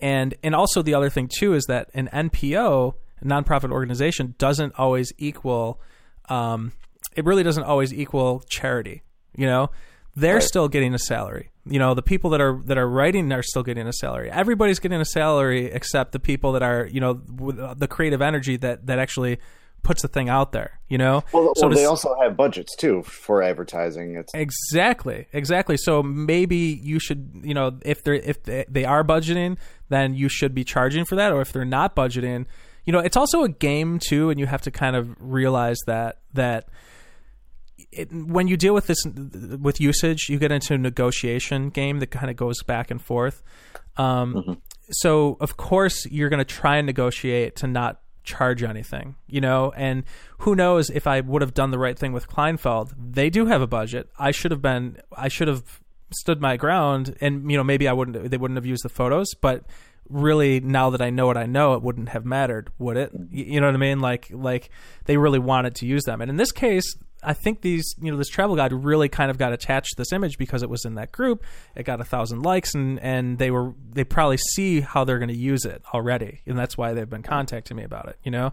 and 0.00 0.34
and 0.42 0.54
also 0.54 0.82
the 0.82 0.94
other 0.94 1.10
thing 1.10 1.28
too 1.32 1.54
is 1.54 1.64
that 1.66 1.90
an 1.94 2.08
NPO, 2.12 2.94
a 3.20 3.24
nonprofit 3.24 3.70
organization, 3.70 4.34
doesn't 4.38 4.74
always 4.78 5.12
equal. 5.18 5.80
Um, 6.28 6.72
it 7.16 7.24
really 7.24 7.42
doesn't 7.42 7.64
always 7.64 7.92
equal 7.92 8.42
charity. 8.48 9.02
You 9.36 9.46
know, 9.46 9.70
they're 10.16 10.40
still 10.40 10.68
getting 10.68 10.94
a 10.94 10.98
salary. 10.98 11.50
You 11.64 11.78
know, 11.78 11.94
the 11.94 12.02
people 12.02 12.30
that 12.30 12.40
are 12.40 12.60
that 12.66 12.78
are 12.78 12.88
writing 12.88 13.32
are 13.32 13.42
still 13.42 13.62
getting 13.62 13.86
a 13.86 13.92
salary. 13.92 14.30
Everybody's 14.30 14.78
getting 14.78 15.00
a 15.00 15.04
salary 15.04 15.66
except 15.66 16.12
the 16.12 16.18
people 16.18 16.52
that 16.52 16.62
are 16.62 16.86
you 16.86 17.00
know 17.00 17.20
with 17.28 17.58
uh, 17.58 17.74
the 17.74 17.88
creative 17.88 18.22
energy 18.22 18.56
that 18.56 18.86
that 18.86 18.98
actually 18.98 19.38
puts 19.82 20.02
the 20.02 20.08
thing 20.08 20.28
out 20.28 20.52
there. 20.52 20.80
You 20.88 20.98
know, 20.98 21.24
Well, 21.32 21.52
So 21.56 21.66
well 21.66 21.70
to 21.70 21.74
they 21.76 21.84
also 21.84 22.14
have 22.20 22.36
budgets 22.36 22.74
too 22.76 23.02
for 23.02 23.42
advertising. 23.42 24.16
It's 24.16 24.32
Exactly, 24.34 25.26
exactly. 25.32 25.76
So 25.76 26.02
maybe 26.02 26.56
you 26.56 26.98
should, 26.98 27.30
you 27.42 27.54
know, 27.54 27.78
if 27.84 28.02
they're 28.02 28.14
if 28.14 28.42
they, 28.42 28.64
they 28.68 28.84
are 28.84 29.04
budgeting, 29.04 29.56
then 29.88 30.14
you 30.14 30.28
should 30.28 30.54
be 30.54 30.64
charging 30.64 31.04
for 31.04 31.16
that. 31.16 31.32
Or 31.32 31.40
if 31.40 31.52
they're 31.52 31.64
not 31.64 31.94
budgeting, 31.94 32.46
you 32.84 32.92
know, 32.92 32.98
it's 32.98 33.16
also 33.16 33.44
a 33.44 33.48
game 33.48 33.98
too, 33.98 34.30
and 34.30 34.40
you 34.40 34.46
have 34.46 34.62
to 34.62 34.70
kind 34.70 34.96
of 34.96 35.14
realize 35.20 35.78
that 35.86 36.18
that 36.34 36.68
it, 37.92 38.12
when 38.12 38.48
you 38.48 38.56
deal 38.56 38.74
with 38.74 38.86
this 38.86 39.04
with 39.04 39.80
usage, 39.80 40.28
you 40.28 40.38
get 40.38 40.52
into 40.52 40.74
a 40.74 40.78
negotiation 40.78 41.70
game 41.70 42.00
that 42.00 42.08
kind 42.08 42.30
of 42.30 42.36
goes 42.36 42.62
back 42.62 42.90
and 42.90 43.00
forth. 43.00 43.42
Um, 43.96 44.60
So 44.90 45.36
of 45.40 45.56
course 45.56 46.04
you're 46.06 46.28
going 46.28 46.38
to 46.38 46.44
try 46.44 46.76
and 46.78 46.86
negotiate 46.86 47.56
to 47.56 47.66
not 47.68 48.00
charge 48.30 48.62
anything, 48.62 49.16
you 49.26 49.40
know. 49.40 49.72
And 49.76 50.04
who 50.38 50.54
knows 50.54 50.90
if 50.90 51.06
I 51.06 51.20
would 51.20 51.42
have 51.42 51.54
done 51.54 51.70
the 51.70 51.78
right 51.78 51.98
thing 51.98 52.12
with 52.12 52.28
Kleinfeld? 52.28 52.94
They 52.96 53.30
do 53.30 53.46
have 53.46 53.62
a 53.62 53.66
budget. 53.66 54.08
I 54.18 54.30
should 54.30 54.50
have 54.50 54.62
been. 54.62 54.98
I 55.16 55.28
should 55.28 55.48
have 55.48 55.80
stood 56.12 56.40
my 56.40 56.56
ground, 56.56 57.16
and 57.20 57.50
you 57.50 57.56
know 57.56 57.64
maybe 57.64 57.88
I 57.88 57.92
wouldn't. 57.92 58.30
They 58.30 58.36
wouldn't 58.36 58.56
have 58.56 58.66
used 58.66 58.84
the 58.84 58.88
photos, 58.88 59.34
but 59.40 59.64
really 60.08 60.60
now 60.60 60.90
that 60.90 61.00
I 61.00 61.10
know 61.10 61.26
what 61.26 61.36
I 61.36 61.46
know, 61.46 61.74
it 61.74 61.82
wouldn't 61.82 62.10
have 62.10 62.24
mattered, 62.24 62.70
would 62.78 62.96
it? 62.96 63.12
You 63.30 63.60
know 63.60 63.66
what 63.66 63.74
I 63.74 63.78
mean? 63.78 64.00
Like 64.00 64.28
like 64.30 64.70
they 65.04 65.16
really 65.16 65.38
wanted 65.38 65.74
to 65.76 65.86
use 65.86 66.04
them, 66.04 66.20
and 66.20 66.30
in 66.30 66.36
this 66.36 66.52
case, 66.52 66.94
I 67.22 67.32
think 67.34 67.60
these 67.62 67.94
you 68.00 68.10
know 68.10 68.16
this 68.16 68.28
travel 68.28 68.56
guide 68.56 68.72
really 68.72 69.08
kind 69.08 69.30
of 69.30 69.38
got 69.38 69.52
attached 69.52 69.90
to 69.90 69.94
this 69.98 70.12
image 70.12 70.38
because 70.38 70.62
it 70.62 70.70
was 70.70 70.84
in 70.84 70.94
that 70.94 71.12
group. 71.12 71.44
It 71.76 71.84
got 71.84 72.00
a 72.00 72.04
thousand 72.04 72.42
likes, 72.42 72.74
and 72.74 72.98
and 73.00 73.38
they 73.38 73.50
were 73.50 73.74
they 73.92 74.04
probably 74.04 74.38
see 74.38 74.80
how 74.80 75.04
they're 75.04 75.18
going 75.18 75.28
to 75.28 75.36
use 75.36 75.64
it 75.64 75.82
already, 75.92 76.40
and 76.46 76.58
that's 76.58 76.76
why 76.78 76.94
they've 76.94 77.08
been 77.08 77.22
contacting 77.22 77.76
me 77.76 77.84
about 77.84 78.08
it. 78.08 78.16
You 78.24 78.30
know? 78.30 78.52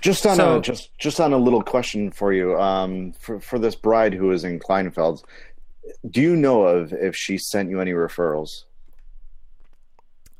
Just 0.00 0.26
on 0.26 0.36
So- 0.36 0.58
a 0.58 0.60
just 0.60 0.90
just 0.98 1.20
on 1.20 1.32
a 1.32 1.38
little 1.38 1.62
question 1.62 2.10
for 2.10 2.32
you, 2.32 2.58
um, 2.60 3.12
for 3.20 3.38
for 3.40 3.58
this 3.58 3.76
bride 3.76 4.14
who 4.14 4.32
is 4.32 4.42
in 4.44 4.58
Kleinfeld, 4.58 5.22
Do 6.10 6.20
you 6.20 6.34
know 6.36 6.62
of 6.64 6.92
if 6.92 7.14
she 7.16 7.38
sent 7.38 7.70
you 7.70 7.80
any 7.80 7.92
referrals, 7.92 8.64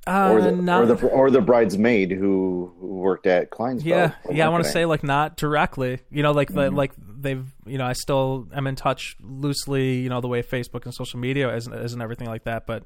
Uh, 0.06 0.30
or 0.32 0.40
the 0.42 0.50
not, 0.52 0.82
or 0.82 0.86
the 0.86 1.06
or 1.08 1.30
the 1.30 1.40
bridesmaid 1.40 2.10
who, 2.10 2.72
who 2.80 2.86
worked 2.86 3.26
at 3.26 3.50
Klein's? 3.50 3.84
yeah, 3.84 4.12
yeah. 4.30 4.46
I 4.46 4.48
want 4.48 4.64
to 4.64 4.70
say 4.70 4.84
like 4.84 5.04
not 5.04 5.36
directly. 5.36 6.00
You 6.10 6.22
know, 6.22 6.32
like 6.32 6.48
Mm-hmm. 6.50 6.74
like 6.74 6.92
they've 6.98 7.46
you 7.66 7.78
know 7.78 7.86
I 7.86 7.92
still 7.92 8.48
am 8.52 8.66
in 8.66 8.74
touch 8.74 9.14
loosely. 9.20 9.98
You 9.98 10.08
know 10.08 10.20
the 10.20 10.28
way 10.28 10.42
Facebook 10.42 10.84
and 10.86 10.92
social 10.94 11.20
media 11.20 11.54
is, 11.54 11.68
is 11.68 11.92
and 11.92 12.02
everything 12.02 12.26
like 12.26 12.42
that. 12.44 12.66
But 12.66 12.82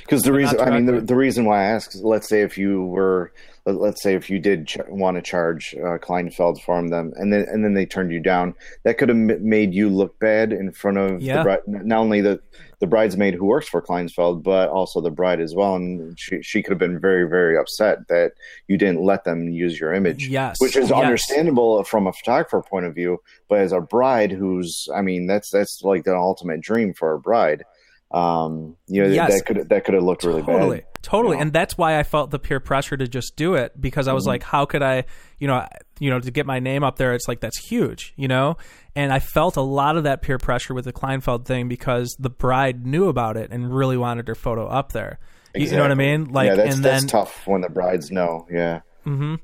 Because 0.00 0.22
the 0.22 0.32
reason, 0.32 0.60
I 0.60 0.70
mean, 0.70 0.86
the, 0.86 1.00
the 1.00 1.16
reason 1.16 1.46
why 1.46 1.62
I 1.62 1.64
ask 1.64 1.94
is, 1.94 2.02
let's 2.04 2.28
say 2.28 2.42
if 2.42 2.56
you 2.58 2.84
were, 2.84 3.32
let, 3.66 3.76
let's 3.80 4.00
say 4.02 4.14
if 4.14 4.28
you 4.30 4.38
did 4.38 4.68
ch- 4.68 4.76
want 4.88 5.16
to 5.16 5.22
charge 5.22 5.74
uh, 5.78 5.98
Kleinfeld 5.98 6.60
for 6.62 6.80
them, 6.88 7.12
and 7.16 7.32
then 7.32 7.46
and 7.50 7.64
then 7.64 7.74
they 7.74 7.86
turned 7.86 8.12
you 8.12 8.20
down, 8.20 8.54
that 8.84 8.98
could 8.98 9.08
have 9.08 9.18
m- 9.18 9.48
made 9.48 9.74
you 9.74 9.88
look 9.88 10.16
bad 10.20 10.52
in 10.52 10.70
front 10.70 10.98
of 10.98 11.20
Yeah. 11.22 11.38
the 11.38 11.42
bride, 11.42 11.60
not 11.66 11.98
only 11.98 12.20
the 12.20 12.40
the 12.80 12.86
bridesmaid 12.86 13.34
who 13.34 13.44
works 13.44 13.68
for 13.68 13.82
Kleinsfeld, 13.82 14.42
but 14.42 14.68
also 14.70 15.00
the 15.00 15.10
bride 15.10 15.40
as 15.40 15.54
well, 15.54 15.74
and 15.76 16.18
she 16.18 16.40
she 16.42 16.62
could 16.62 16.70
have 16.72 16.78
been 16.78 16.98
very 16.98 17.28
very 17.28 17.56
upset 17.58 18.08
that 18.08 18.32
you 18.68 18.76
didn't 18.78 19.02
let 19.04 19.24
them 19.24 19.48
use 19.50 19.78
your 19.78 19.92
image. 19.92 20.28
Yes, 20.28 20.60
which 20.60 20.76
is 20.76 20.88
yes. 20.90 20.98
understandable 20.98 21.84
from 21.84 22.06
a 22.06 22.12
photographer 22.12 22.62
point 22.62 22.86
of 22.86 22.94
view, 22.94 23.18
but 23.48 23.60
as 23.60 23.72
a 23.72 23.80
bride 23.80 24.32
who's, 24.32 24.88
I 24.94 25.02
mean, 25.02 25.26
that's 25.26 25.50
that's 25.50 25.82
like 25.84 26.04
the 26.04 26.16
ultimate 26.16 26.60
dream 26.62 26.94
for 26.94 27.12
a 27.12 27.20
bride. 27.20 27.64
Um, 28.12 28.76
you 28.88 29.02
know, 29.04 29.08
Yes. 29.08 29.32
that 29.34 29.46
could 29.46 29.68
that 29.68 29.84
could 29.84 29.94
have 29.94 30.02
looked 30.02 30.24
really 30.24 30.42
totally 30.42 30.78
bad. 30.78 30.86
totally 31.02 31.36
Yeah. 31.36 31.42
and 31.42 31.52
that's 31.52 31.78
why 31.78 31.96
i 31.96 32.02
felt 32.02 32.32
the 32.32 32.40
peer 32.40 32.58
pressure 32.58 32.96
to 32.96 33.06
just 33.06 33.36
do 33.36 33.54
it 33.54 33.80
because 33.80 34.08
i 34.08 34.12
was 34.12 34.24
Mm-hmm. 34.24 34.30
like 34.30 34.42
how 34.42 34.64
could 34.66 34.82
i 34.82 35.04
you 35.38 35.46
know 35.46 35.64
you 36.00 36.10
know 36.10 36.18
to 36.18 36.30
get 36.32 36.44
my 36.44 36.58
name 36.58 36.82
up 36.82 36.96
there 36.96 37.14
it's 37.14 37.28
like 37.28 37.38
that's 37.38 37.56
huge 37.58 38.12
you 38.16 38.26
know 38.26 38.56
and 38.96 39.12
i 39.12 39.18
felt 39.18 39.56
a 39.56 39.60
lot 39.62 39.96
of 39.96 40.04
that 40.04 40.22
peer 40.22 40.38
pressure 40.38 40.74
with 40.74 40.84
the 40.84 40.92
kleinfeld 40.92 41.44
thing 41.44 41.68
because 41.68 42.14
the 42.18 42.30
bride 42.30 42.86
knew 42.86 43.08
about 43.08 43.36
it 43.36 43.50
and 43.50 43.74
really 43.74 43.96
wanted 43.96 44.26
her 44.28 44.34
photo 44.34 44.66
up 44.66 44.92
there. 44.92 45.18
You- 45.54 45.66
you 45.66 45.72
know 45.76 45.82
what 45.82 45.90
i 45.90 45.94
mean? 45.94 46.26
Like 46.32 46.48
yeah, 46.48 46.54
that's 46.56 46.74
and 46.76 46.84
that's 46.84 47.02
then 47.02 47.08
tough 47.08 47.46
when 47.46 47.60
the 47.60 47.68
brides 47.68 48.10
know. 48.10 48.46
Yeah, 48.50 48.80
Hmm. 49.04 49.34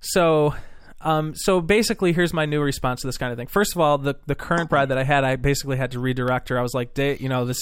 so 0.00 0.54
um, 1.00 1.34
so 1.34 1.60
basically 1.60 2.14
here's 2.14 2.32
my 2.32 2.46
new 2.46 2.62
response 2.62 3.02
to 3.02 3.06
this 3.08 3.18
kind 3.18 3.30
of 3.30 3.36
thing. 3.36 3.46
First 3.46 3.74
of 3.74 3.80
all 3.80 3.98
the 3.98 4.14
the 4.26 4.34
current 4.34 4.70
bride 4.70 4.88
that 4.88 4.96
i 4.98 5.04
had 5.04 5.22
i 5.24 5.36
basically 5.36 5.76
had 5.76 5.90
to 5.90 6.00
redirect 6.00 6.48
her. 6.48 6.58
I 6.58 6.62
was 6.62 6.72
like 6.74 6.94
"Da- 6.94 7.16
you 7.18 7.28
know 7.28 7.44
this 7.44 7.60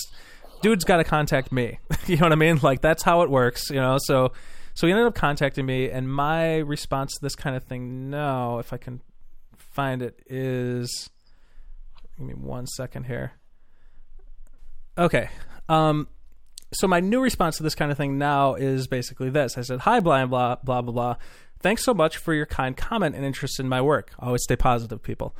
dude's 0.62 0.85
got 0.85 0.99
to 0.99 1.05
contact 1.05 1.51
me. 1.51 1.79
You 2.07 2.16
know 2.18 2.27
what 2.27 2.33
i 2.33 2.37
mean? 2.37 2.61
Like 2.62 2.81
that's 2.83 3.03
how 3.03 3.23
it 3.23 3.31
works 3.31 3.68
you 3.70 3.81
know? 3.81 3.97
So 4.01 4.33
so 4.75 4.87
he 4.87 4.93
ended 4.93 5.07
up 5.07 5.14
contacting 5.16 5.66
me 5.66 5.91
and 5.91 6.09
my 6.12 6.59
response 6.59 7.14
to 7.14 7.20
this 7.20 7.35
kind 7.35 7.57
of 7.57 7.64
thing 7.64 8.11
no 8.11 8.59
if 8.59 8.73
i 8.73 8.77
can 8.77 9.01
find 9.73 10.03
it 10.03 10.20
is 10.27 11.11
give 12.18 12.27
me 12.27 12.35
one 12.35 12.66
second 12.66 13.05
here 13.05 13.33
okay 14.99 15.29
um 15.68 16.07
so 16.73 16.89
my 16.89 17.01
new 17.01 17.20
response 17.20 17.59
to 17.59 17.62
this 17.62 17.75
kind 17.75 17.91
of 17.91 17.99
thing 17.99 18.18
now 18.18 18.55
is 18.55 18.87
basically 18.87 19.31
this. 19.31 19.59
I 19.59 19.61
said, 19.62 19.81
"Hi, 19.81 20.01
blah 20.01 20.25
blah 20.27 20.57
blah 20.57 20.83
blah 20.83 20.93
blah. 20.93 21.16
Thanks 21.61 21.85
so 21.85 21.95
much 21.95 22.16
for 22.16 22.35
your 22.35 22.47
kind 22.47 22.77
comment 22.77 23.14
and 23.14 23.25
interest 23.25 23.61
in 23.61 23.68
my 23.68 23.81
work. 23.81 24.12
Always 24.18 24.43
stay 24.43 24.57
positive, 24.57 25.03
people. 25.03 25.37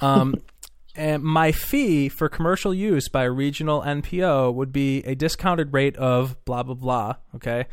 Um, 0.00 0.36
and 0.96 1.22
my 1.22 1.52
fee 1.52 2.08
for 2.08 2.28
commercial 2.28 2.72
use 2.72 3.08
by 3.08 3.24
a 3.24 3.30
regional 3.30 3.82
NPO 3.82 4.54
would 4.54 4.72
be 4.72 5.00
a 5.00 5.14
discounted 5.14 5.72
rate 5.72 5.96
of 5.96 6.42
blah 6.44 6.62
blah 6.62 6.74
blah. 6.74 7.16
Okay, 7.34 7.66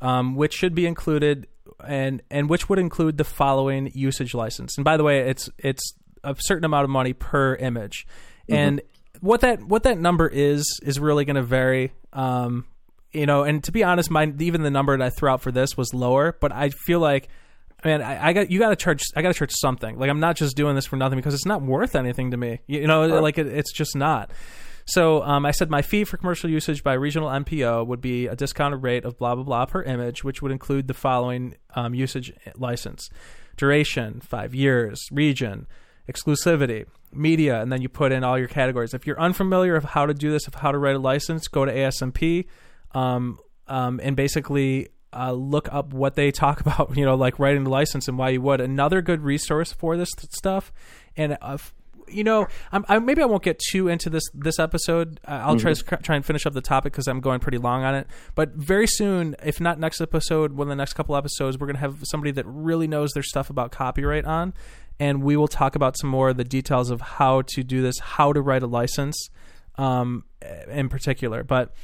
um, 0.00 0.36
which 0.36 0.52
should 0.52 0.74
be 0.74 0.86
included 0.86 1.46
and 1.86 2.22
and 2.30 2.48
which 2.48 2.68
would 2.68 2.78
include 2.78 3.18
the 3.18 3.24
following 3.24 3.90
usage 3.94 4.34
license. 4.34 4.76
And 4.76 4.84
by 4.84 4.96
the 4.96 5.04
way, 5.04 5.20
it's 5.20 5.48
it's 5.58 5.94
a 6.24 6.36
certain 6.38 6.64
amount 6.64 6.84
of 6.84 6.90
money 6.90 7.12
per 7.12 7.54
image, 7.54 8.06
and 8.48 8.80
what 9.20 9.40
that 9.40 9.62
what 9.62 9.84
that 9.84 9.98
number 9.98 10.28
is 10.28 10.80
is 10.82 10.98
really 10.98 11.24
going 11.24 11.36
to 11.36 11.42
vary. 11.42 11.92
Um, 12.12 12.66
you 13.12 13.26
know, 13.26 13.42
and 13.42 13.62
to 13.64 13.72
be 13.72 13.82
honest, 13.84 14.10
my 14.10 14.32
even 14.38 14.62
the 14.62 14.70
number 14.70 14.96
that 14.96 15.04
I 15.04 15.10
threw 15.10 15.30
out 15.30 15.42
for 15.42 15.52
this 15.52 15.76
was 15.76 15.94
lower, 15.94 16.36
but 16.40 16.52
I 16.52 16.70
feel 16.70 17.00
like. 17.00 17.28
Man, 17.84 18.02
I, 18.02 18.30
I 18.30 18.32
got 18.32 18.50
you. 18.50 18.58
Got 18.58 18.70
to 18.70 18.76
charge. 18.76 19.04
I 19.14 19.22
got 19.22 19.28
to 19.28 19.34
charge 19.34 19.52
something. 19.52 20.00
Like 20.00 20.10
I'm 20.10 20.18
not 20.18 20.34
just 20.34 20.56
doing 20.56 20.74
this 20.74 20.84
for 20.84 20.96
nothing 20.96 21.16
because 21.16 21.32
it's 21.32 21.46
not 21.46 21.62
worth 21.62 21.94
anything 21.94 22.32
to 22.32 22.36
me. 22.36 22.58
You, 22.66 22.80
you 22.80 22.86
know, 22.88 23.06
like 23.20 23.38
it, 23.38 23.46
it's 23.46 23.72
just 23.72 23.94
not. 23.94 24.32
So 24.88 25.22
um, 25.22 25.44
I 25.44 25.50
said 25.50 25.68
my 25.68 25.82
fee 25.82 26.04
for 26.04 26.16
commercial 26.16 26.48
usage 26.48 26.82
by 26.82 26.94
regional 26.94 27.28
NPO 27.28 27.86
would 27.86 28.00
be 28.00 28.26
a 28.26 28.34
discounted 28.34 28.82
rate 28.82 29.04
of 29.04 29.18
blah 29.18 29.34
blah 29.34 29.44
blah 29.44 29.66
per 29.66 29.82
image, 29.82 30.24
which 30.24 30.40
would 30.40 30.50
include 30.50 30.88
the 30.88 30.94
following 30.94 31.56
um, 31.74 31.94
usage 31.94 32.32
license: 32.56 33.10
duration, 33.58 34.22
five 34.22 34.54
years, 34.54 35.06
region, 35.12 35.66
exclusivity, 36.10 36.86
media, 37.12 37.60
and 37.60 37.70
then 37.70 37.82
you 37.82 37.90
put 37.90 38.12
in 38.12 38.24
all 38.24 38.38
your 38.38 38.48
categories. 38.48 38.94
If 38.94 39.06
you're 39.06 39.20
unfamiliar 39.20 39.76
of 39.76 39.84
how 39.84 40.06
to 40.06 40.14
do 40.14 40.30
this, 40.30 40.46
of 40.46 40.54
how 40.54 40.72
to 40.72 40.78
write 40.78 40.96
a 40.96 40.98
license, 40.98 41.48
go 41.48 41.66
to 41.66 41.72
ASMP, 41.72 42.46
um, 42.92 43.38
um, 43.66 44.00
and 44.02 44.16
basically 44.16 44.88
uh, 45.12 45.32
look 45.32 45.68
up 45.70 45.92
what 45.92 46.14
they 46.14 46.30
talk 46.30 46.60
about. 46.62 46.96
You 46.96 47.04
know, 47.04 47.14
like 47.14 47.38
writing 47.38 47.64
the 47.64 47.70
license 47.70 48.08
and 48.08 48.16
why 48.16 48.30
you 48.30 48.40
would. 48.40 48.62
Another 48.62 49.02
good 49.02 49.20
resource 49.20 49.70
for 49.70 49.98
this 49.98 50.10
th- 50.16 50.32
stuff, 50.32 50.72
and 51.14 51.34
uh, 51.42 51.54
f- 51.54 51.74
you 52.10 52.24
know, 52.24 52.46
I'm, 52.72 52.84
I, 52.88 52.98
maybe 52.98 53.22
I 53.22 53.26
won't 53.26 53.42
get 53.42 53.58
too 53.70 53.88
into 53.88 54.10
this 54.10 54.24
this 54.34 54.58
episode. 54.58 55.20
Uh, 55.26 55.42
I'll 55.44 55.58
try 55.58 55.72
try 55.74 56.16
and 56.16 56.24
finish 56.24 56.46
up 56.46 56.52
the 56.52 56.60
topic 56.60 56.92
because 56.92 57.06
I'm 57.06 57.20
going 57.20 57.40
pretty 57.40 57.58
long 57.58 57.84
on 57.84 57.94
it. 57.94 58.06
But 58.34 58.54
very 58.54 58.86
soon, 58.86 59.36
if 59.44 59.60
not 59.60 59.78
next 59.78 60.00
episode, 60.00 60.52
one 60.52 60.66
of 60.66 60.70
the 60.70 60.76
next 60.76 60.94
couple 60.94 61.16
episodes, 61.16 61.58
we're 61.58 61.66
gonna 61.66 61.78
have 61.78 61.98
somebody 62.04 62.30
that 62.32 62.44
really 62.46 62.86
knows 62.86 63.12
their 63.12 63.22
stuff 63.22 63.50
about 63.50 63.72
copyright 63.72 64.24
on, 64.24 64.54
and 64.98 65.22
we 65.22 65.36
will 65.36 65.48
talk 65.48 65.74
about 65.76 65.96
some 65.98 66.10
more 66.10 66.30
of 66.30 66.36
the 66.36 66.44
details 66.44 66.90
of 66.90 67.00
how 67.00 67.42
to 67.42 67.62
do 67.62 67.82
this, 67.82 67.98
how 67.98 68.32
to 68.32 68.40
write 68.40 68.62
a 68.62 68.66
license, 68.66 69.30
um, 69.76 70.24
in 70.68 70.88
particular. 70.88 71.42
But 71.42 71.74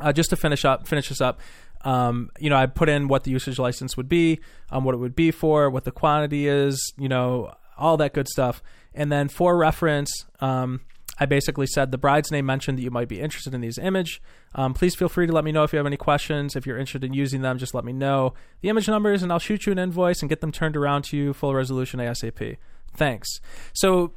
uh, 0.00 0.12
just 0.12 0.30
to 0.30 0.36
finish 0.36 0.64
up, 0.64 0.86
finish 0.88 1.08
this 1.08 1.20
up. 1.20 1.40
Um, 1.82 2.30
you 2.40 2.50
know, 2.50 2.56
I 2.56 2.66
put 2.66 2.88
in 2.88 3.08
what 3.08 3.24
the 3.24 3.30
usage 3.30 3.58
license 3.58 3.96
would 3.96 4.08
be, 4.08 4.40
um, 4.70 4.84
what 4.84 4.94
it 4.94 4.98
would 4.98 5.14
be 5.14 5.30
for, 5.30 5.70
what 5.70 5.84
the 5.84 5.92
quantity 5.92 6.48
is, 6.48 6.92
you 6.98 7.08
know, 7.08 7.54
all 7.76 7.96
that 7.98 8.12
good 8.14 8.28
stuff. 8.28 8.62
And 8.94 9.12
then 9.12 9.28
for 9.28 9.56
reference, 9.56 10.10
um, 10.40 10.80
I 11.20 11.26
basically 11.26 11.66
said 11.66 11.90
the 11.90 11.98
bride's 11.98 12.30
name 12.30 12.46
mentioned 12.46 12.78
that 12.78 12.82
you 12.82 12.90
might 12.90 13.08
be 13.08 13.20
interested 13.20 13.54
in 13.54 13.60
these 13.60 13.78
image. 13.78 14.22
Um, 14.54 14.74
please 14.74 14.94
feel 14.94 15.08
free 15.08 15.26
to 15.26 15.32
let 15.32 15.44
me 15.44 15.52
know 15.52 15.64
if 15.64 15.72
you 15.72 15.78
have 15.78 15.86
any 15.86 15.96
questions. 15.96 16.54
If 16.54 16.66
you're 16.66 16.78
interested 16.78 17.04
in 17.04 17.12
using 17.12 17.42
them, 17.42 17.58
just 17.58 17.74
let 17.74 17.84
me 17.84 17.92
know 17.92 18.34
the 18.60 18.68
image 18.68 18.88
numbers, 18.88 19.22
and 19.22 19.32
I'll 19.32 19.38
shoot 19.38 19.66
you 19.66 19.72
an 19.72 19.78
invoice 19.78 20.20
and 20.20 20.28
get 20.28 20.40
them 20.40 20.52
turned 20.52 20.76
around 20.76 21.02
to 21.06 21.16
you 21.16 21.32
full 21.32 21.54
resolution 21.54 22.00
ASAP. 22.00 22.56
Thanks. 22.94 23.28
So 23.72 24.12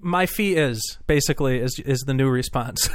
my 0.00 0.26
fee 0.26 0.56
is 0.56 0.98
basically 1.06 1.58
is 1.58 1.78
is 1.80 2.00
the 2.00 2.14
new 2.14 2.28
response. 2.28 2.88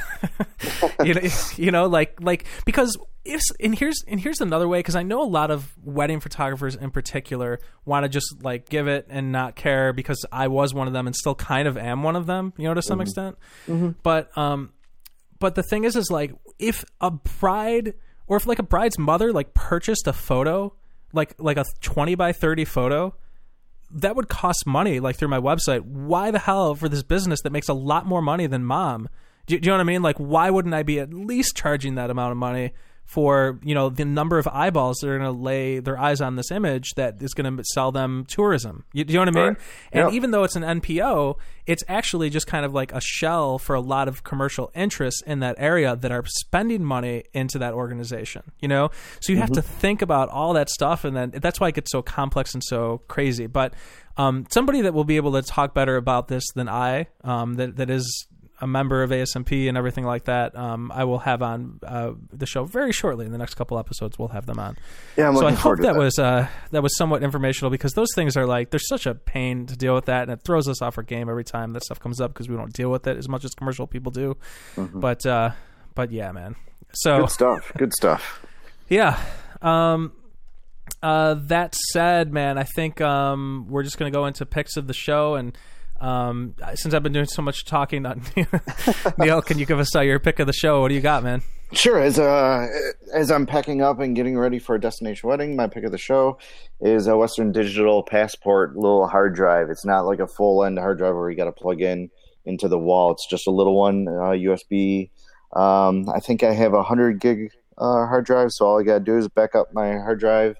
you 1.03 1.13
know, 1.13 1.21
you 1.57 1.71
know, 1.71 1.87
like 1.87 2.19
like 2.21 2.45
because 2.65 2.97
if 3.23 3.41
and 3.59 3.77
here's 3.77 4.03
and 4.07 4.19
here's 4.19 4.41
another 4.41 4.67
way 4.67 4.79
because 4.79 4.95
I 4.95 5.03
know 5.03 5.21
a 5.21 5.25
lot 5.29 5.51
of 5.51 5.75
wedding 5.83 6.19
photographers 6.19 6.75
in 6.75 6.89
particular 6.91 7.59
want 7.85 8.03
to 8.03 8.09
just 8.09 8.43
like 8.43 8.67
give 8.67 8.87
it 8.87 9.05
and 9.09 9.31
not 9.31 9.55
care 9.55 9.93
because 9.93 10.25
I 10.31 10.47
was 10.47 10.73
one 10.73 10.87
of 10.87 10.93
them 10.93 11.05
and 11.07 11.15
still 11.15 11.35
kind 11.35 11.67
of 11.67 11.77
am 11.77 12.01
one 12.03 12.15
of 12.15 12.25
them, 12.25 12.53
you 12.57 12.67
know, 12.67 12.73
to 12.73 12.81
some 12.81 12.99
extent. 13.01 13.37
But 14.01 14.35
um, 14.37 14.71
but 15.39 15.55
the 15.55 15.63
thing 15.63 15.83
is, 15.83 15.95
is 15.95 16.09
like 16.09 16.33
if 16.57 16.83
a 16.99 17.11
bride 17.11 17.93
or 18.27 18.37
if 18.37 18.47
like 18.47 18.59
a 18.59 18.63
bride's 18.63 18.97
mother 18.97 19.31
like 19.31 19.53
purchased 19.53 20.07
a 20.07 20.13
photo, 20.13 20.73
like 21.13 21.35
like 21.37 21.57
a 21.57 21.65
twenty 21.79 22.15
by 22.15 22.31
thirty 22.31 22.65
photo, 22.65 23.13
that 23.91 24.15
would 24.15 24.29
cost 24.29 24.65
money 24.65 24.99
like 24.99 25.15
through 25.15 25.27
my 25.27 25.39
website. 25.39 25.81
Why 25.81 26.31
the 26.31 26.39
hell 26.39 26.73
for 26.73 26.89
this 26.89 27.03
business 27.03 27.41
that 27.41 27.51
makes 27.51 27.69
a 27.69 27.73
lot 27.73 28.07
more 28.07 28.21
money 28.21 28.47
than 28.47 28.63
mom? 28.65 29.09
Do, 29.45 29.59
do 29.59 29.65
you 29.65 29.71
know 29.71 29.77
what 29.77 29.81
i 29.81 29.83
mean? 29.85 30.01
Like 30.01 30.17
why 30.17 30.49
wouldn't 30.49 30.73
i 30.73 30.81
be 30.81 30.99
at 30.99 31.13
least 31.13 31.55
charging 31.55 31.95
that 31.95 32.09
amount 32.09 32.31
of 32.31 32.37
money 32.37 32.73
for 33.11 33.59
you 33.61 33.75
know 33.75 33.89
the 33.89 34.05
number 34.05 34.37
of 34.39 34.47
eyeballs 34.47 34.97
that 34.99 35.09
are 35.09 35.17
going 35.19 35.29
to 35.29 35.37
lay 35.37 35.79
their 35.79 35.99
eyes 35.99 36.21
on 36.21 36.37
this 36.37 36.49
image 36.49 36.91
that 36.95 37.21
is 37.21 37.33
going 37.33 37.57
to 37.57 37.63
sell 37.73 37.91
them 37.91 38.23
tourism. 38.25 38.85
You, 38.93 39.03
do 39.03 39.11
you 39.11 39.19
know 39.19 39.25
what 39.25 39.27
i 39.27 39.31
mean? 39.31 39.47
Right. 39.49 39.57
and 39.91 40.09
Yeah. 40.09 40.15
even 40.15 40.31
though 40.31 40.43
it's 40.45 40.55
an 40.55 40.63
npo 40.63 41.35
it's 41.67 41.83
actually 41.87 42.29
just 42.29 42.47
kind 42.47 42.65
of 42.65 42.73
like 42.73 42.93
a 42.93 43.01
shell 43.01 43.59
for 43.59 43.75
a 43.75 43.81
lot 43.81 44.07
of 44.07 44.23
commercial 44.23 44.71
interests 44.73 45.21
in 45.27 45.39
that 45.41 45.55
area 45.59 45.95
that 45.95 46.11
are 46.11 46.23
spending 46.25 46.83
money 46.85 47.23
into 47.33 47.59
that 47.59 47.73
organization 47.73 48.43
you 48.59 48.67
know? 48.69 48.89
So 49.19 49.33
you 49.33 49.39
have 49.39 49.51
to 49.51 49.61
think 49.61 50.01
about 50.01 50.29
all 50.29 50.53
that 50.53 50.69
stuff 50.69 51.03
and 51.03 51.15
then 51.15 51.31
that's 51.31 51.59
why 51.59 51.67
it 51.67 51.75
gets 51.75 51.91
so 51.91 52.01
complex 52.01 52.53
and 52.53 52.63
so 52.63 53.01
crazy. 53.09 53.45
But 53.47 53.73
um, 54.17 54.45
somebody 54.49 54.81
that 54.81 54.93
will 54.93 55.03
be 55.03 55.17
able 55.17 55.33
to 55.33 55.41
talk 55.41 55.73
better 55.73 55.97
about 55.97 56.27
this 56.29 56.45
than 56.55 56.69
i 56.69 57.07
um, 57.23 57.55
that, 57.55 57.75
that 57.75 57.89
is 57.89 58.27
a 58.61 58.67
member 58.67 59.03
of 59.03 59.09
ASMP 59.09 59.67
and 59.67 59.77
everything 59.77 60.05
like 60.05 60.25
that, 60.25 60.55
um, 60.55 60.91
I 60.93 61.03
will 61.03 61.19
have 61.19 61.41
on 61.41 61.79
uh, 61.85 62.11
the 62.31 62.45
show 62.45 62.65
very 62.65 62.91
shortly. 62.91 63.25
In 63.25 63.31
the 63.31 63.37
next 63.37 63.55
couple 63.55 63.79
episodes, 63.79 64.19
we'll 64.19 64.29
have 64.29 64.45
them 64.45 64.59
on. 64.59 64.77
Yeah, 65.17 65.29
I'm 65.29 65.35
so 65.35 65.47
I 65.47 65.51
hope 65.51 65.77
that, 65.77 65.83
that. 65.83 65.95
was 65.95 66.19
uh, 66.19 66.47
that 66.71 66.83
was 66.83 66.95
somewhat 66.97 67.23
informational 67.23 67.71
because 67.71 67.93
those 67.93 68.09
things 68.15 68.37
are 68.37 68.45
like 68.45 68.69
there's 68.69 68.87
such 68.87 69.05
a 69.05 69.15
pain 69.15 69.65
to 69.65 69.75
deal 69.75 69.95
with 69.95 70.05
that, 70.05 70.23
and 70.23 70.31
it 70.31 70.43
throws 70.43 70.67
us 70.67 70.81
off 70.81 70.97
our 70.97 71.03
game 71.03 71.29
every 71.29 71.43
time 71.43 71.73
that 71.73 71.83
stuff 71.83 71.99
comes 71.99 72.21
up 72.21 72.33
because 72.33 72.47
we 72.47 72.55
don't 72.55 72.73
deal 72.73 72.91
with 72.91 73.07
it 73.07 73.17
as 73.17 73.27
much 73.27 73.43
as 73.43 73.51
commercial 73.55 73.87
people 73.87 74.11
do. 74.11 74.37
But 74.77 75.25
uh, 75.25 75.51
but 75.95 76.11
yeah, 76.11 76.31
man. 76.31 76.55
So 76.93 77.11
Mm-hmm. 77.11 77.21
Good 77.21 77.31
stuff. 77.31 77.73
Good 77.77 77.93
stuff. 77.93 78.45
yeah. 78.89 79.19
Um, 79.61 80.13
uh, 81.01 81.35
that 81.35 81.75
said, 81.91 82.31
man, 82.33 82.57
I 82.57 82.63
think 82.63 83.01
um, 83.01 83.65
we're 83.69 83.83
just 83.83 83.97
gonna 83.97 84.11
go 84.11 84.25
into 84.25 84.45
picks 84.45 84.77
of 84.77 84.87
the 84.87 84.93
show, 84.93 85.35
and 85.35 85.57
Um, 86.01 86.55
since 86.73 86.95
I've 86.95 87.03
been 87.03 87.13
doing 87.13 87.27
so 87.27 87.43
much 87.43 87.63
talking, 87.63 88.01
Neal, 89.19 89.41
can 89.43 89.59
you 89.59 89.67
give 89.67 89.79
us 89.79 89.95
uh, 89.95 90.01
your 90.01 90.19
pick 90.19 90.39
of 90.39 90.47
the 90.47 90.53
show? 90.53 90.81
What 90.81 90.89
do 90.89 90.95
you 90.95 91.01
got, 91.01 91.23
man? 91.23 91.43
Sure. 91.73 91.99
As 92.01 92.19
uh, 92.19 92.67
as 93.13 93.31
I'm 93.31 93.45
packing 93.45 93.81
up 93.81 93.99
and 93.99 94.15
getting 94.15 94.37
ready 94.37 94.59
for 94.59 94.75
a 94.75 94.81
destination 94.81 95.29
wedding, 95.29 95.55
my 95.55 95.67
pick 95.67 95.85
of 95.85 95.91
the 95.91 95.97
show 95.97 96.37
is 96.81 97.07
a 97.07 97.15
Western 97.15 97.51
Digital 97.51 98.03
Passport 98.03 98.75
little 98.75 99.07
hard 99.07 99.35
drive. 99.35 99.69
It's 99.69 99.85
not 99.85 100.01
like 100.01 100.19
a 100.19 100.27
full 100.27 100.65
end 100.65 100.79
hard 100.79 100.97
drive 100.97 101.15
where 101.15 101.29
you 101.29 101.37
got 101.37 101.45
to 101.45 101.51
plug 101.51 101.81
in 101.81 102.09
into 102.45 102.67
the 102.67 102.79
wall. 102.79 103.11
It's 103.11 103.27
just 103.29 103.47
a 103.47 103.51
little 103.51 103.77
one, 103.77 104.07
uh, 104.07 104.31
USB. 104.31 105.11
Um, 105.53 106.09
I 106.09 106.19
think 106.19 106.43
I 106.43 106.53
have 106.53 106.73
a 106.73 106.83
hundred 106.83 107.19
gig 107.19 107.51
uh, 107.77 108.07
hard 108.07 108.25
drive, 108.25 108.51
so 108.51 108.65
all 108.65 108.79
I 108.79 108.83
got 108.83 108.99
to 108.99 109.03
do 109.05 109.17
is 109.17 109.27
back 109.29 109.55
up 109.55 109.73
my 109.73 109.93
hard 109.93 110.19
drive. 110.19 110.57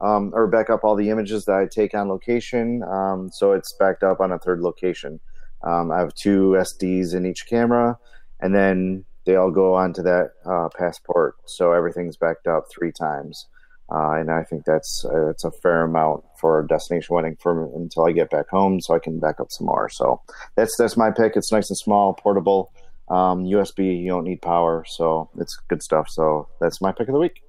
Um, 0.00 0.32
or 0.34 0.48
back 0.48 0.70
up 0.70 0.84
all 0.84 0.96
the 0.96 1.10
images 1.10 1.44
that 1.44 1.54
I 1.54 1.66
take 1.66 1.94
on 1.94 2.08
location, 2.08 2.82
um, 2.84 3.30
so 3.32 3.52
it's 3.52 3.72
backed 3.78 4.02
up 4.02 4.20
on 4.20 4.32
a 4.32 4.38
third 4.38 4.60
location. 4.60 5.20
Um, 5.62 5.92
I 5.92 5.98
have 6.00 6.14
two 6.14 6.56
SDs 6.58 7.14
in 7.14 7.24
each 7.26 7.46
camera, 7.46 7.98
and 8.40 8.54
then 8.54 9.04
they 9.26 9.36
all 9.36 9.50
go 9.50 9.74
onto 9.74 10.02
that 10.02 10.30
uh, 10.44 10.68
passport, 10.76 11.36
so 11.46 11.72
everything's 11.72 12.16
backed 12.16 12.46
up 12.46 12.64
three 12.70 12.90
times. 12.90 13.46
Uh, 13.92 14.12
and 14.12 14.30
I 14.30 14.42
think 14.42 14.64
that's 14.64 15.04
uh, 15.04 15.26
that's 15.26 15.44
a 15.44 15.50
fair 15.50 15.82
amount 15.82 16.24
for 16.40 16.60
a 16.60 16.66
destination 16.66 17.14
wedding 17.14 17.36
for 17.40 17.70
until 17.76 18.06
I 18.06 18.12
get 18.12 18.30
back 18.30 18.48
home, 18.48 18.80
so 18.80 18.94
I 18.94 18.98
can 18.98 19.20
back 19.20 19.38
up 19.38 19.48
some 19.50 19.66
more. 19.66 19.88
So 19.90 20.20
that's 20.56 20.74
that's 20.78 20.96
my 20.96 21.10
pick. 21.10 21.36
It's 21.36 21.52
nice 21.52 21.68
and 21.68 21.76
small, 21.76 22.14
portable, 22.14 22.72
um, 23.08 23.44
USB. 23.44 24.00
You 24.00 24.08
don't 24.08 24.24
need 24.24 24.40
power, 24.40 24.84
so 24.88 25.28
it's 25.38 25.56
good 25.68 25.82
stuff. 25.82 26.06
So 26.08 26.48
that's 26.60 26.80
my 26.80 26.92
pick 26.92 27.08
of 27.08 27.12
the 27.12 27.20
week. 27.20 27.42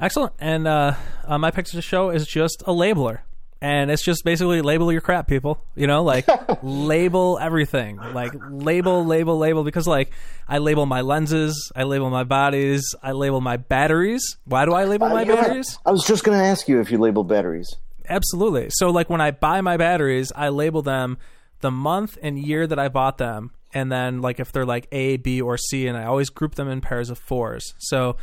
Excellent. 0.00 0.32
And 0.38 0.66
uh, 0.66 0.94
uh, 1.26 1.38
my 1.38 1.50
pick 1.50 1.66
to 1.66 1.82
show 1.82 2.10
is 2.10 2.26
just 2.26 2.62
a 2.62 2.72
labeler. 2.72 3.18
And 3.62 3.90
it's 3.90 4.02
just 4.02 4.24
basically 4.24 4.62
label 4.62 4.90
your 4.90 5.02
crap, 5.02 5.28
people. 5.28 5.62
You 5.76 5.86
know, 5.86 6.02
like 6.02 6.26
label 6.62 7.38
everything. 7.38 7.96
Like 7.98 8.32
label, 8.48 9.04
label, 9.04 9.36
label. 9.36 9.64
Because 9.64 9.86
like 9.86 10.10
I 10.48 10.58
label 10.58 10.86
my 10.86 11.02
lenses, 11.02 11.70
I 11.76 11.82
label 11.82 12.08
my 12.08 12.24
bodies, 12.24 12.82
I 13.02 13.12
label 13.12 13.42
my 13.42 13.58
batteries. 13.58 14.22
Why 14.46 14.64
do 14.64 14.72
I 14.72 14.84
label 14.84 15.10
my 15.10 15.22
Uh, 15.22 15.24
yeah. 15.26 15.34
batteries? 15.34 15.78
I 15.84 15.90
was 15.90 16.04
just 16.06 16.24
going 16.24 16.38
to 16.38 16.44
ask 16.44 16.68
you 16.68 16.80
if 16.80 16.90
you 16.90 16.96
label 16.96 17.22
batteries. 17.22 17.68
Absolutely. 18.08 18.68
So 18.70 18.88
like 18.88 19.10
when 19.10 19.20
I 19.20 19.30
buy 19.30 19.60
my 19.60 19.76
batteries, 19.76 20.32
I 20.34 20.48
label 20.48 20.80
them 20.80 21.18
the 21.60 21.70
month 21.70 22.16
and 22.22 22.38
year 22.38 22.66
that 22.66 22.78
I 22.78 22.88
bought 22.88 23.18
them, 23.18 23.50
and 23.74 23.92
then 23.92 24.22
like 24.22 24.40
if 24.40 24.50
they're 24.52 24.64
like 24.64 24.88
A, 24.90 25.18
B, 25.18 25.42
or 25.42 25.58
C, 25.58 25.86
and 25.86 25.98
I 25.98 26.04
always 26.06 26.30
group 26.30 26.54
them 26.54 26.66
in 26.68 26.80
pairs 26.80 27.10
of 27.10 27.18
fours. 27.18 27.74
So 27.78 28.16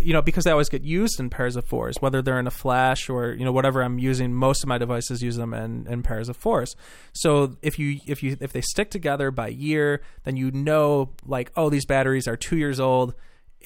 you 0.00 0.12
know 0.12 0.22
because 0.22 0.44
they 0.44 0.50
always 0.50 0.68
get 0.68 0.82
used 0.82 1.20
in 1.20 1.30
pairs 1.30 1.56
of 1.56 1.64
fours, 1.64 1.96
whether 2.00 2.22
they're 2.22 2.38
in 2.38 2.46
a 2.46 2.52
flash 2.52 3.08
or 3.08 3.34
you 3.34 3.44
know 3.44 3.52
whatever 3.52 3.82
I'm 3.82 3.98
using. 3.98 4.32
Most 4.34 4.62
of 4.62 4.68
my 4.68 4.78
devices 4.78 5.22
use 5.22 5.36
them 5.36 5.52
in, 5.54 5.86
in 5.86 6.02
pairs 6.02 6.28
of 6.28 6.36
fours. 6.36 6.76
So 7.12 7.56
if 7.62 7.78
you 7.78 8.00
if 8.06 8.22
you 8.22 8.36
if 8.40 8.52
they 8.52 8.62
stick 8.62 8.90
together 8.90 9.30
by 9.30 9.48
year, 9.48 10.02
then 10.24 10.36
you 10.36 10.50
know 10.50 11.10
like 11.24 11.52
oh 11.56 11.70
these 11.70 11.86
batteries 11.86 12.26
are 12.26 12.36
two 12.36 12.56
years 12.56 12.80
old 12.80 13.14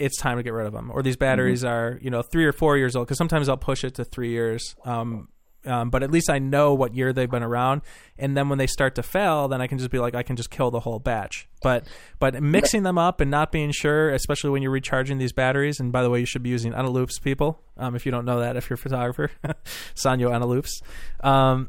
it's 0.01 0.17
time 0.17 0.39
to 0.39 0.43
get 0.43 0.53
rid 0.53 0.67
of 0.67 0.73
them. 0.73 0.91
Or 0.91 1.03
these 1.03 1.17
batteries 1.17 1.63
are, 1.63 1.99
you 2.01 2.11
know, 2.11 2.23
three 2.23 2.47
or 2.47 2.53
four 2.53 2.79
years 2.79 2.97
old. 2.97 3.07
Because 3.07 3.19
sometimes 3.19 3.49
I'll 3.49 3.59
push 3.59 3.85
it 3.85 3.95
to 3.97 4.05
three 4.05 4.31
years. 4.31 4.75
Um, 4.85 5.29
um, 5.67 5.91
but 5.91 6.03
at 6.03 6.11
least 6.11 6.31
I 6.31 6.39
know 6.39 6.75
what 6.75 6.95
year 6.95 7.13
they've 7.13 7.31
been 7.31 7.43
around. 7.43 7.83
And 8.19 8.37
then 8.37 8.49
when 8.49 8.59
they 8.59 8.67
start 8.67 8.95
to 8.95 9.03
fail, 9.03 9.49
then 9.49 9.61
I 9.61 9.67
can 9.67 9.79
just 9.79 9.91
be 9.91 9.99
like, 9.99 10.15
I 10.15 10.23
can 10.23 10.37
just 10.37 10.51
kill 10.51 10.71
the 10.71 10.81
whole 10.81 10.99
batch. 10.99 11.49
But 11.63 11.87
but 12.19 12.43
mixing 12.43 12.83
them 12.83 12.99
up 12.99 13.21
and 13.21 13.31
not 13.31 13.53
being 13.53 13.71
sure, 13.71 14.11
especially 14.11 14.51
when 14.51 14.63
you're 14.63 14.71
recharging 14.71 15.19
these 15.19 15.33
batteries. 15.33 15.81
And 15.81 15.93
by 15.93 16.03
the 16.03 16.11
way, 16.11 16.21
you 16.21 16.27
should 16.27 16.43
be 16.43 16.51
using 16.51 16.73
Eneloops, 16.73 17.21
people. 17.23 17.61
Um, 17.77 17.95
if 17.95 18.07
you 18.07 18.13
don't 18.13 18.25
know 18.25 18.41
that, 18.41 18.57
if 18.57 18.71
you're 18.71 18.75
a 18.75 18.79
photographer, 18.79 19.31
Sanyo 19.95 20.31
Eneloops. 20.31 20.83
Um, 21.23 21.69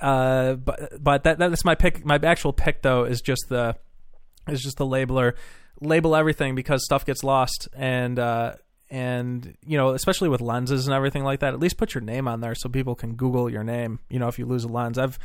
uh, 0.00 0.54
but 0.54 1.02
but 1.02 1.24
that 1.24 1.38
that's 1.38 1.64
my 1.64 1.74
pick. 1.74 2.04
My 2.04 2.18
actual 2.22 2.52
pick 2.52 2.82
though 2.82 3.04
is 3.04 3.20
just 3.20 3.46
the 3.48 3.76
is 4.48 4.60
just 4.60 4.76
the 4.76 4.86
labeler 4.86 5.34
label 5.80 6.14
everything 6.14 6.54
because 6.54 6.84
stuff 6.84 7.04
gets 7.04 7.24
lost 7.24 7.68
and 7.74 8.18
uh 8.18 8.54
and 8.92 9.56
you 9.66 9.78
know 9.78 9.88
especially 9.94 10.28
with 10.28 10.42
lenses 10.42 10.86
and 10.86 10.94
everything 10.94 11.24
like 11.24 11.40
that 11.40 11.54
at 11.54 11.58
least 11.58 11.78
put 11.78 11.94
your 11.94 12.02
name 12.02 12.28
on 12.28 12.40
there 12.42 12.54
so 12.54 12.68
people 12.68 12.94
can 12.94 13.14
google 13.14 13.48
your 13.50 13.64
name 13.64 13.98
you 14.10 14.18
know 14.18 14.28
if 14.28 14.38
you 14.38 14.44
lose 14.44 14.64
a 14.64 14.68
lens 14.68 14.98
i've 14.98 15.18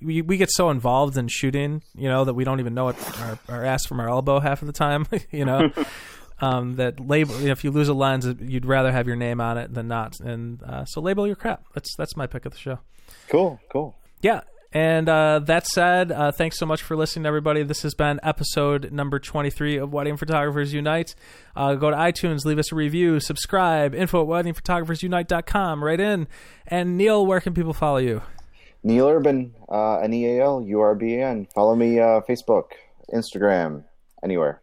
we, 0.00 0.20
we 0.22 0.36
get 0.36 0.50
so 0.50 0.70
involved 0.70 1.16
in 1.16 1.28
shooting 1.28 1.82
you 1.94 2.08
know 2.08 2.24
that 2.24 2.34
we 2.34 2.42
don't 2.42 2.58
even 2.58 2.74
know 2.74 2.88
it 2.88 2.96
our, 3.20 3.38
our 3.48 3.64
ass 3.64 3.86
from 3.86 4.00
our 4.00 4.08
elbow 4.08 4.40
half 4.40 4.60
of 4.60 4.66
the 4.66 4.72
time 4.72 5.06
you 5.30 5.44
know 5.44 5.70
um, 6.40 6.74
that 6.74 6.98
label 6.98 7.38
you 7.38 7.46
know, 7.46 7.52
if 7.52 7.62
you 7.62 7.70
lose 7.70 7.88
a 7.88 7.94
lens 7.94 8.26
you'd 8.40 8.66
rather 8.66 8.90
have 8.90 9.06
your 9.06 9.14
name 9.14 9.40
on 9.40 9.56
it 9.56 9.72
than 9.72 9.86
not 9.86 10.18
and 10.18 10.60
uh, 10.64 10.84
so 10.84 11.00
label 11.00 11.24
your 11.24 11.36
crap 11.36 11.62
that's 11.74 11.94
that's 11.96 12.16
my 12.16 12.26
pick 12.26 12.44
of 12.44 12.52
the 12.52 12.58
show 12.58 12.80
Cool, 13.28 13.60
cool. 13.70 13.94
yeah. 14.20 14.40
And 14.72 15.06
uh, 15.06 15.40
that 15.40 15.66
said, 15.66 16.10
uh, 16.10 16.32
thanks 16.32 16.58
so 16.58 16.64
much 16.64 16.82
for 16.82 16.96
listening, 16.96 17.26
everybody. 17.26 17.62
This 17.62 17.82
has 17.82 17.92
been 17.92 18.18
episode 18.22 18.90
number 18.90 19.18
23 19.18 19.76
of 19.76 19.92
Wedding 19.92 20.16
Photographers 20.16 20.72
Unite. 20.72 21.14
Uh, 21.54 21.74
go 21.74 21.90
to 21.90 21.96
iTunes, 21.96 22.46
leave 22.46 22.58
us 22.58 22.72
a 22.72 22.74
review, 22.74 23.20
subscribe, 23.20 23.94
info 23.94 24.22
at 24.22 24.46
weddingphotographersunite.com, 24.46 25.84
write 25.84 26.00
in. 26.00 26.26
And 26.66 26.96
Neal, 26.96 27.26
where 27.26 27.40
can 27.40 27.52
people 27.52 27.74
follow 27.74 27.98
you? 27.98 28.22
Neal 28.82 29.08
Urban, 29.08 29.54
uh, 29.68 29.98
N 29.98 30.14
E 30.14 30.38
A 30.38 30.42
L 30.42 30.62
U 30.62 30.80
R 30.80 30.94
B 30.94 31.16
A 31.16 31.28
N. 31.28 31.46
Follow 31.54 31.76
me, 31.76 32.00
uh, 32.00 32.22
Facebook, 32.26 32.70
Instagram, 33.12 33.84
anywhere. 34.24 34.61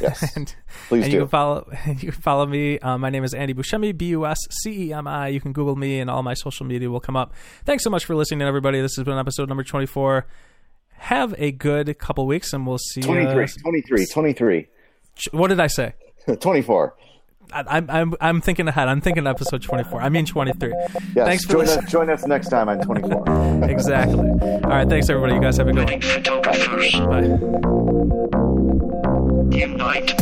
Yes, 0.00 0.22
and 0.36 0.54
please 0.88 1.04
and 1.04 1.10
do. 1.10 1.16
you 1.16 1.22
can 1.22 1.28
follow 1.28 1.68
you 1.86 1.94
can 1.94 2.12
follow 2.12 2.46
me. 2.46 2.78
Uh, 2.78 2.98
my 2.98 3.10
name 3.10 3.24
is 3.24 3.34
Andy 3.34 3.54
Buscemi, 3.54 3.96
B 3.96 4.06
U 4.08 4.26
S 4.26 4.38
C 4.62 4.88
E 4.88 4.92
M 4.92 5.06
I. 5.06 5.28
You 5.28 5.40
can 5.40 5.52
Google 5.52 5.76
me, 5.76 6.00
and 6.00 6.08
all 6.10 6.22
my 6.22 6.34
social 6.34 6.66
media 6.66 6.90
will 6.90 7.00
come 7.00 7.16
up. 7.16 7.32
Thanks 7.64 7.84
so 7.84 7.90
much 7.90 8.04
for 8.04 8.14
listening, 8.14 8.42
everybody. 8.46 8.80
This 8.80 8.96
has 8.96 9.04
been 9.04 9.18
episode 9.18 9.48
number 9.48 9.64
24. 9.64 10.26
Have 11.02 11.34
a 11.38 11.52
good 11.52 11.98
couple 11.98 12.26
weeks, 12.26 12.52
and 12.52 12.66
we'll 12.66 12.78
see 12.78 13.00
you. 13.00 13.06
23, 13.06 13.46
23, 13.62 14.06
23, 14.06 14.68
What 15.32 15.48
did 15.48 15.60
I 15.60 15.68
say? 15.68 15.94
24. 16.40 16.94
I, 17.50 17.64
I'm 17.68 17.88
I'm 17.88 18.14
I'm 18.20 18.40
thinking 18.42 18.68
ahead. 18.68 18.88
I'm 18.88 19.00
thinking 19.00 19.26
episode 19.26 19.62
24. 19.62 20.02
I 20.02 20.10
mean 20.10 20.26
23. 20.26 20.70
Yes, 20.70 20.98
Thanks 21.14 21.44
for 21.46 21.52
join 21.52 21.60
listening. 21.60 21.84
us, 21.86 21.90
join 21.90 22.10
us 22.10 22.26
next 22.26 22.48
time 22.50 22.68
on 22.68 22.78
24. 22.80 23.64
Exactly. 23.70 24.28
All 24.28 24.60
right. 24.68 24.86
Thanks 24.86 25.08
everybody. 25.08 25.34
You 25.34 25.40
guys 25.40 25.56
have 25.56 25.68
a 25.68 25.72
good 25.72 25.88
one. 25.88 26.00
Bye. 28.92 28.97
Game 29.50 29.76
night. 29.76 30.14